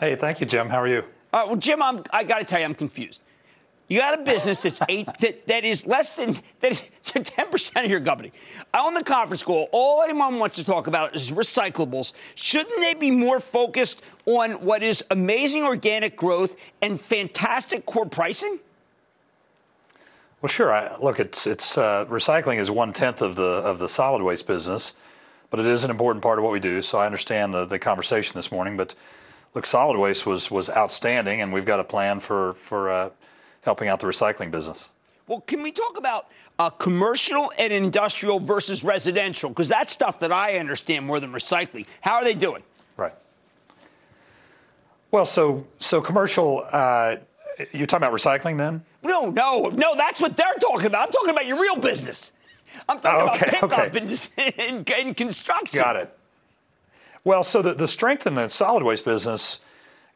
Hey, 0.00 0.16
thank 0.16 0.40
you, 0.40 0.46
Jim. 0.46 0.68
How 0.68 0.80
are 0.80 0.88
you? 0.88 1.04
Uh, 1.34 1.46
well, 1.48 1.56
Jim, 1.56 1.82
I'm, 1.82 2.04
I 2.12 2.22
got 2.22 2.38
to 2.38 2.44
tell 2.44 2.60
you, 2.60 2.64
I'm 2.64 2.76
confused. 2.76 3.20
You 3.88 3.98
got 3.98 4.20
a 4.20 4.22
business 4.22 4.62
that's 4.62 4.80
eight 4.88 5.08
that, 5.18 5.48
that 5.48 5.64
is 5.64 5.84
less 5.84 6.14
than 6.14 6.36
that 6.60 6.70
is 6.70 6.84
10% 7.02 7.84
of 7.84 7.90
your 7.90 8.00
company. 8.00 8.30
On 8.72 8.94
the 8.94 9.02
conference 9.02 9.42
call, 9.42 9.68
all 9.72 10.02
anyone 10.02 10.38
wants 10.38 10.54
to 10.56 10.64
talk 10.64 10.86
about 10.86 11.16
is 11.16 11.32
recyclables. 11.32 12.12
Shouldn't 12.36 12.80
they 12.80 12.94
be 12.94 13.10
more 13.10 13.40
focused 13.40 14.04
on 14.26 14.52
what 14.64 14.84
is 14.84 15.04
amazing 15.10 15.64
organic 15.64 16.16
growth 16.16 16.54
and 16.80 17.00
fantastic 17.00 17.84
core 17.84 18.06
pricing? 18.06 18.60
Well, 20.40 20.48
sure. 20.48 20.72
I, 20.72 20.96
look, 20.98 21.18
it's 21.18 21.48
it's 21.48 21.76
uh, 21.76 22.04
recycling 22.04 22.58
is 22.58 22.70
one 22.70 22.92
tenth 22.92 23.22
of 23.22 23.34
the 23.34 23.42
of 23.42 23.80
the 23.80 23.88
solid 23.88 24.22
waste 24.22 24.46
business, 24.46 24.94
but 25.50 25.58
it 25.58 25.66
is 25.66 25.82
an 25.82 25.90
important 25.90 26.22
part 26.22 26.38
of 26.38 26.44
what 26.44 26.52
we 26.52 26.60
do. 26.60 26.80
So 26.80 26.98
I 26.98 27.06
understand 27.06 27.52
the, 27.52 27.64
the 27.64 27.80
conversation 27.80 28.36
this 28.36 28.52
morning, 28.52 28.76
but 28.76 28.94
look, 29.54 29.66
solid 29.66 29.98
waste 29.98 30.26
was 30.26 30.50
was 30.50 30.68
outstanding, 30.70 31.40
and 31.40 31.52
we've 31.52 31.64
got 31.64 31.80
a 31.80 31.84
plan 31.84 32.20
for 32.20 32.54
for 32.54 32.90
uh, 32.90 33.10
helping 33.62 33.88
out 33.88 34.00
the 34.00 34.06
recycling 34.06 34.50
business. 34.50 34.90
Well, 35.26 35.40
can 35.40 35.62
we 35.62 35.72
talk 35.72 35.96
about 35.96 36.28
uh, 36.58 36.70
commercial 36.70 37.50
and 37.56 37.72
industrial 37.72 38.40
versus 38.40 38.84
residential? 38.84 39.48
Because 39.48 39.68
that's 39.68 39.92
stuff 39.92 40.18
that 40.20 40.32
I 40.32 40.58
understand 40.58 41.06
more 41.06 41.18
than 41.18 41.32
recycling. 41.32 41.86
How 42.02 42.16
are 42.16 42.24
they 42.24 42.34
doing? 42.34 42.62
Right. 42.96 43.14
Well, 45.10 45.26
so 45.26 45.66
so 45.78 46.00
commercial. 46.00 46.66
Uh, 46.70 47.16
you're 47.72 47.86
talking 47.86 48.06
about 48.06 48.12
recycling 48.12 48.58
then? 48.58 48.84
No, 49.04 49.30
no, 49.30 49.68
no. 49.68 49.94
That's 49.94 50.20
what 50.20 50.36
they're 50.36 50.54
talking 50.60 50.86
about. 50.86 51.06
I'm 51.06 51.12
talking 51.12 51.30
about 51.30 51.46
your 51.46 51.60
real 51.60 51.76
business. 51.76 52.32
I'm 52.88 52.98
talking 52.98 53.28
okay, 53.28 53.58
about 53.58 53.70
pickup 53.70 53.72
okay. 53.72 53.98
and, 54.00 54.58
and, 54.58 54.90
and 54.90 55.16
construction. 55.16 55.78
Got 55.78 55.96
it. 55.96 56.18
Well, 57.26 57.42
so 57.42 57.62
the, 57.62 57.72
the 57.72 57.88
strength 57.88 58.26
in 58.26 58.34
the 58.34 58.48
solid 58.48 58.82
waste 58.82 59.06
business 59.06 59.60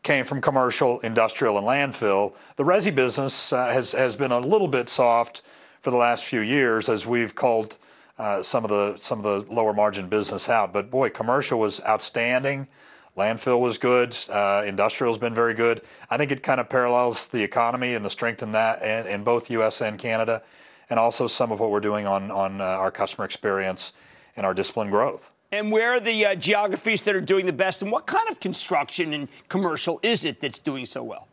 came 0.03 0.27
from 0.27 0.43
commercial, 0.43 1.01
industrial, 1.01 1.57
and 1.57 1.67
landfill. 1.67 2.35
The 2.57 2.65
resi 2.65 2.95
business 2.95 3.51
uh, 3.51 3.69
has 3.69 3.93
has 3.93 4.15
been 4.15 4.31
a 4.31 4.39
little 4.39 4.69
bit 4.69 4.91
soft 4.91 5.41
for 5.81 5.91
the 5.91 5.97
last 5.97 6.27
few 6.27 6.41
years 6.41 6.91
as 6.91 7.07
we've 7.07 7.35
culled 7.35 7.77
uh, 8.19 8.43
some 8.43 8.63
of 8.63 8.69
the 8.69 8.97
some 8.97 9.25
of 9.25 9.47
the 9.47 9.53
lower 9.53 9.73
margin 9.73 10.09
business 10.09 10.51
out. 10.51 10.71
But 10.71 10.91
boy, 10.91 11.09
commercial 11.09 11.59
was 11.59 11.81
outstanding. 11.85 12.69
Landfill 13.17 13.59
was 13.59 13.79
good. 13.79 14.15
Uh, 14.29 14.63
industrial's 14.67 15.17
been 15.17 15.35
very 15.35 15.55
good. 15.55 15.81
I 16.11 16.19
think 16.19 16.31
it 16.31 16.43
kind 16.43 16.61
of 16.61 16.69
parallels 16.69 17.29
the 17.29 17.43
economy 17.43 17.95
and 17.95 18.05
the 18.05 18.11
strength 18.11 18.43
in 18.43 18.53
that 18.53 18.83
in, 18.83 19.07
in 19.11 19.25
both 19.25 19.51
U.S. 19.51 19.81
and 19.81 19.99
Canada, 19.99 20.43
and 20.91 21.01
also 21.01 21.27
some 21.27 21.53
of 21.53 21.59
what 21.59 21.71
we're 21.71 21.81
doing 21.81 22.07
on 22.07 22.31
on 22.31 22.61
uh, 22.61 22.65
our 22.65 22.91
customer 22.91 23.25
experience 23.25 23.95
and 24.37 24.45
our 24.45 24.53
discipline 24.53 24.91
growth. 24.91 25.33
And 25.51 25.73
where 25.73 25.93
are 25.93 26.01
the 26.01 26.27
uh, 26.27 26.35
geographies 26.35 27.03
that 27.03 27.15
are 27.15 27.21
doing 27.21 27.47
the 27.47 27.53
best? 27.53 27.81
And 27.83 27.91
what 27.91 28.07
kind 28.07 28.29
of 28.29 28.39
construction 28.39 29.15
and 29.15 29.29
commercial 29.49 29.99
is 30.03 30.25
it 30.25 30.41
that's 30.41 30.59
doing 30.59 30.85
so 30.85 31.03
well? 31.03 31.27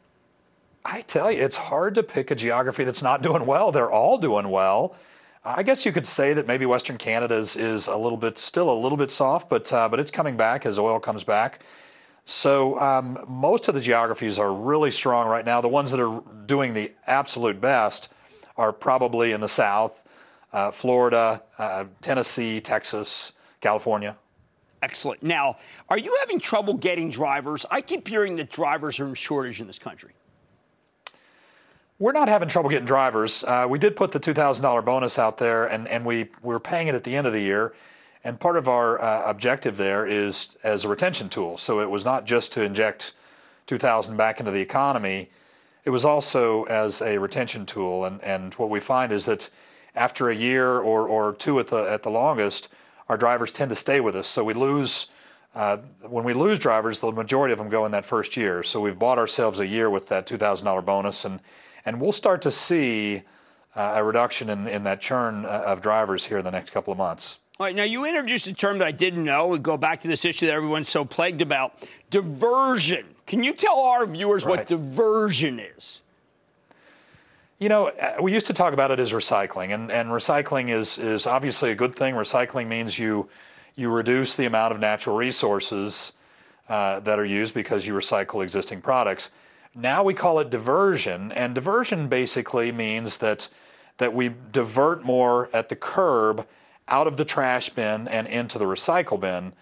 I 0.85 1.01
tell 1.01 1.31
you, 1.31 1.43
it's 1.43 1.57
hard 1.57 1.95
to 1.95 2.03
pick 2.03 2.31
a 2.31 2.35
geography 2.35 2.83
that's 2.83 3.01
not 3.01 3.21
doing 3.21 3.45
well. 3.45 3.71
They're 3.71 3.91
all 3.91 4.17
doing 4.17 4.49
well. 4.49 4.95
I 5.43 5.63
guess 5.63 5.85
you 5.85 5.91
could 5.91 6.07
say 6.07 6.33
that 6.33 6.47
maybe 6.47 6.65
Western 6.65 6.97
Canada 6.97 7.35
is, 7.35 7.55
is 7.55 7.87
a 7.87 7.95
little 7.95 8.17
bit, 8.17 8.39
still 8.39 8.69
a 8.71 8.73
little 8.73 8.97
bit 8.97 9.11
soft, 9.11 9.49
but 9.49 9.71
uh, 9.71 9.87
but 9.89 9.99
it's 9.99 10.11
coming 10.11 10.37
back 10.37 10.65
as 10.65 10.79
oil 10.79 10.99
comes 10.99 11.23
back. 11.23 11.61
So 12.25 12.79
um, 12.79 13.19
most 13.27 13.67
of 13.67 13.75
the 13.75 13.79
geographies 13.79 14.39
are 14.39 14.51
really 14.51 14.89
strong 14.89 15.27
right 15.27 15.45
now. 15.45 15.61
The 15.61 15.67
ones 15.67 15.91
that 15.91 15.99
are 15.99 16.23
doing 16.47 16.73
the 16.73 16.91
absolute 17.05 17.61
best 17.61 18.11
are 18.57 18.73
probably 18.73 19.33
in 19.33 19.41
the 19.41 19.47
South, 19.47 20.01
uh, 20.51 20.71
Florida, 20.71 21.43
uh, 21.59 21.85
Tennessee, 22.01 22.59
Texas, 22.59 23.33
California. 23.61 24.15
Excellent. 24.81 25.23
Now, 25.23 25.57
are 25.89 25.97
you 25.97 26.15
having 26.19 26.39
trouble 26.39 26.75
getting 26.75 27.09
drivers? 27.09 27.65
I 27.71 27.81
keep 27.81 28.07
hearing 28.07 28.35
that 28.35 28.51
drivers 28.51 28.99
are 28.99 29.07
in 29.07 29.15
shortage 29.15 29.59
in 29.59 29.67
this 29.67 29.79
country. 29.79 30.13
We're 31.97 32.11
not 32.11 32.27
having 32.27 32.49
trouble 32.49 32.69
getting 32.69 32.85
drivers. 32.85 33.43
Uh, 33.45 33.65
we 33.69 33.79
did 33.79 33.95
put 33.95 34.11
the 34.11 34.19
$2,000 34.19 34.83
bonus 34.83 35.17
out 35.17 35.37
there, 35.37 35.65
and, 35.65 35.87
and 35.87 36.05
we, 36.05 36.29
we're 36.43 36.59
paying 36.59 36.87
it 36.87 36.93
at 36.93 37.05
the 37.05 37.15
end 37.15 37.25
of 37.25 37.33
the 37.33 37.39
year. 37.39 37.73
And 38.25 38.39
part 38.39 38.57
of 38.57 38.67
our 38.67 39.01
uh, 39.01 39.29
objective 39.29 39.77
there 39.77 40.05
is 40.05 40.57
as 40.63 40.83
a 40.83 40.89
retention 40.89 41.29
tool. 41.29 41.57
So 41.57 41.79
it 41.79 41.89
was 41.89 42.03
not 42.03 42.25
just 42.25 42.51
to 42.53 42.63
inject 42.63 43.13
2000 43.67 44.17
back 44.17 44.39
into 44.39 44.51
the 44.51 44.59
economy, 44.59 45.29
it 45.85 45.89
was 45.91 46.03
also 46.03 46.63
as 46.63 47.01
a 47.01 47.17
retention 47.17 47.65
tool. 47.65 48.05
And, 48.05 48.21
and 48.23 48.53
what 48.55 48.69
we 48.69 48.79
find 48.79 49.11
is 49.11 49.25
that 49.25 49.49
after 49.95 50.29
a 50.29 50.35
year 50.35 50.79
or, 50.79 51.07
or 51.07 51.33
two 51.33 51.59
at 51.59 51.67
the, 51.67 51.77
at 51.77 52.03
the 52.03 52.09
longest, 52.09 52.69
our 53.09 53.17
drivers 53.17 53.51
tend 53.51 53.69
to 53.69 53.75
stay 53.75 53.99
with 53.99 54.15
us. 54.15 54.27
So 54.27 54.43
we 54.43 54.53
lose, 54.53 55.07
uh, 55.53 55.77
when 56.01 56.23
we 56.23 56.33
lose 56.33 56.59
drivers, 56.59 56.99
the 56.99 57.11
majority 57.11 57.51
of 57.51 57.57
them 57.59 57.69
go 57.69 57.85
in 57.85 57.91
that 57.91 58.05
first 58.05 58.35
year. 58.35 58.63
So 58.63 58.79
we've 58.81 58.97
bought 58.97 59.17
ourselves 59.19 59.59
a 59.59 59.67
year 59.67 59.89
with 59.89 60.07
that 60.07 60.25
$2,000 60.27 60.83
bonus, 60.85 61.25
and, 61.25 61.39
and 61.85 61.99
we'll 62.01 62.11
start 62.11 62.41
to 62.43 62.51
see 62.51 63.21
uh, 63.75 63.93
a 63.95 64.03
reduction 64.03 64.49
in, 64.49 64.67
in 64.67 64.83
that 64.85 65.01
churn 65.01 65.45
uh, 65.45 65.63
of 65.65 65.81
drivers 65.81 66.25
here 66.25 66.37
in 66.39 66.45
the 66.45 66.51
next 66.51 66.71
couple 66.71 66.91
of 66.91 66.97
months. 66.97 67.39
All 67.59 67.65
right, 67.65 67.75
now 67.75 67.83
you 67.83 68.05
introduced 68.05 68.47
a 68.47 68.53
term 68.53 68.79
that 68.79 68.87
I 68.87 68.91
didn't 68.91 69.23
know. 69.23 69.47
We 69.47 69.59
go 69.59 69.77
back 69.77 70.01
to 70.01 70.07
this 70.09 70.25
issue 70.25 70.45
that 70.47 70.53
everyone's 70.53 70.89
so 70.89 71.05
plagued 71.05 71.41
about 71.41 71.87
diversion. 72.09 73.05
Can 73.27 73.43
you 73.43 73.53
tell 73.53 73.79
our 73.79 74.05
viewers 74.05 74.45
Right. 74.45 74.57
what 74.57 74.67
diversion 74.67 75.59
is? 75.59 76.01
You 77.57 77.69
know, 77.69 77.87
uh, 77.87 78.15
we 78.21 78.33
used 78.33 78.47
to 78.47 78.53
talk 78.53 78.73
about 78.73 78.91
it 78.91 78.99
as 78.99 79.13
recycling, 79.13 79.73
and, 79.73 79.89
and 79.89 80.09
recycling 80.09 80.69
is, 80.69 80.97
is 80.97 81.25
obviously 81.25 81.71
a 81.71 81.75
good 81.75 81.95
thing. 81.95 82.13
Recycling 82.13 82.67
means 82.67 82.99
you, 82.99 83.29
you 83.75 83.89
reduce 83.89 84.35
the 84.35 84.45
amount 84.45 84.73
of 84.73 84.81
natural 84.81 85.15
resources 85.15 86.11
uh, 86.67 86.99
that 86.99 87.17
are 87.17 87.23
used 87.25 87.53
because 87.53 87.87
you 87.87 87.93
recycle 87.93 88.43
existing 88.43 88.81
products. 88.81 89.31
Now 89.73 90.03
we 90.03 90.13
call 90.13 90.39
it 90.39 90.49
diversion, 90.49 91.31
and 91.31 91.55
diversion 91.55 92.09
basically 92.09 92.73
means 92.73 93.17
that, 93.17 93.47
that 93.99 94.13
we 94.13 94.33
divert 94.51 95.05
more 95.05 95.49
at 95.53 95.69
the 95.69 95.77
curb 95.77 96.45
out 96.89 97.07
of 97.07 97.15
the 97.15 97.23
trash 97.23 97.69
bin 97.69 98.09
and 98.09 98.27
into 98.27 98.59
the 98.59 98.65
recycle 98.65 99.17
bin. 99.17 99.53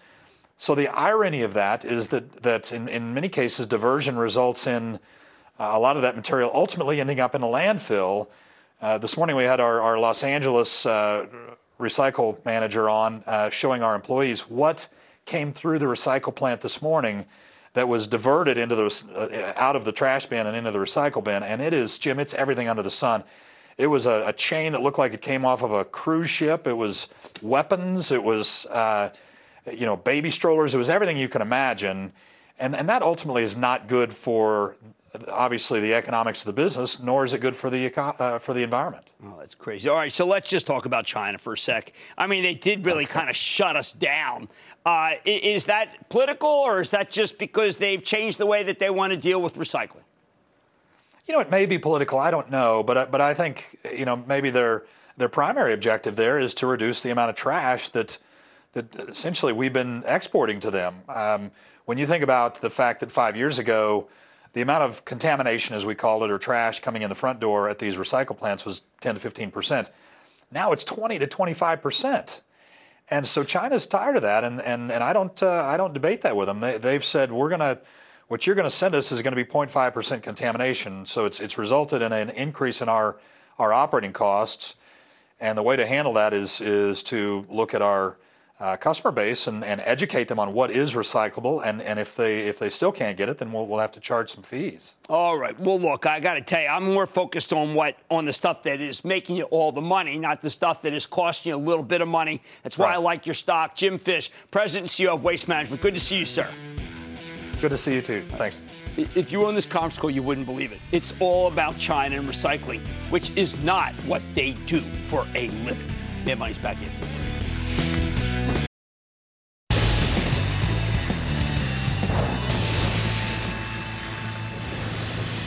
So 0.56 0.74
the 0.74 0.88
irony 0.88 1.42
of 1.42 1.54
that 1.54 1.84
is 1.84 2.08
that, 2.08 2.42
that 2.42 2.72
in, 2.72 2.88
in 2.88 3.14
many 3.14 3.28
cases, 3.28 3.66
diversion 3.66 4.16
results 4.16 4.66
in 4.66 4.98
uh, 5.58 5.70
a 5.72 5.78
lot 5.78 5.96
of 5.96 6.02
that 6.02 6.16
material 6.16 6.50
ultimately 6.52 7.00
ending 7.00 7.20
up 7.20 7.34
in 7.34 7.42
a 7.42 7.46
landfill. 7.46 8.28
Uh, 8.82 8.98
this 8.98 9.16
morning 9.16 9.36
we 9.36 9.44
had 9.44 9.60
our, 9.60 9.80
our 9.80 9.98
Los 9.98 10.22
Angeles 10.22 10.84
uh, 10.84 11.26
recycle 11.78 12.42
manager 12.44 12.90
on 12.90 13.22
uh, 13.26 13.50
showing 13.50 13.82
our 13.82 13.94
employees 13.94 14.48
what 14.48 14.88
came 15.26 15.52
through 15.52 15.78
the 15.78 15.86
recycle 15.86 16.34
plant 16.34 16.60
this 16.60 16.82
morning. 16.82 17.24
that 17.74 17.88
was 17.88 18.06
diverted 18.06 18.56
into 18.56 18.74
the 18.74 19.04
uh, 19.14 19.52
out 19.60 19.76
of 19.76 19.84
the 19.84 19.92
trash 19.92 20.26
bin 20.26 20.46
and 20.46 20.56
into 20.56 20.70
the 20.70 20.78
recycle 20.78 21.22
bin. 21.22 21.42
And 21.42 21.60
it 21.60 21.74
is, 21.74 21.98
Jim, 21.98 22.18
it's 22.18 22.32
everything 22.34 22.68
under 22.68 22.82
the 22.82 22.90
sun. 22.90 23.22
It 23.76 23.88
was 23.88 24.06
a, 24.06 24.24
a 24.28 24.32
chain 24.32 24.72
that 24.72 24.80
looked 24.80 24.98
like 24.98 25.12
it 25.12 25.20
came 25.20 25.44
off 25.44 25.62
of 25.62 25.72
a 25.72 25.84
cruise 25.84 26.30
ship. 26.30 26.66
It 26.66 26.74
was 26.74 27.08
weapons. 27.42 28.12
It 28.12 28.22
was, 28.22 28.66
uh, 28.66 29.10
you 29.70 29.84
know, 29.86 29.96
baby 29.96 30.30
strollers. 30.30 30.74
It 30.74 30.78
was 30.78 30.88
everything 30.88 31.16
you 31.16 31.28
can 31.28 31.42
imagine. 31.42 32.12
And, 32.60 32.76
and 32.76 32.88
that 32.88 33.02
ultimately 33.02 33.42
is 33.42 33.56
not 33.56 33.88
good 33.88 34.14
for 34.14 34.76
obviously 35.28 35.80
the 35.80 35.94
economics 35.94 36.40
of 36.40 36.46
the 36.46 36.52
business, 36.52 37.00
nor 37.00 37.24
is 37.24 37.34
it 37.34 37.40
good 37.40 37.54
for 37.54 37.70
the 37.70 37.92
uh, 37.96 38.38
for 38.38 38.52
the 38.52 38.62
environment. 38.62 39.12
Oh, 39.24 39.36
that's 39.38 39.54
crazy. 39.54 39.88
All 39.88 39.96
right, 39.96 40.12
so 40.12 40.26
let's 40.26 40.48
just 40.48 40.66
talk 40.66 40.86
about 40.86 41.06
China 41.06 41.38
for 41.38 41.52
a 41.52 41.58
sec. 41.58 41.92
I 42.18 42.26
mean, 42.26 42.42
they 42.42 42.54
did 42.54 42.84
really 42.84 43.04
okay. 43.04 43.12
kind 43.12 43.30
of 43.30 43.36
shut 43.36 43.76
us 43.76 43.92
down. 43.92 44.48
Uh, 44.84 45.12
is 45.24 45.66
that 45.66 46.08
political, 46.08 46.48
or 46.48 46.80
is 46.80 46.90
that 46.90 47.10
just 47.10 47.38
because 47.38 47.76
they've 47.76 48.02
changed 48.02 48.38
the 48.38 48.46
way 48.46 48.62
that 48.64 48.78
they 48.78 48.90
want 48.90 49.12
to 49.12 49.16
deal 49.16 49.40
with 49.40 49.54
recycling? 49.54 50.02
You 51.26 51.34
know, 51.34 51.40
it 51.40 51.50
may 51.50 51.64
be 51.66 51.78
political. 51.78 52.18
I 52.18 52.30
don't 52.30 52.50
know, 52.50 52.82
but 52.82 53.10
but 53.10 53.20
I 53.20 53.34
think 53.34 53.78
you 53.96 54.04
know 54.04 54.16
maybe 54.16 54.50
their 54.50 54.84
their 55.16 55.28
primary 55.28 55.72
objective 55.72 56.16
there 56.16 56.38
is 56.38 56.54
to 56.54 56.66
reduce 56.66 57.00
the 57.00 57.10
amount 57.10 57.30
of 57.30 57.36
trash 57.36 57.88
that 57.90 58.18
that 58.72 58.94
essentially 59.08 59.52
we've 59.52 59.72
been 59.72 60.02
exporting 60.06 60.60
to 60.60 60.70
them. 60.70 61.02
Um, 61.08 61.50
when 61.84 61.98
you 61.98 62.06
think 62.06 62.24
about 62.24 62.60
the 62.60 62.70
fact 62.70 63.00
that 63.00 63.12
five 63.12 63.36
years 63.36 63.58
ago 63.58 64.08
the 64.54 64.62
amount 64.62 64.84
of 64.84 65.04
contamination, 65.04 65.76
as 65.76 65.84
we 65.84 65.94
call 65.94 66.24
it, 66.24 66.30
or 66.30 66.38
trash 66.38 66.80
coming 66.80 67.02
in 67.02 67.08
the 67.08 67.14
front 67.14 67.40
door 67.40 67.68
at 67.68 67.78
these 67.78 67.96
recycle 67.96 68.36
plants 68.36 68.64
was 68.64 68.82
10 69.00 69.16
to 69.16 69.20
15 69.20 69.50
percent. 69.50 69.90
Now 70.50 70.72
it's 70.72 70.84
20 70.84 71.18
to 71.18 71.26
25 71.26 71.82
percent. 71.82 72.40
And 73.10 73.28
so 73.28 73.44
China's 73.44 73.86
tired 73.86 74.16
of 74.16 74.22
that, 74.22 74.44
and, 74.44 74.62
and, 74.62 74.90
and 74.90 75.04
I 75.04 75.12
don't 75.12 75.42
uh, 75.42 75.64
I 75.64 75.76
don't 75.76 75.92
debate 75.92 76.22
that 76.22 76.36
with 76.36 76.46
them. 76.46 76.60
They, 76.60 76.78
they've 76.78 77.04
said 77.04 77.30
we're 77.30 77.50
gonna 77.50 77.78
what 78.28 78.46
you're 78.46 78.56
going 78.56 78.64
to 78.64 78.74
send 78.74 78.94
us 78.94 79.12
is 79.12 79.20
going 79.20 79.36
to 79.36 79.44
be 79.44 79.44
0.5 79.44 79.92
percent 79.92 80.22
contamination. 80.22 81.04
So 81.04 81.26
it's 81.26 81.40
it's 81.40 81.58
resulted 81.58 82.00
in 82.00 82.12
an 82.12 82.30
increase 82.30 82.80
in 82.80 82.88
our 82.88 83.16
our 83.58 83.72
operating 83.72 84.12
costs, 84.12 84.74
and 85.38 85.58
the 85.58 85.62
way 85.62 85.76
to 85.76 85.86
handle 85.86 86.14
that 86.14 86.32
is 86.32 86.60
is 86.60 87.02
to 87.04 87.44
look 87.50 87.74
at 87.74 87.82
our 87.82 88.16
uh, 88.60 88.76
customer 88.76 89.10
base 89.10 89.48
and, 89.48 89.64
and 89.64 89.80
educate 89.84 90.28
them 90.28 90.38
on 90.38 90.52
what 90.52 90.70
is 90.70 90.94
recyclable. 90.94 91.64
And, 91.64 91.82
and 91.82 91.98
if 91.98 92.14
they 92.14 92.40
if 92.40 92.58
they 92.58 92.70
still 92.70 92.92
can't 92.92 93.16
get 93.16 93.28
it, 93.28 93.38
then 93.38 93.52
we'll, 93.52 93.66
we'll 93.66 93.80
have 93.80 93.92
to 93.92 94.00
charge 94.00 94.30
some 94.32 94.44
fees. 94.44 94.94
All 95.08 95.36
right. 95.36 95.58
Well, 95.58 95.80
look, 95.80 96.06
I 96.06 96.20
got 96.20 96.34
to 96.34 96.40
tell 96.40 96.62
you, 96.62 96.68
I'm 96.68 96.84
more 96.84 97.06
focused 97.06 97.52
on 97.52 97.74
what 97.74 97.96
on 98.10 98.24
the 98.24 98.32
stuff 98.32 98.62
that 98.62 98.80
is 98.80 99.04
making 99.04 99.36
you 99.36 99.44
all 99.44 99.72
the 99.72 99.80
money, 99.80 100.18
not 100.18 100.40
the 100.40 100.50
stuff 100.50 100.82
that 100.82 100.94
is 100.94 101.04
costing 101.04 101.50
you 101.50 101.56
a 101.56 101.58
little 101.58 101.82
bit 101.82 102.00
of 102.00 102.08
money. 102.08 102.40
That's 102.62 102.78
why 102.78 102.86
right. 102.86 102.94
I 102.94 102.98
like 102.98 103.26
your 103.26 103.34
stock, 103.34 103.74
Jim 103.74 103.98
Fish, 103.98 104.30
President 104.50 104.84
and 104.84 105.08
CEO 105.08 105.14
of 105.14 105.24
Waste 105.24 105.48
Management. 105.48 105.82
Good 105.82 105.94
to 105.94 106.00
see 106.00 106.18
you, 106.18 106.24
sir. 106.24 106.48
Good 107.60 107.70
to 107.70 107.78
see 107.78 107.94
you 107.94 108.02
too. 108.02 108.24
Thanks. 108.36 108.56
If 108.96 109.32
you 109.32 109.40
were 109.40 109.46
on 109.46 109.56
this 109.56 109.66
conference 109.66 109.98
call, 109.98 110.10
you 110.10 110.22
wouldn't 110.22 110.46
believe 110.46 110.70
it. 110.70 110.78
It's 110.92 111.12
all 111.18 111.48
about 111.48 111.76
China 111.78 112.16
and 112.16 112.28
recycling, 112.28 112.80
which 113.10 113.36
is 113.36 113.56
not 113.64 113.92
what 114.02 114.22
they 114.34 114.52
do 114.66 114.80
for 115.08 115.26
a 115.34 115.48
living. 115.48 115.88
Their 116.24 116.36
money's 116.36 116.58
back 116.58 116.80
in. 116.80 117.13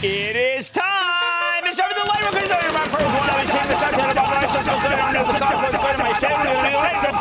It 0.04 0.36
is 0.36 0.70
time. 0.70 1.64
It's 1.64 1.80
over 1.80 1.90
the 1.90 2.06
light. 2.06 2.22
We're 2.22 2.32
going 2.32 2.44
to 2.44 2.50
do 2.50 2.56
first 2.88 3.10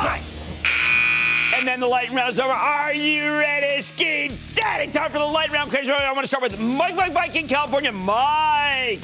one. 0.02 0.20
And 1.56 1.66
then 1.66 1.80
the 1.80 1.86
lightning 1.86 2.14
round 2.18 2.32
is 2.32 2.38
over. 2.38 2.52
Are 2.52 2.92
you 2.92 3.38
ready, 3.38 3.80
Ski 3.80 4.30
Daddy? 4.54 4.92
Time 4.92 5.10
for 5.10 5.18
the 5.18 5.24
lightning 5.24 5.54
round. 5.54 5.74
I 5.74 6.12
want 6.12 6.24
to 6.24 6.28
start 6.28 6.42
with 6.42 6.60
Mike, 6.60 6.94
Mike, 6.94 7.14
Mike 7.14 7.34
in 7.34 7.48
California. 7.48 7.92
Mike. 7.92 9.00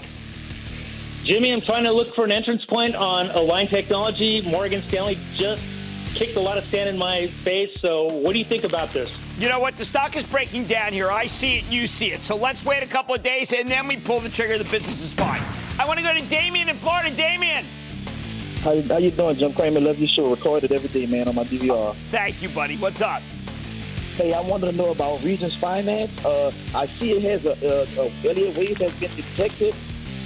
Jimmy, 1.24 1.50
I'm 1.50 1.62
trying 1.62 1.84
to 1.84 1.92
look 1.92 2.14
for 2.14 2.26
an 2.26 2.32
entrance 2.32 2.66
point 2.66 2.94
on 2.94 3.30
Align 3.30 3.68
Technology. 3.68 4.42
Morgan 4.42 4.82
Stanley 4.82 5.16
just 5.32 6.14
kicked 6.14 6.36
a 6.36 6.40
lot 6.40 6.58
of 6.58 6.64
sand 6.64 6.90
in 6.90 6.98
my 6.98 7.28
face. 7.28 7.80
So, 7.80 8.04
what 8.04 8.34
do 8.34 8.38
you 8.38 8.44
think 8.44 8.64
about 8.64 8.90
this? 8.90 9.10
You 9.42 9.48
know 9.48 9.58
what? 9.58 9.76
The 9.76 9.84
stock 9.84 10.14
is 10.14 10.24
breaking 10.24 10.66
down 10.66 10.92
here. 10.92 11.10
I 11.10 11.26
see 11.26 11.58
it, 11.58 11.64
you 11.64 11.88
see 11.88 12.12
it. 12.12 12.20
So 12.20 12.36
let's 12.36 12.64
wait 12.64 12.84
a 12.84 12.86
couple 12.86 13.12
of 13.12 13.24
days 13.24 13.52
and 13.52 13.68
then 13.68 13.88
we 13.88 13.96
pull 13.96 14.20
the 14.20 14.28
trigger. 14.28 14.56
The 14.56 14.62
business 14.62 15.02
is 15.02 15.12
fine. 15.12 15.42
I 15.80 15.84
want 15.84 15.98
to 15.98 16.04
go 16.04 16.14
to 16.14 16.22
Damien 16.28 16.68
in 16.68 16.76
Florida. 16.76 17.10
Damien. 17.10 17.64
How, 18.60 18.80
how 18.82 18.98
you 18.98 19.10
doing, 19.10 19.34
Jim 19.34 19.52
Cramer? 19.52 19.80
Love 19.80 19.98
your 19.98 20.06
show. 20.06 20.30
Recorded 20.30 20.70
every 20.70 20.88
day, 20.90 21.10
man, 21.10 21.26
on 21.26 21.34
my 21.34 21.42
DVR. 21.42 21.92
Thank 22.12 22.40
you, 22.40 22.50
buddy. 22.50 22.76
What's 22.76 23.00
up? 23.02 23.20
Hey, 24.14 24.32
I 24.32 24.40
wanted 24.42 24.70
to 24.70 24.76
know 24.76 24.92
about 24.92 25.20
Regions 25.24 25.56
Finance. 25.56 26.24
Uh, 26.24 26.52
I 26.72 26.86
see 26.86 27.10
it 27.10 27.22
has 27.24 27.44
a, 27.44 27.50
a, 27.66 27.82
a 28.00 28.30
Elliott 28.30 28.56
wave 28.56 28.76
has 28.76 28.94
been 29.00 29.10
detected. 29.16 29.74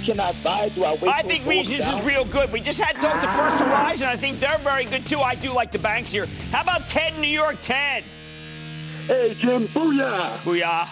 Can 0.05 0.19
I 0.19 0.31
buy? 0.43 0.69
Do 0.69 0.83
I 0.83 0.91
wait? 0.91 1.07
I 1.07 1.23
think 1.23 1.43
Regions 1.47 1.87
is 1.87 2.01
real 2.03 2.25
good. 2.25 2.51
We 2.51 2.61
just 2.61 2.79
had 2.79 2.95
talked 2.97 3.23
to 3.23 3.29
First 3.29 3.57
Horizon. 3.57 4.09
I 4.09 4.15
think 4.15 4.39
they're 4.39 4.59
very 4.59 4.85
good 4.85 5.07
too. 5.07 5.21
I 5.21 5.33
do 5.33 5.51
like 5.51 5.71
the 5.71 5.79
banks 5.79 6.11
here. 6.11 6.27
How 6.51 6.61
about 6.61 6.87
Ted 6.87 7.17
New 7.17 7.27
York? 7.27 7.55
Ted. 7.63 8.03
Hey, 9.07 9.35
Jim, 9.35 9.63
booyah! 9.69 10.27
Booyah. 10.43 10.85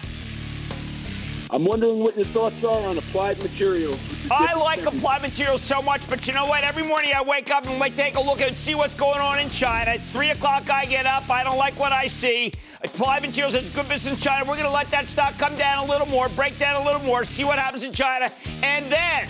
I'm 1.51 1.65
wondering 1.65 1.99
what 1.99 2.15
your 2.15 2.25
thoughts 2.27 2.63
are 2.63 2.87
on 2.87 2.97
applied 2.97 3.43
materials. 3.43 3.99
I 4.31 4.53
like 4.55 4.85
applied 4.85 5.21
materials 5.21 5.61
so 5.61 5.81
much, 5.81 6.09
but 6.09 6.25
you 6.25 6.33
know 6.33 6.45
what? 6.45 6.63
Every 6.63 6.83
morning 6.83 7.11
I 7.13 7.21
wake 7.21 7.51
up 7.51 7.67
and 7.67 7.77
like 7.77 7.97
take 7.97 8.15
a 8.15 8.21
look 8.21 8.39
and 8.39 8.55
see 8.55 8.73
what's 8.73 8.93
going 8.93 9.19
on 9.19 9.39
in 9.39 9.49
China. 9.49 9.91
At 9.91 10.01
three 10.01 10.29
o'clock 10.29 10.69
I 10.69 10.85
get 10.85 11.05
up. 11.05 11.29
I 11.29 11.43
don't 11.43 11.57
like 11.57 11.77
what 11.77 11.91
I 11.91 12.07
see. 12.07 12.53
Applied 12.85 13.21
materials 13.21 13.53
has 13.53 13.69
a 13.69 13.73
good 13.75 13.89
business 13.89 14.15
in 14.15 14.21
China. 14.21 14.45
We're 14.45 14.55
going 14.55 14.63
to 14.63 14.71
let 14.71 14.89
that 14.91 15.09
stock 15.09 15.37
come 15.37 15.57
down 15.57 15.85
a 15.85 15.91
little 15.91 16.07
more, 16.07 16.29
break 16.29 16.57
down 16.57 16.81
a 16.81 16.85
little 16.85 17.01
more, 17.01 17.25
see 17.25 17.43
what 17.43 17.59
happens 17.59 17.83
in 17.83 17.91
China, 17.91 18.31
and 18.63 18.85
then 18.89 19.27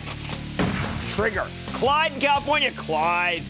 trigger. 1.08 1.48
Clyde 1.74 2.14
in 2.14 2.20
California. 2.20 2.70
Clyde 2.72 3.42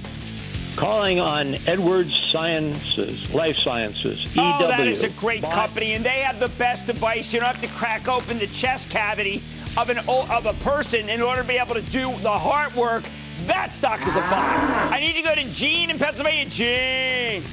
calling 0.76 1.20
on 1.20 1.56
Edwards 1.68 2.16
Sciences, 2.32 3.34
Life 3.34 3.58
Sciences, 3.58 4.36
EW. 4.36 4.42
Oh, 4.44 4.68
that 4.68 4.88
is 4.88 5.04
a 5.04 5.10
great 5.10 5.44
company, 5.44 5.94
and 5.94 6.04
they 6.04 6.20
have 6.20 6.40
the 6.40 6.50
best 6.58 6.88
device. 6.88 7.34
You 7.34 7.40
don't 7.40 7.48
have 7.48 7.62
to 7.62 7.78
crack 7.78 8.08
open 8.08 8.38
the 8.40 8.48
chest 8.48 8.90
cavity 8.90 9.42
of 9.78 9.90
an 9.90 10.00
of 10.08 10.46
a 10.46 10.54
person 10.64 11.10
in 11.10 11.22
order 11.22 11.42
to 11.42 11.48
be 11.48 11.58
able 11.58 11.76
to 11.76 11.82
do 11.82 12.12
the 12.18 12.32
heart 12.32 12.76
work. 12.76 13.04
That 13.46 13.74
stock 13.74 14.06
is 14.08 14.16
a 14.16 14.22
buy. 14.22 14.90
I 14.92 15.00
need 15.00 15.14
to 15.14 15.22
go 15.22 15.36
to 15.36 15.44
Gene 15.52 15.90
in 15.90 16.00
Pennsylvania. 16.00 16.46
Gene. 16.50 17.44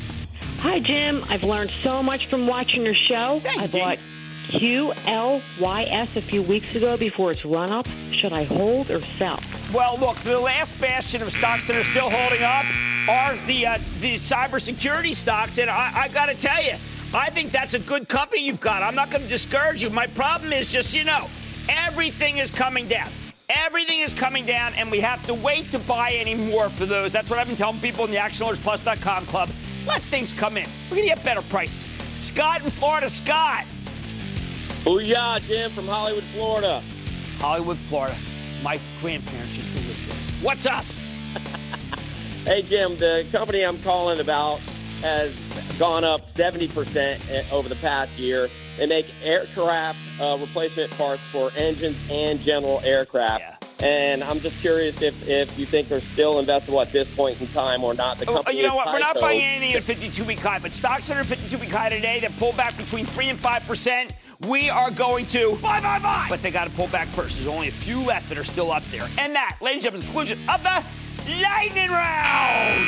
Hi, 0.59 0.79
Jim. 0.79 1.25
I've 1.29 1.43
learned 1.43 1.71
so 1.71 2.03
much 2.03 2.27
from 2.27 2.47
watching 2.47 2.85
your 2.85 2.95
show. 2.95 3.41
Thank 3.43 3.61
I 3.61 3.67
bought 3.67 3.99
QLYS 4.49 6.17
a 6.17 6.23
few 6.23 6.43
weeks 6.43 6.75
ago 6.75 6.97
before 6.97 7.33
its 7.33 7.45
run 7.45 7.71
up. 7.71 7.87
Should 8.13 8.33
I 8.33 8.45
hold 8.45 8.91
or 8.91 9.03
sell? 9.03 9.41
Well, 9.73 9.97
look, 9.99 10.17
the 10.19 10.39
last 10.39 10.79
bastion 10.79 11.23
of 11.23 11.33
stocks 11.33 11.67
that 11.69 11.77
are 11.77 11.85
still 11.85 12.11
holding 12.11 12.43
up 12.43 12.67
are 13.09 13.37
the 13.47 13.67
uh, 13.67 13.79
the 14.03 14.17
cybersecurity 14.17 15.15
stocks, 15.15 15.57
and 15.57 15.71
I, 15.71 15.93
I 15.95 16.09
got 16.09 16.27
to 16.27 16.35
tell 16.35 16.63
you, 16.63 16.75
I 17.15 17.31
think 17.31 17.53
that's 17.53 17.73
a 17.73 17.79
good 17.79 18.07
company 18.07 18.45
you've 18.45 18.61
got. 18.61 18.83
I'm 18.83 18.95
not 18.95 19.11
going 19.11 19.23
to 19.23 19.29
discourage 19.31 19.83
you. 19.83 19.89
My 19.89 20.07
problem 20.09 20.53
is 20.53 20.69
just, 20.69 20.95
you 20.95 21.05
know, 21.05 21.27
everything 21.71 22.37
is 22.37 22.51
coming 22.51 22.87
down. 22.87 23.09
Everything 23.49 24.01
is 24.01 24.13
coming 24.13 24.45
down, 24.45 24.75
and 24.75 24.91
we 24.91 25.01
have 25.01 25.25
to 25.27 25.33
wait 25.33 25.71
to 25.71 25.79
buy 25.79 26.13
any 26.13 26.35
more 26.35 26.69
for 26.69 26.85
those. 26.85 27.11
That's 27.11 27.31
what 27.31 27.39
I've 27.39 27.47
been 27.47 27.57
telling 27.57 27.81
people 27.81 28.05
in 28.05 28.11
the 28.11 28.19
ActionAlertsPlus.com 28.19 29.25
club. 29.27 29.49
Let 29.87 30.03
things 30.03 30.35
come 30.35 30.59
in. 30.59 30.69
We're 30.91 30.97
going 30.97 31.09
to 31.09 31.15
get 31.15 31.25
better 31.25 31.43
prices. 31.43 31.87
Scott 32.15 32.63
in 32.63 32.71
Florida. 32.71 33.09
Scott. 33.09 33.65
Booyah, 34.85 35.41
Jim 35.47 35.71
from 35.71 35.87
Hollywood, 35.87 36.25
Florida. 36.25 36.83
Hollywood, 37.39 37.79
Florida. 37.79 38.17
My 38.63 38.79
grandparents 39.01 39.57
used 39.57 39.71
to 39.71 39.79
live 39.79 40.07
there. 40.07 40.47
What's 40.47 40.67
up? 40.67 40.85
hey, 42.45 42.63
Jim, 42.63 42.97
the 42.97 43.27
company 43.33 43.65
I'm 43.65 43.79
calling 43.79 44.21
about 44.21 44.61
has 45.03 45.35
gone 45.79 46.05
up 46.05 46.21
70% 46.35 47.53
over 47.53 47.69
the 47.69 47.75
past 47.77 48.13
year. 48.13 48.49
They 48.79 48.87
make 48.87 49.07
aircraft 49.25 49.99
uh, 50.21 50.39
replacement 50.41 50.97
parts 50.97 51.23
for 51.33 51.51
engines 51.57 51.99
and 52.09 52.41
general 52.41 52.81
aircraft. 52.85 53.43
Yeah. 53.43 53.57
And 53.85 54.23
I'm 54.23 54.39
just 54.39 54.57
curious 54.61 55.03
if, 55.03 55.27
if 55.27 55.59
you 55.59 55.67
think 55.67 55.89
they're 55.89 56.01
still 56.01 56.35
investable 56.35 56.81
at 56.81 56.93
this 56.93 57.13
point 57.17 57.41
in 57.41 57.49
time 57.49 57.83
or 57.83 57.95
not. 57.95 58.19
The 58.19 58.31
oh, 58.31 58.35
company 58.35 58.59
you 58.59 58.63
know 58.63 58.77
what? 58.77 58.87
We're 58.87 59.01
not 59.01 59.17
so 59.17 59.21
buying 59.21 59.43
anything 59.43 59.75
at 59.75 59.83
52 59.83 60.25
week 60.25 60.39
high, 60.39 60.61
but 60.61 60.73
stocks 60.73 61.09
that 61.09 61.17
are 61.17 61.25
52 61.25 61.59
week 61.59 61.71
high 61.71 61.89
today 61.89 62.21
that 62.21 62.31
pull 62.39 62.53
back 62.53 62.77
between 62.77 63.07
3 63.07 63.31
and 63.31 63.39
5%. 63.41 64.13
We 64.49 64.69
are 64.71 64.91
going 64.91 65.27
to 65.27 65.57
buy, 65.63 65.81
buy, 65.81 66.01
buy. 66.01 66.27
But 66.29 66.43
they 66.43 66.51
got 66.51 66.65
to 66.65 66.71
pull 66.71 66.89
back 66.89 67.07
first. 67.09 67.37
There's 67.37 67.47
only 67.47 67.69
a 67.69 67.73
few 67.73 68.05
left 68.05 68.29
that 68.29 68.37
are 68.37 68.45
still 68.45 68.73
up 68.73 68.83
there. 68.87 69.09
And 69.17 69.33
that, 69.37 69.57
ladies 69.61 69.85
and 69.85 69.95
gentlemen, 69.95 70.01
is 70.01 70.07
the 70.07 70.13
conclusion 70.13 70.39
of 70.49 70.63
the 70.65 70.85
Lightning 71.41 71.91
Round. 71.91 72.85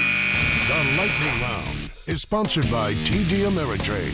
The 0.66 0.96
Lightning 0.98 1.40
Round 1.42 1.78
is 2.08 2.22
sponsored 2.22 2.68
by 2.72 2.94
TD 2.94 3.44
Ameritrade. 3.46 4.10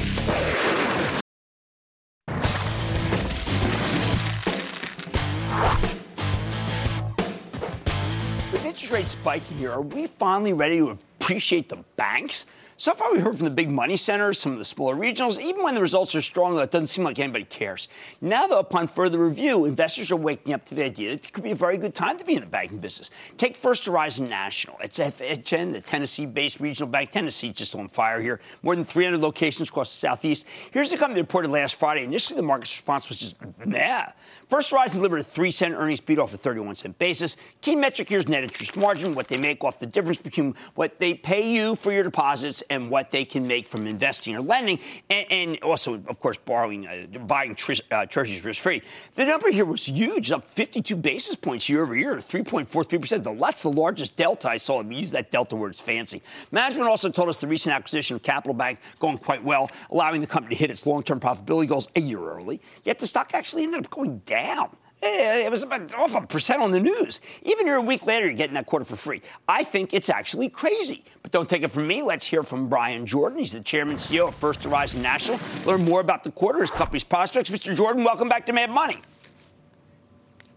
With 8.52 8.66
interest 8.66 8.92
rates 8.92 9.12
spiking 9.12 9.56
here, 9.56 9.72
are 9.72 9.80
we 9.80 10.08
finally 10.08 10.52
ready 10.52 10.76
to 10.76 10.90
appreciate 10.90 11.70
the 11.70 11.78
banks? 11.96 12.44
So 12.80 12.94
far, 12.94 13.12
we 13.12 13.20
heard 13.20 13.36
from 13.36 13.44
the 13.44 13.50
big 13.50 13.70
money 13.70 13.98
centers, 13.98 14.38
some 14.38 14.52
of 14.52 14.58
the 14.58 14.64
smaller 14.64 14.96
regionals. 14.96 15.38
Even 15.38 15.62
when 15.64 15.74
the 15.74 15.82
results 15.82 16.14
are 16.14 16.22
strong, 16.22 16.58
it 16.58 16.70
doesn't 16.70 16.86
seem 16.86 17.04
like 17.04 17.18
anybody 17.18 17.44
cares. 17.44 17.88
Now, 18.22 18.46
though, 18.46 18.60
upon 18.60 18.88
further 18.88 19.18
review, 19.18 19.66
investors 19.66 20.10
are 20.10 20.16
waking 20.16 20.54
up 20.54 20.64
to 20.64 20.74
the 20.74 20.84
idea 20.84 21.10
that 21.10 21.26
it 21.26 21.32
could 21.34 21.44
be 21.44 21.50
a 21.50 21.54
very 21.54 21.76
good 21.76 21.94
time 21.94 22.16
to 22.16 22.24
be 22.24 22.36
in 22.36 22.40
the 22.40 22.46
banking 22.46 22.78
business. 22.78 23.10
Take 23.36 23.54
First 23.54 23.84
Horizon 23.84 24.30
National. 24.30 24.78
It's 24.80 24.98
FHN, 24.98 25.72
the 25.72 25.82
Tennessee-based 25.82 26.58
regional 26.58 26.88
bank. 26.88 27.10
Tennessee 27.10 27.52
just 27.52 27.74
on 27.74 27.86
fire 27.86 28.22
here. 28.22 28.40
More 28.62 28.74
than 28.74 28.84
300 28.86 29.20
locations 29.20 29.68
across 29.68 29.90
the 29.90 29.98
southeast. 29.98 30.46
Here's 30.70 30.90
the 30.90 30.96
company 30.96 31.16
that 31.16 31.24
reported 31.24 31.50
last 31.50 31.74
Friday. 31.74 32.04
Initially, 32.04 32.36
the 32.38 32.42
market's 32.42 32.74
response 32.74 33.10
was 33.10 33.20
just 33.20 33.36
nah. 33.62 34.06
First 34.48 34.70
Horizon 34.70 34.96
delivered 34.96 35.20
a 35.20 35.22
three 35.22 35.50
cent 35.50 35.74
earnings 35.74 36.00
beat 36.00 36.18
off 36.18 36.32
a 36.32 36.38
31 36.38 36.76
cent 36.76 36.98
basis. 36.98 37.36
Key 37.60 37.76
metric 37.76 38.08
here 38.08 38.18
is 38.18 38.26
net 38.26 38.42
interest 38.42 38.74
margin, 38.74 39.14
what 39.14 39.28
they 39.28 39.38
make 39.38 39.62
off 39.62 39.78
the 39.78 39.86
difference 39.86 40.18
between 40.18 40.54
what 40.76 40.96
they 40.96 41.12
pay 41.12 41.46
you 41.46 41.74
for 41.74 41.92
your 41.92 42.04
deposits 42.04 42.62
and 42.70 42.88
what 42.88 43.10
they 43.10 43.24
can 43.24 43.46
make 43.46 43.66
from 43.66 43.86
investing 43.86 44.34
or 44.34 44.40
lending, 44.40 44.78
and, 45.10 45.26
and 45.30 45.58
also, 45.62 45.94
of 46.06 46.20
course, 46.20 46.38
borrowing, 46.38 46.86
uh, 46.86 47.18
buying 47.18 47.54
tre- 47.54 47.76
uh, 47.90 48.06
treasuries 48.06 48.44
risk 48.44 48.62
free. 48.62 48.82
The 49.14 49.26
number 49.26 49.50
here 49.50 49.64
was 49.64 49.86
huge, 49.86 50.30
up 50.30 50.48
52 50.48 50.96
basis 50.96 51.36
points 51.36 51.68
year 51.68 51.82
over 51.82 51.96
year, 51.96 52.16
3.43%. 52.16 53.38
That's 53.40 53.62
the 53.62 53.70
largest 53.70 54.16
delta 54.16 54.48
I 54.48 54.56
saw. 54.56 54.82
I 54.82 54.86
use 54.86 55.10
that 55.10 55.30
delta 55.30 55.56
word, 55.56 55.70
it's 55.70 55.80
fancy. 55.80 56.22
Management 56.52 56.88
also 56.88 57.10
told 57.10 57.28
us 57.28 57.36
the 57.36 57.48
recent 57.48 57.74
acquisition 57.74 58.16
of 58.16 58.22
Capital 58.22 58.54
Bank 58.54 58.78
going 58.98 59.18
quite 59.18 59.42
well, 59.42 59.70
allowing 59.90 60.20
the 60.20 60.26
company 60.26 60.54
to 60.54 60.58
hit 60.58 60.70
its 60.70 60.86
long 60.86 61.02
term 61.02 61.20
profitability 61.20 61.68
goals 61.68 61.88
a 61.96 62.00
year 62.00 62.20
early. 62.20 62.60
Yet 62.84 62.98
the 62.98 63.06
stock 63.06 63.32
actually 63.34 63.64
ended 63.64 63.84
up 63.84 63.90
going 63.90 64.18
down 64.20 64.76
Eh, 65.02 65.46
it 65.46 65.50
was 65.50 65.62
about 65.62 65.94
off 65.94 66.14
a 66.14 66.20
percent 66.20 66.60
on 66.60 66.72
the 66.72 66.80
news. 66.80 67.22
Even 67.42 67.66
here 67.66 67.76
a 67.76 67.80
week 67.80 68.04
later, 68.04 68.26
you're 68.26 68.34
getting 68.34 68.54
that 68.54 68.66
quarter 68.66 68.84
for 68.84 68.96
free. 68.96 69.22
I 69.48 69.64
think 69.64 69.94
it's 69.94 70.10
actually 70.10 70.50
crazy. 70.50 71.04
But 71.22 71.32
don't 71.32 71.48
take 71.48 71.62
it 71.62 71.68
from 71.68 71.86
me. 71.86 72.02
Let's 72.02 72.26
hear 72.26 72.42
from 72.42 72.68
Bryan 72.68 73.06
Jordan. 73.06 73.38
He's 73.38 73.52
the 73.52 73.60
chairman 73.60 73.92
and 73.92 73.98
CEO 73.98 74.28
of 74.28 74.34
First 74.34 74.62
Horizon 74.62 75.00
National. 75.00 75.40
Learn 75.64 75.84
more 75.84 76.00
about 76.00 76.22
the 76.22 76.30
quarter, 76.30 76.60
his 76.60 76.70
company's 76.70 77.04
prospects. 77.04 77.48
Mr. 77.48 77.74
Jordan, 77.74 78.04
welcome 78.04 78.28
back 78.28 78.44
to 78.46 78.52
Mad 78.52 78.70
Money. 78.70 78.98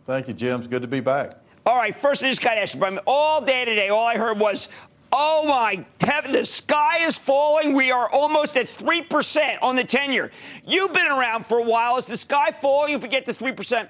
Thank 0.06 0.28
you, 0.28 0.34
Jim. 0.34 0.60
It's 0.60 0.68
good 0.68 0.82
to 0.82 0.90
be 0.90 1.00
back. 1.00 1.40
All 1.66 1.78
right, 1.78 1.96
first 1.96 2.22
I 2.22 2.30
just 2.30 2.42
got 2.42 2.56
to 2.56 2.62
ask 2.62 2.74
you, 2.74 2.82
Bryan. 2.82 3.00
All 3.08 3.40
day 3.40 3.64
today, 3.64 3.88
all 3.88 4.06
I 4.06 4.18
heard 4.18 4.38
was, 4.38 4.68
Oh 5.14 5.46
my 5.48 5.86
heaven, 6.02 6.34
the 6.34 6.44
sky 6.44 7.06
is 7.06 7.18
falling. 7.18 7.74
We 7.74 7.92
are 7.92 8.10
almost 8.10 8.58
at 8.58 8.66
3% 8.66 9.58
on 9.62 9.78
the 9.78 9.84
tenure. 9.84 10.32
You've 10.66 10.92
been 10.92 11.06
around 11.06 11.46
for 11.46 11.60
a 11.60 11.64
while. 11.64 11.98
Is 11.98 12.06
the 12.06 12.18
sky 12.18 12.52
falling 12.52 12.96
if 12.96 13.04
we 13.04 13.10
get 13.10 13.26
to 13.28 13.32
3%? 13.32 13.88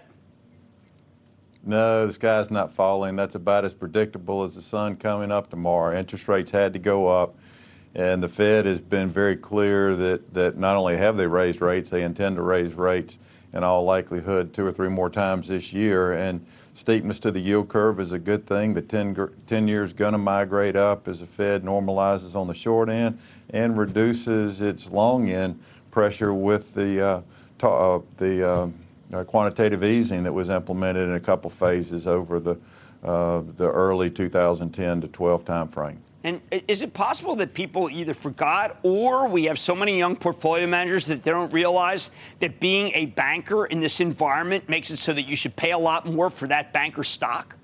No, 1.66 2.06
the 2.08 2.14
sky's 2.14 2.52
not 2.52 2.74
falling. 2.74 3.16
That's 3.16 3.36
about 3.36 3.64
as 3.64 3.74
predictable 3.74 4.44
as 4.44 4.56
the 4.56 4.62
sun 4.62 4.98
coming 4.98 5.32
up 5.32 5.50
tomorrow. 5.50 5.98
Interest 5.98 6.28
rates 6.28 6.52
had 6.52 6.74
to 6.74 6.80
go 6.80 7.08
up, 7.08 7.36
and 7.96 8.22
the 8.22 8.28
Fed 8.28 8.66
has 8.66 8.82
been 8.82 9.10
very 9.10 9.38
clear 9.38 9.96
that, 9.96 10.34
that 10.34 10.58
not 10.58 10.76
only 10.76 10.98
have 10.98 11.16
they 11.16 11.26
raised 11.26 11.62
rates, 11.62 11.90
they 11.90 12.04
intend 12.04 12.36
to 12.36 12.42
raise 12.42 12.74
rates 12.74 13.18
in 13.54 13.64
all 13.64 13.86
likelihood 13.86 14.54
two 14.54 14.66
or 14.66 14.74
three 14.74 14.90
more 14.90 15.10
times 15.10 15.48
this 15.48 15.72
year. 15.72 16.14
And 16.14 16.46
steepness 16.76 17.20
to 17.22 17.32
the 17.32 17.40
yield 17.40 17.70
curve 17.70 18.02
is 18.02 18.12
a 18.12 18.20
good 18.20 18.46
thing. 18.46 18.74
The 18.74 18.82
10, 18.82 19.30
10 19.48 19.68
years 19.68 19.94
going 19.94 20.14
to 20.14 20.18
migrate 20.18 20.76
up 20.76 21.08
as 21.08 21.22
the 21.22 21.28
Fed 21.28 21.64
normalizes 21.64 22.36
on 22.36 22.48
the 22.48 22.54
short 22.54 22.90
end 22.90 23.20
and 23.52 23.78
reduces 23.78 24.60
its 24.60 24.90
long 24.90 25.30
end 25.30 25.62
pressure 25.92 26.34
with 26.34 26.74
the 26.74 27.06
uh, 27.06 27.22
ta- 27.58 27.96
uh, 27.96 28.02
the 28.18 28.52
uh, 28.52 28.68
uh 29.14 29.24
quantitative 29.24 29.84
easing 29.84 30.24
that 30.24 30.34
was 30.34 30.50
implemented 30.50 31.08
in 31.08 31.16
a 31.16 31.20
couple 31.20 31.50
phases 31.50 32.08
over 32.08 32.40
the 32.40 32.58
uh, 33.04 33.42
the 33.58 33.70
early 33.70 34.10
2010 34.10 35.02
to 35.02 35.08
12 35.10 35.44
timeframe. 35.44 35.98
And 36.24 36.40
is 36.70 36.84
it 36.84 36.94
possible 36.94 37.36
that 37.36 37.54
people 37.54 37.90
either 37.90 38.14
forgot 38.14 38.80
or 38.82 39.28
we 39.28 39.44
have 39.46 39.60
so 39.60 39.76
many 39.76 39.98
young 39.98 40.16
portfolio 40.16 40.66
managers 40.68 41.06
that 41.08 41.22
they 41.22 41.32
don't 41.32 41.52
realize 41.52 42.12
that 42.40 42.62
being 42.62 42.92
a 42.94 43.08
banker 43.08 43.66
in 43.66 43.82
this 43.82 44.00
environment 44.00 44.70
makes 44.70 44.90
it 44.90 44.98
so 44.98 45.12
that 45.12 45.24
you 45.24 45.36
should 45.36 45.54
pay 45.58 45.72
a 45.72 45.78
lot 45.78 46.06
more 46.06 46.30
for 46.30 46.48
that 46.48 46.72
banker 46.72 47.04
stock? 47.04 47.58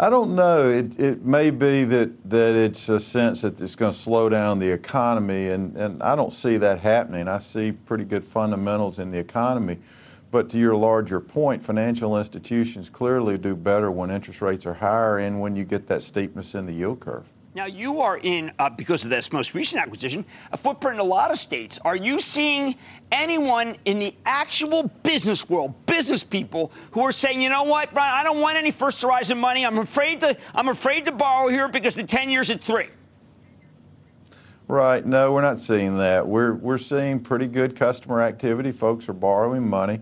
I 0.00 0.10
don't 0.10 0.36
know. 0.36 0.70
It, 0.70 1.00
it 1.00 1.24
may 1.24 1.50
be 1.50 1.84
that, 1.86 2.30
that 2.30 2.54
it's 2.54 2.88
a 2.88 3.00
sense 3.00 3.40
that 3.40 3.60
it's 3.60 3.74
going 3.74 3.92
to 3.92 3.98
slow 3.98 4.28
down 4.28 4.60
the 4.60 4.70
economy, 4.70 5.48
and, 5.48 5.76
and 5.76 6.00
I 6.00 6.14
don't 6.14 6.32
see 6.32 6.56
that 6.56 6.78
happening. 6.78 7.26
I 7.26 7.40
see 7.40 7.72
pretty 7.72 8.04
good 8.04 8.24
fundamentals 8.24 9.00
in 9.00 9.10
the 9.10 9.18
economy. 9.18 9.78
But 10.30 10.50
to 10.50 10.58
your 10.58 10.76
larger 10.76 11.18
point, 11.18 11.64
financial 11.64 12.16
institutions 12.16 12.88
clearly 12.88 13.38
do 13.38 13.56
better 13.56 13.90
when 13.90 14.12
interest 14.12 14.40
rates 14.40 14.66
are 14.66 14.74
higher 14.74 15.18
and 15.18 15.40
when 15.40 15.56
you 15.56 15.64
get 15.64 15.88
that 15.88 16.04
steepness 16.04 16.54
in 16.54 16.66
the 16.66 16.72
yield 16.72 17.00
curve. 17.00 17.26
Now, 17.58 17.66
you 17.66 18.02
are 18.02 18.16
in, 18.16 18.52
uh, 18.60 18.70
because 18.70 19.02
of 19.02 19.10
this 19.10 19.32
most 19.32 19.52
recent 19.52 19.82
acquisition, 19.82 20.24
a 20.52 20.56
footprint 20.56 20.94
in 20.94 21.00
a 21.00 21.02
lot 21.02 21.32
of 21.32 21.38
states. 21.38 21.76
Are 21.84 21.96
you 21.96 22.20
seeing 22.20 22.76
anyone 23.10 23.76
in 23.84 23.98
the 23.98 24.14
actual 24.24 24.84
business 25.02 25.50
world, 25.50 25.74
business 25.84 26.22
people, 26.22 26.70
who 26.92 27.00
are 27.00 27.10
saying, 27.10 27.42
you 27.42 27.48
know 27.48 27.64
what, 27.64 27.92
Bryan, 27.92 28.14
I 28.14 28.22
don't 28.22 28.38
want 28.38 28.58
any 28.58 28.70
First 28.70 29.02
Horizon 29.02 29.38
money. 29.38 29.66
I'm 29.66 29.78
afraid 29.78 30.20
to, 30.20 30.36
I'm 30.54 30.68
afraid 30.68 31.06
to 31.06 31.10
borrow 31.10 31.48
here 31.48 31.68
because 31.68 31.96
the 31.96 32.04
10 32.04 32.30
years 32.30 32.48
at 32.48 32.60
three? 32.60 32.90
Right. 34.68 35.04
No, 35.04 35.32
we're 35.32 35.42
not 35.42 35.58
seeing 35.58 35.98
that. 35.98 36.24
We're, 36.24 36.54
we're 36.54 36.78
seeing 36.78 37.18
pretty 37.18 37.48
good 37.48 37.74
customer 37.74 38.22
activity. 38.22 38.70
Folks 38.70 39.08
are 39.08 39.14
borrowing 39.14 39.68
money. 39.68 39.98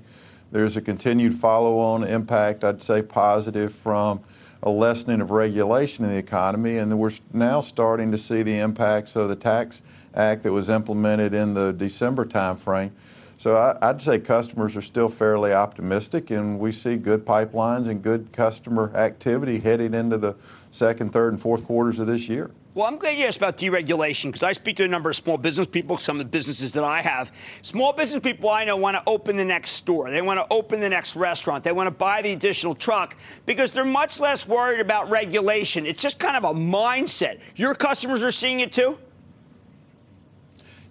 There's 0.52 0.76
a 0.76 0.82
continued 0.82 1.32
follow 1.32 1.78
on 1.78 2.04
impact, 2.04 2.64
I'd 2.64 2.82
say 2.82 3.00
positive, 3.00 3.74
from 3.74 4.20
a 4.62 4.70
lessening 4.70 5.20
of 5.20 5.30
regulation 5.30 6.04
in 6.04 6.10
the 6.10 6.16
economy. 6.16 6.78
And 6.78 6.98
we're 6.98 7.12
now 7.32 7.60
starting 7.60 8.10
to 8.12 8.18
see 8.18 8.42
the 8.42 8.58
impacts 8.58 9.16
of 9.16 9.28
the 9.28 9.36
Tax 9.36 9.82
Act 10.14 10.42
that 10.44 10.52
was 10.52 10.68
implemented 10.68 11.34
in 11.34 11.54
the 11.54 11.72
December 11.72 12.24
timeframe. 12.24 12.90
So 13.38 13.56
I, 13.56 13.92
would 13.92 14.00
say 14.00 14.18
customers 14.18 14.76
are 14.76 14.82
still 14.82 15.10
fairly 15.10 15.52
optimistic, 15.52 16.30
and 16.30 16.58
we 16.58 16.72
see 16.72 16.96
good 16.96 17.26
pipelines 17.26 17.88
and 17.88 18.02
good 18.02 18.32
customer 18.32 18.90
activity 18.96 19.58
heading 19.58 19.92
into 19.92 20.16
the 20.16 20.34
second, 20.70 21.12
third, 21.12 21.34
and 21.34 21.42
fourth 21.42 21.64
quarters 21.66 21.98
of 21.98 22.06
this 22.06 22.30
year. 22.30 22.50
Well, 22.76 22.86
I'm 22.86 22.98
glad 22.98 23.16
you 23.16 23.24
asked 23.24 23.38
about 23.38 23.56
deregulation 23.56 24.24
because 24.24 24.42
I 24.42 24.52
speak 24.52 24.76
to 24.76 24.84
a 24.84 24.88
number 24.88 25.08
of 25.08 25.16
small 25.16 25.38
business 25.38 25.66
people, 25.66 25.96
some 25.96 26.20
of 26.20 26.26
the 26.26 26.28
businesses 26.28 26.74
that 26.74 26.84
I 26.84 27.00
have. 27.00 27.32
Small 27.62 27.94
business 27.94 28.20
people 28.22 28.50
I 28.50 28.64
know 28.64 28.76
want 28.76 28.98
to 28.98 29.02
open 29.06 29.34
the 29.34 29.46
next 29.46 29.70
store. 29.70 30.10
They 30.10 30.20
want 30.20 30.38
to 30.40 30.46
open 30.50 30.80
the 30.80 30.90
next 30.90 31.16
restaurant. 31.16 31.64
They 31.64 31.72
want 31.72 31.86
to 31.86 31.90
buy 31.90 32.20
the 32.20 32.32
additional 32.32 32.74
truck 32.74 33.16
because 33.46 33.72
they're 33.72 33.86
much 33.86 34.20
less 34.20 34.46
worried 34.46 34.80
about 34.80 35.08
regulation. 35.08 35.86
It's 35.86 36.02
just 36.02 36.18
kind 36.18 36.36
of 36.36 36.44
a 36.44 36.52
mindset. 36.52 37.40
Your 37.54 37.74
customers 37.74 38.22
are 38.22 38.30
seeing 38.30 38.60
it 38.60 38.72
too? 38.72 38.98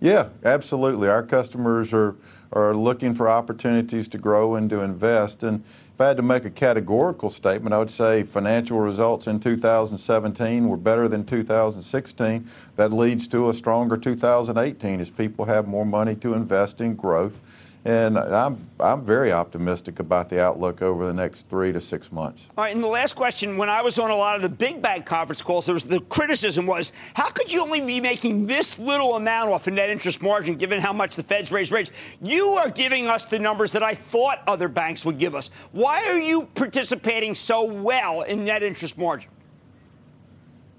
Yeah, 0.01 0.29
absolutely. 0.43 1.07
Our 1.07 1.21
customers 1.21 1.93
are, 1.93 2.15
are 2.51 2.75
looking 2.75 3.13
for 3.13 3.29
opportunities 3.29 4.07
to 4.07 4.17
grow 4.17 4.55
and 4.55 4.71
to 4.71 4.81
invest. 4.81 5.43
And 5.43 5.63
if 5.95 6.01
I 6.01 6.09
had 6.09 6.17
to 6.17 6.23
make 6.23 6.43
a 6.43 6.49
categorical 6.49 7.29
statement, 7.29 7.73
I 7.73 7.77
would 7.77 7.89
say 7.89 8.23
financial 8.23 8.81
results 8.81 9.27
in 9.27 9.39
2017 9.39 10.67
were 10.67 10.75
better 10.75 11.07
than 11.07 11.25
2016. 11.25 12.49
That 12.75 12.91
leads 12.91 13.29
to 13.29 13.49
a 13.49 13.53
stronger 13.53 13.95
2018 13.95 14.99
as 14.99 15.09
people 15.09 15.45
have 15.45 15.69
more 15.69 15.85
money 15.85 16.15
to 16.15 16.33
invest 16.33 16.81
in 16.81 16.95
growth 16.95 17.39
and 17.85 18.17
I'm, 18.17 18.67
I'm 18.79 19.05
very 19.05 19.31
optimistic 19.31 19.99
about 19.99 20.27
the 20.27 20.43
outlook 20.43 20.81
over 20.81 21.05
the 21.05 21.13
next 21.13 21.47
three 21.49 21.71
to 21.71 21.79
six 21.79 22.11
months. 22.11 22.47
All 22.57 22.63
right, 22.63 22.73
and 22.73 22.83
the 22.83 22.87
last 22.87 23.13
question 23.13 23.57
when 23.57 23.69
I 23.69 23.83
was 23.83 23.99
on 23.99 24.09
a 24.09 24.15
lot 24.15 24.35
of 24.35 24.41
the 24.41 24.49
big 24.49 24.81
bank 24.81 25.05
conference 25.05 25.43
calls, 25.43 25.67
there 25.67 25.73
was 25.73 25.85
the 25.85 26.01
criticism 26.01 26.65
was 26.65 26.91
how 27.13 27.29
could 27.29 27.53
you 27.53 27.61
only 27.61 27.81
be 27.81 28.01
making 28.01 28.47
this 28.47 28.79
little 28.79 29.15
amount 29.15 29.51
off 29.51 29.67
a 29.67 29.71
net 29.71 29.91
interest 29.91 30.23
margin 30.23 30.55
given 30.55 30.81
how 30.81 30.93
much 30.93 31.15
the 31.15 31.23
Fed's 31.23 31.51
raised 31.51 31.71
rates? 31.71 31.91
You 32.21 32.49
are 32.53 32.71
giving 32.71 33.07
us 33.07 33.25
the 33.25 33.37
numbers 33.37 33.71
that 33.73 33.83
I 33.83 33.93
thought 33.93 34.41
other 34.47 34.67
banks 34.67 35.05
would 35.05 35.19
give 35.19 35.35
us. 35.35 35.51
Why 35.71 36.03
are 36.05 36.19
you 36.19 36.47
participating 36.55 37.35
so 37.35 37.63
well 37.63 38.23
in 38.23 38.45
net 38.45 38.63
interest 38.63 38.97
margin? 38.97 39.29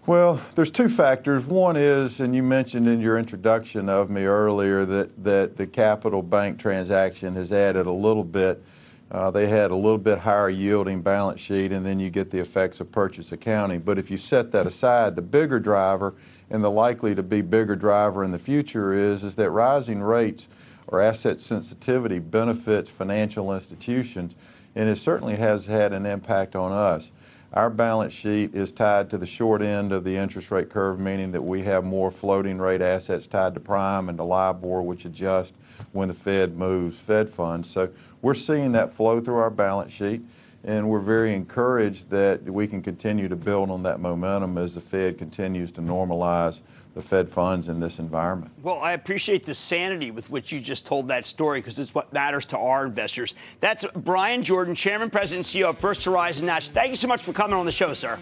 Well, 0.07 0.41
there's 0.55 0.71
two 0.71 0.89
factors. 0.89 1.45
One 1.45 1.77
is, 1.77 2.21
and 2.21 2.33
you 2.33 2.41
mentioned 2.41 2.87
in 2.87 3.01
your 3.01 3.19
introduction 3.19 3.89
of 3.89 4.09
me 4.09 4.23
earlier, 4.23 4.85
that, 4.85 5.25
that 5.25 5.57
the 5.57 5.67
Capital 5.67 6.23
Bank 6.23 6.61
transaction 6.61 7.35
has 7.35 7.51
added 7.51 7.87
a 7.87 7.93
little 7.93 8.23
bit. 8.23 8.63
Uh, 9.11 9.33
they 9.33 9.49
had 9.49 9.73
a 9.73 9.75
little 9.75 9.99
bit 9.99 10.19
higher 10.19 10.49
yielding 10.49 11.03
balance 11.03 11.41
sheet, 11.41 11.73
and 11.73 11.85
then 11.85 11.99
you 11.99 12.09
get 12.09 12.31
the 12.31 12.39
effects 12.39 12.79
of 12.79 12.93
purchase 12.93 13.33
accounting. 13.33 13.81
But 13.81 13.99
if 13.99 14.09
you 14.09 14.17
set 14.17 14.53
that 14.53 14.65
aside, 14.65 15.17
the 15.17 15.23
bigger 15.23 15.59
driver, 15.59 16.15
and 16.51 16.63
the 16.63 16.71
likely 16.71 17.17
to 17.17 17.25
be 17.25 17.43
bigger 17.43 17.75
driver 17.75 18.23
in 18.23 18.31
the 18.31 18.39
future, 18.39 18.93
is, 18.93 19.25
is 19.25 19.35
that 19.35 19.51
rising 19.51 20.01
rates 20.01 20.47
or 20.87 21.01
asset 21.01 21.41
sensitivity 21.41 22.21
benefits 22.21 22.89
financial 22.89 23.53
institutions, 23.53 24.37
and 24.77 24.89
it 24.89 24.99
certainly 24.99 25.35
has 25.35 25.67
had 25.67 25.93
an 25.93 26.07
impact 26.07 26.55
on 26.55 26.71
us. 26.71 27.11
Our 27.53 27.71
balance 27.71 28.13
sheet 28.13 28.55
is 28.55 28.73
tied 28.73 29.09
to 29.11 29.19
the 29.19 29.27
short 29.27 29.63
end 29.63 29.93
of 29.93 30.03
the 30.05 30.17
interest 30.17 30.51
rate 30.51 30.69
curve, 30.69 30.99
meaning 30.99 31.31
that 31.33 31.43
we 31.43 31.63
have 31.63 31.85
more 31.85 32.11
floating 32.11 32.59
rate 32.59 32.83
assets 32.83 33.27
tied 33.27 33.55
to 33.55 33.61
prime 33.61 34.09
and 34.09 34.19
to 34.19 34.25
LIBOR, 34.25 34.83
which 34.83 35.05
adjust 35.05 35.55
when 35.93 36.09
the 36.09 36.15
Fed 36.15 36.57
moves 36.57 36.99
Fed 36.99 37.31
funds. 37.31 37.71
So 37.71 37.89
we're 38.21 38.35
seeing 38.35 38.73
that 38.73 38.93
flow 38.93 39.21
through 39.21 39.37
our 39.37 39.51
balance 39.51 39.93
sheet, 39.93 40.23
and 40.65 40.89
we're 40.89 40.99
very 40.99 41.35
encouraged 41.35 42.11
that 42.11 42.43
we 42.43 42.67
can 42.67 42.83
continue 42.83 43.29
to 43.29 43.37
build 43.37 43.71
on 43.71 43.85
that 43.85 44.01
momentum 44.01 44.59
as 44.59 44.75
the 44.75 44.81
Fed 44.81 45.17
continues 45.17 45.71
to 45.73 45.81
normalize 45.81 46.61
the 46.97 47.03
Fed 47.03 47.29
funds 47.29 47.69
in 47.69 47.79
this 47.79 47.99
environment. 47.99 48.51
Well, 48.63 48.81
I 48.81 48.93
appreciate 48.93 49.45
the 49.45 49.53
sanity 49.53 50.11
with 50.11 50.31
which 50.31 50.51
you 50.51 50.61
just 50.61 50.87
told 50.87 51.07
that 51.09 51.27
story 51.27 51.61
because 51.61 51.79
it's 51.79 51.95
what 51.95 52.11
matters 52.11 52.47
to 52.47 52.59
our 52.59 52.87
investors. 52.87 53.35
That's 53.61 53.85
Bryan 53.97 54.43
Jordan, 54.43 54.75
Chairman, 54.75 55.11
President, 55.11 55.45
CEO 55.45 55.69
of 55.69 55.79
First 55.79 56.07
Horizon 56.07 56.47
Nash. 56.47 56.71
Thank 56.71 56.89
you 56.89 56.97
so 56.97 57.07
much 57.07 57.23
for 57.23 57.35
coming 57.35 57.55
on 57.55 57.67
the 57.67 57.73
show, 57.73 57.93
sir. 57.93 58.19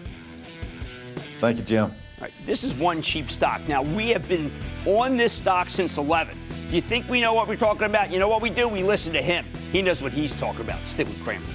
Thank 1.39 1.57
you, 1.57 1.63
Jim. 1.63 1.93
Right, 2.19 2.33
this 2.45 2.65
is 2.65 2.73
one 2.73 3.01
cheap 3.01 3.31
stock. 3.31 3.65
Now, 3.65 3.81
we 3.81 4.09
have 4.09 4.27
been 4.27 4.51
on 4.85 5.15
this 5.15 5.31
stock 5.31 5.69
since 5.69 5.97
11. 5.97 6.37
Do 6.69 6.75
you 6.75 6.81
think 6.81 7.07
we 7.07 7.21
know 7.21 7.33
what 7.33 7.47
we're 7.47 7.55
talking 7.55 7.83
about? 7.83 8.11
You 8.11 8.19
know 8.19 8.27
what 8.27 8.41
we 8.41 8.49
do? 8.49 8.67
We 8.67 8.83
listen 8.83 9.13
to 9.13 9.21
him. 9.21 9.45
He 9.71 9.81
knows 9.81 10.03
what 10.03 10.11
he's 10.11 10.35
talking 10.35 10.61
about. 10.61 10.85
Stick 10.85 11.07
with 11.07 11.23
Cramer. 11.23 11.45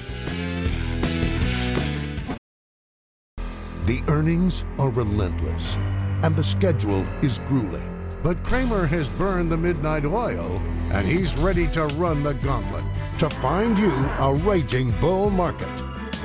The 3.84 4.00
earnings 4.08 4.64
are 4.78 4.90
relentless, 4.90 5.78
and 6.22 6.34
the 6.36 6.44
schedule 6.44 7.02
is 7.22 7.38
grueling. 7.38 7.86
But 8.22 8.42
Cramer 8.44 8.86
has 8.86 9.08
burned 9.10 9.50
the 9.50 9.56
midnight 9.56 10.04
oil, 10.04 10.60
and 10.92 11.06
he's 11.06 11.36
ready 11.38 11.66
to 11.68 11.86
run 11.86 12.22
the 12.22 12.34
gauntlet 12.34 12.84
to 13.18 13.30
find 13.30 13.78
you 13.78 13.92
a 14.18 14.34
raging 14.34 14.90
bull 15.00 15.30
market. 15.30 15.68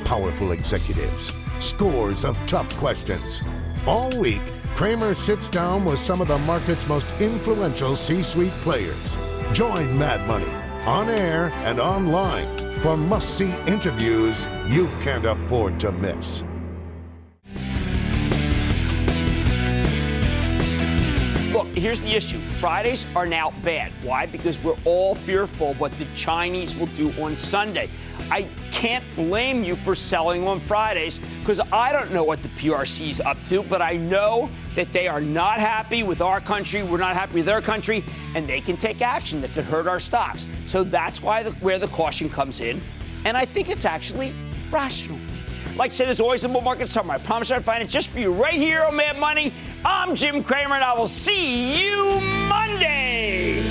Powerful 0.03 0.51
executives, 0.51 1.37
scores 1.59 2.25
of 2.25 2.37
tough 2.47 2.75
questions. 2.77 3.41
All 3.87 4.17
week, 4.19 4.41
Cramer 4.75 5.13
sits 5.13 5.47
down 5.47 5.85
with 5.85 5.99
some 5.99 6.21
of 6.21 6.27
the 6.27 6.37
market's 6.37 6.87
most 6.87 7.11
influential 7.19 7.95
C 7.95 8.21
suite 8.21 8.51
players. 8.63 9.17
Join 9.53 9.97
Mad 9.97 10.27
Money 10.27 10.51
on 10.85 11.09
air 11.09 11.51
and 11.63 11.79
online 11.79 12.57
for 12.81 12.95
must 12.95 13.37
see 13.37 13.51
interviews 13.67 14.47
you 14.67 14.87
can't 15.01 15.25
afford 15.25 15.79
to 15.79 15.91
miss. 15.91 16.43
Here's 21.75 21.99
the 21.99 22.15
issue. 22.15 22.39
Fridays 22.39 23.05
are 23.15 23.25
now 23.25 23.53
bad. 23.61 23.91
Why? 24.01 24.25
Because 24.25 24.61
we're 24.63 24.77
all 24.85 25.13
fearful 25.13 25.73
what 25.75 25.91
the 25.93 26.05
Chinese 26.15 26.75
will 26.75 26.87
do 26.87 27.11
on 27.21 27.37
Sunday. 27.37 27.89
I 28.31 28.47
can't 28.71 29.03
blame 29.15 29.63
you 29.63 29.75
for 29.75 29.93
selling 29.93 30.47
on 30.47 30.59
Fridays 30.59 31.19
because 31.39 31.61
I 31.71 31.91
don't 31.91 32.11
know 32.11 32.23
what 32.23 32.41
the 32.41 32.49
PRC 32.49 33.09
is 33.09 33.21
up 33.21 33.41
to, 33.45 33.61
but 33.63 33.81
I 33.81 33.97
know 33.97 34.49
that 34.73 34.91
they 34.93 35.07
are 35.07 35.21
not 35.21 35.59
happy 35.59 36.01
with 36.01 36.21
our 36.21 36.41
country. 36.41 36.81
We're 36.81 36.97
not 36.97 37.15
happy 37.15 37.35
with 37.35 37.45
their 37.45 37.61
country, 37.61 38.03
and 38.33 38.47
they 38.47 38.61
can 38.61 38.77
take 38.77 39.01
action 39.01 39.41
that 39.41 39.53
could 39.53 39.65
hurt 39.65 39.87
our 39.87 39.99
stocks. 39.99 40.47
So 40.65 40.83
that's 40.83 41.21
why 41.21 41.43
the, 41.43 41.51
where 41.51 41.77
the 41.77 41.87
caution 41.87 42.29
comes 42.29 42.61
in, 42.61 42.81
and 43.25 43.37
I 43.37 43.45
think 43.45 43.69
it's 43.69 43.85
actually 43.85 44.33
rational. 44.71 45.19
Like 45.75 45.91
I 45.91 45.93
said, 45.93 46.07
there's 46.07 46.21
always 46.21 46.45
a 46.45 46.49
bull 46.49 46.61
market 46.61 46.89
somewhere. 46.89 47.17
I 47.17 47.19
promise 47.19 47.51
I'll 47.51 47.59
find 47.59 47.83
it 47.83 47.89
just 47.89 48.09
for 48.09 48.19
you 48.19 48.31
right 48.31 48.53
here 48.53 48.83
on 48.83 48.95
Mad 48.95 49.19
Money. 49.19 49.51
I'm 49.87 50.15
Jim 50.15 50.43
Cramer, 50.43 50.73
and 50.73 50.83
I 50.83 50.93
will 50.93 51.07
see 51.07 51.79
you 51.79 52.19
Monday. 52.49 53.61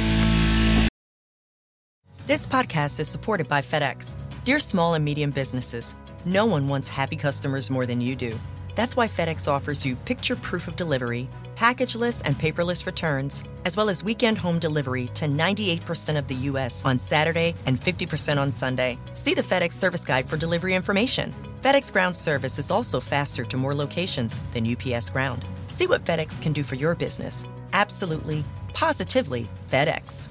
This 2.29 2.47
podcast 2.47 3.01
is 3.01 3.09
supported 3.09 3.49
by 3.49 3.61
FedEx. 3.61 4.15
Dear 4.45 4.61
small 4.61 4.95
and 4.95 5.05
medium 5.05 5.33
businesses, 5.33 5.97
no 6.25 6.47
one 6.47 6.69
wants 6.69 6.89
happy 6.89 7.17
customers 7.17 7.69
more 7.69 7.85
than 7.85 8.01
you 8.01 8.15
do. 8.15 8.39
That's 8.77 8.95
why 8.95 9.09
FedEx 9.09 9.49
offers 9.49 9.85
you 9.85 9.97
picture 9.97 10.37
proof 10.37 10.69
of 10.69 10.77
delivery, 10.77 11.29
packageless 11.57 12.23
and 12.25 12.39
paperless 12.39 12.87
returns, 12.87 13.43
as 13.65 13.77
well 13.77 13.89
as 13.89 14.05
weekend 14.05 14.39
home 14.39 14.61
delivery 14.61 15.09
to 15.15 15.27
98% 15.27 16.17
of 16.17 16.29
the 16.29 16.35
U.S. 16.51 16.85
on 16.85 16.97
Saturday 16.97 17.55
and 17.67 17.81
50% 17.81 18.39
on 18.39 18.53
Sunday. 18.53 18.99
See 19.15 19.35
the 19.35 19.43
FedEx 19.43 19.73
service 19.73 20.05
guide 20.05 20.31
for 20.31 20.37
delivery 20.37 20.75
information. 20.75 21.35
FedEx 21.65 21.91
Ground 21.91 22.15
service 22.15 22.59
is 22.59 22.71
also 22.71 23.01
faster 23.01 23.43
to 23.43 23.57
more 23.57 23.75
locations 23.75 24.43
than 24.53 24.71
UPS 24.71 25.09
Ground. 25.09 25.47
See 25.69 25.87
what 25.87 26.05
FedEx 26.05 26.39
can 26.43 26.53
do 26.53 26.62
for 26.62 26.75
your 26.75 26.95
business. 26.95 27.47
Absolutely, 27.73 28.45
positively 28.75 29.49
FedEx. 29.71 30.29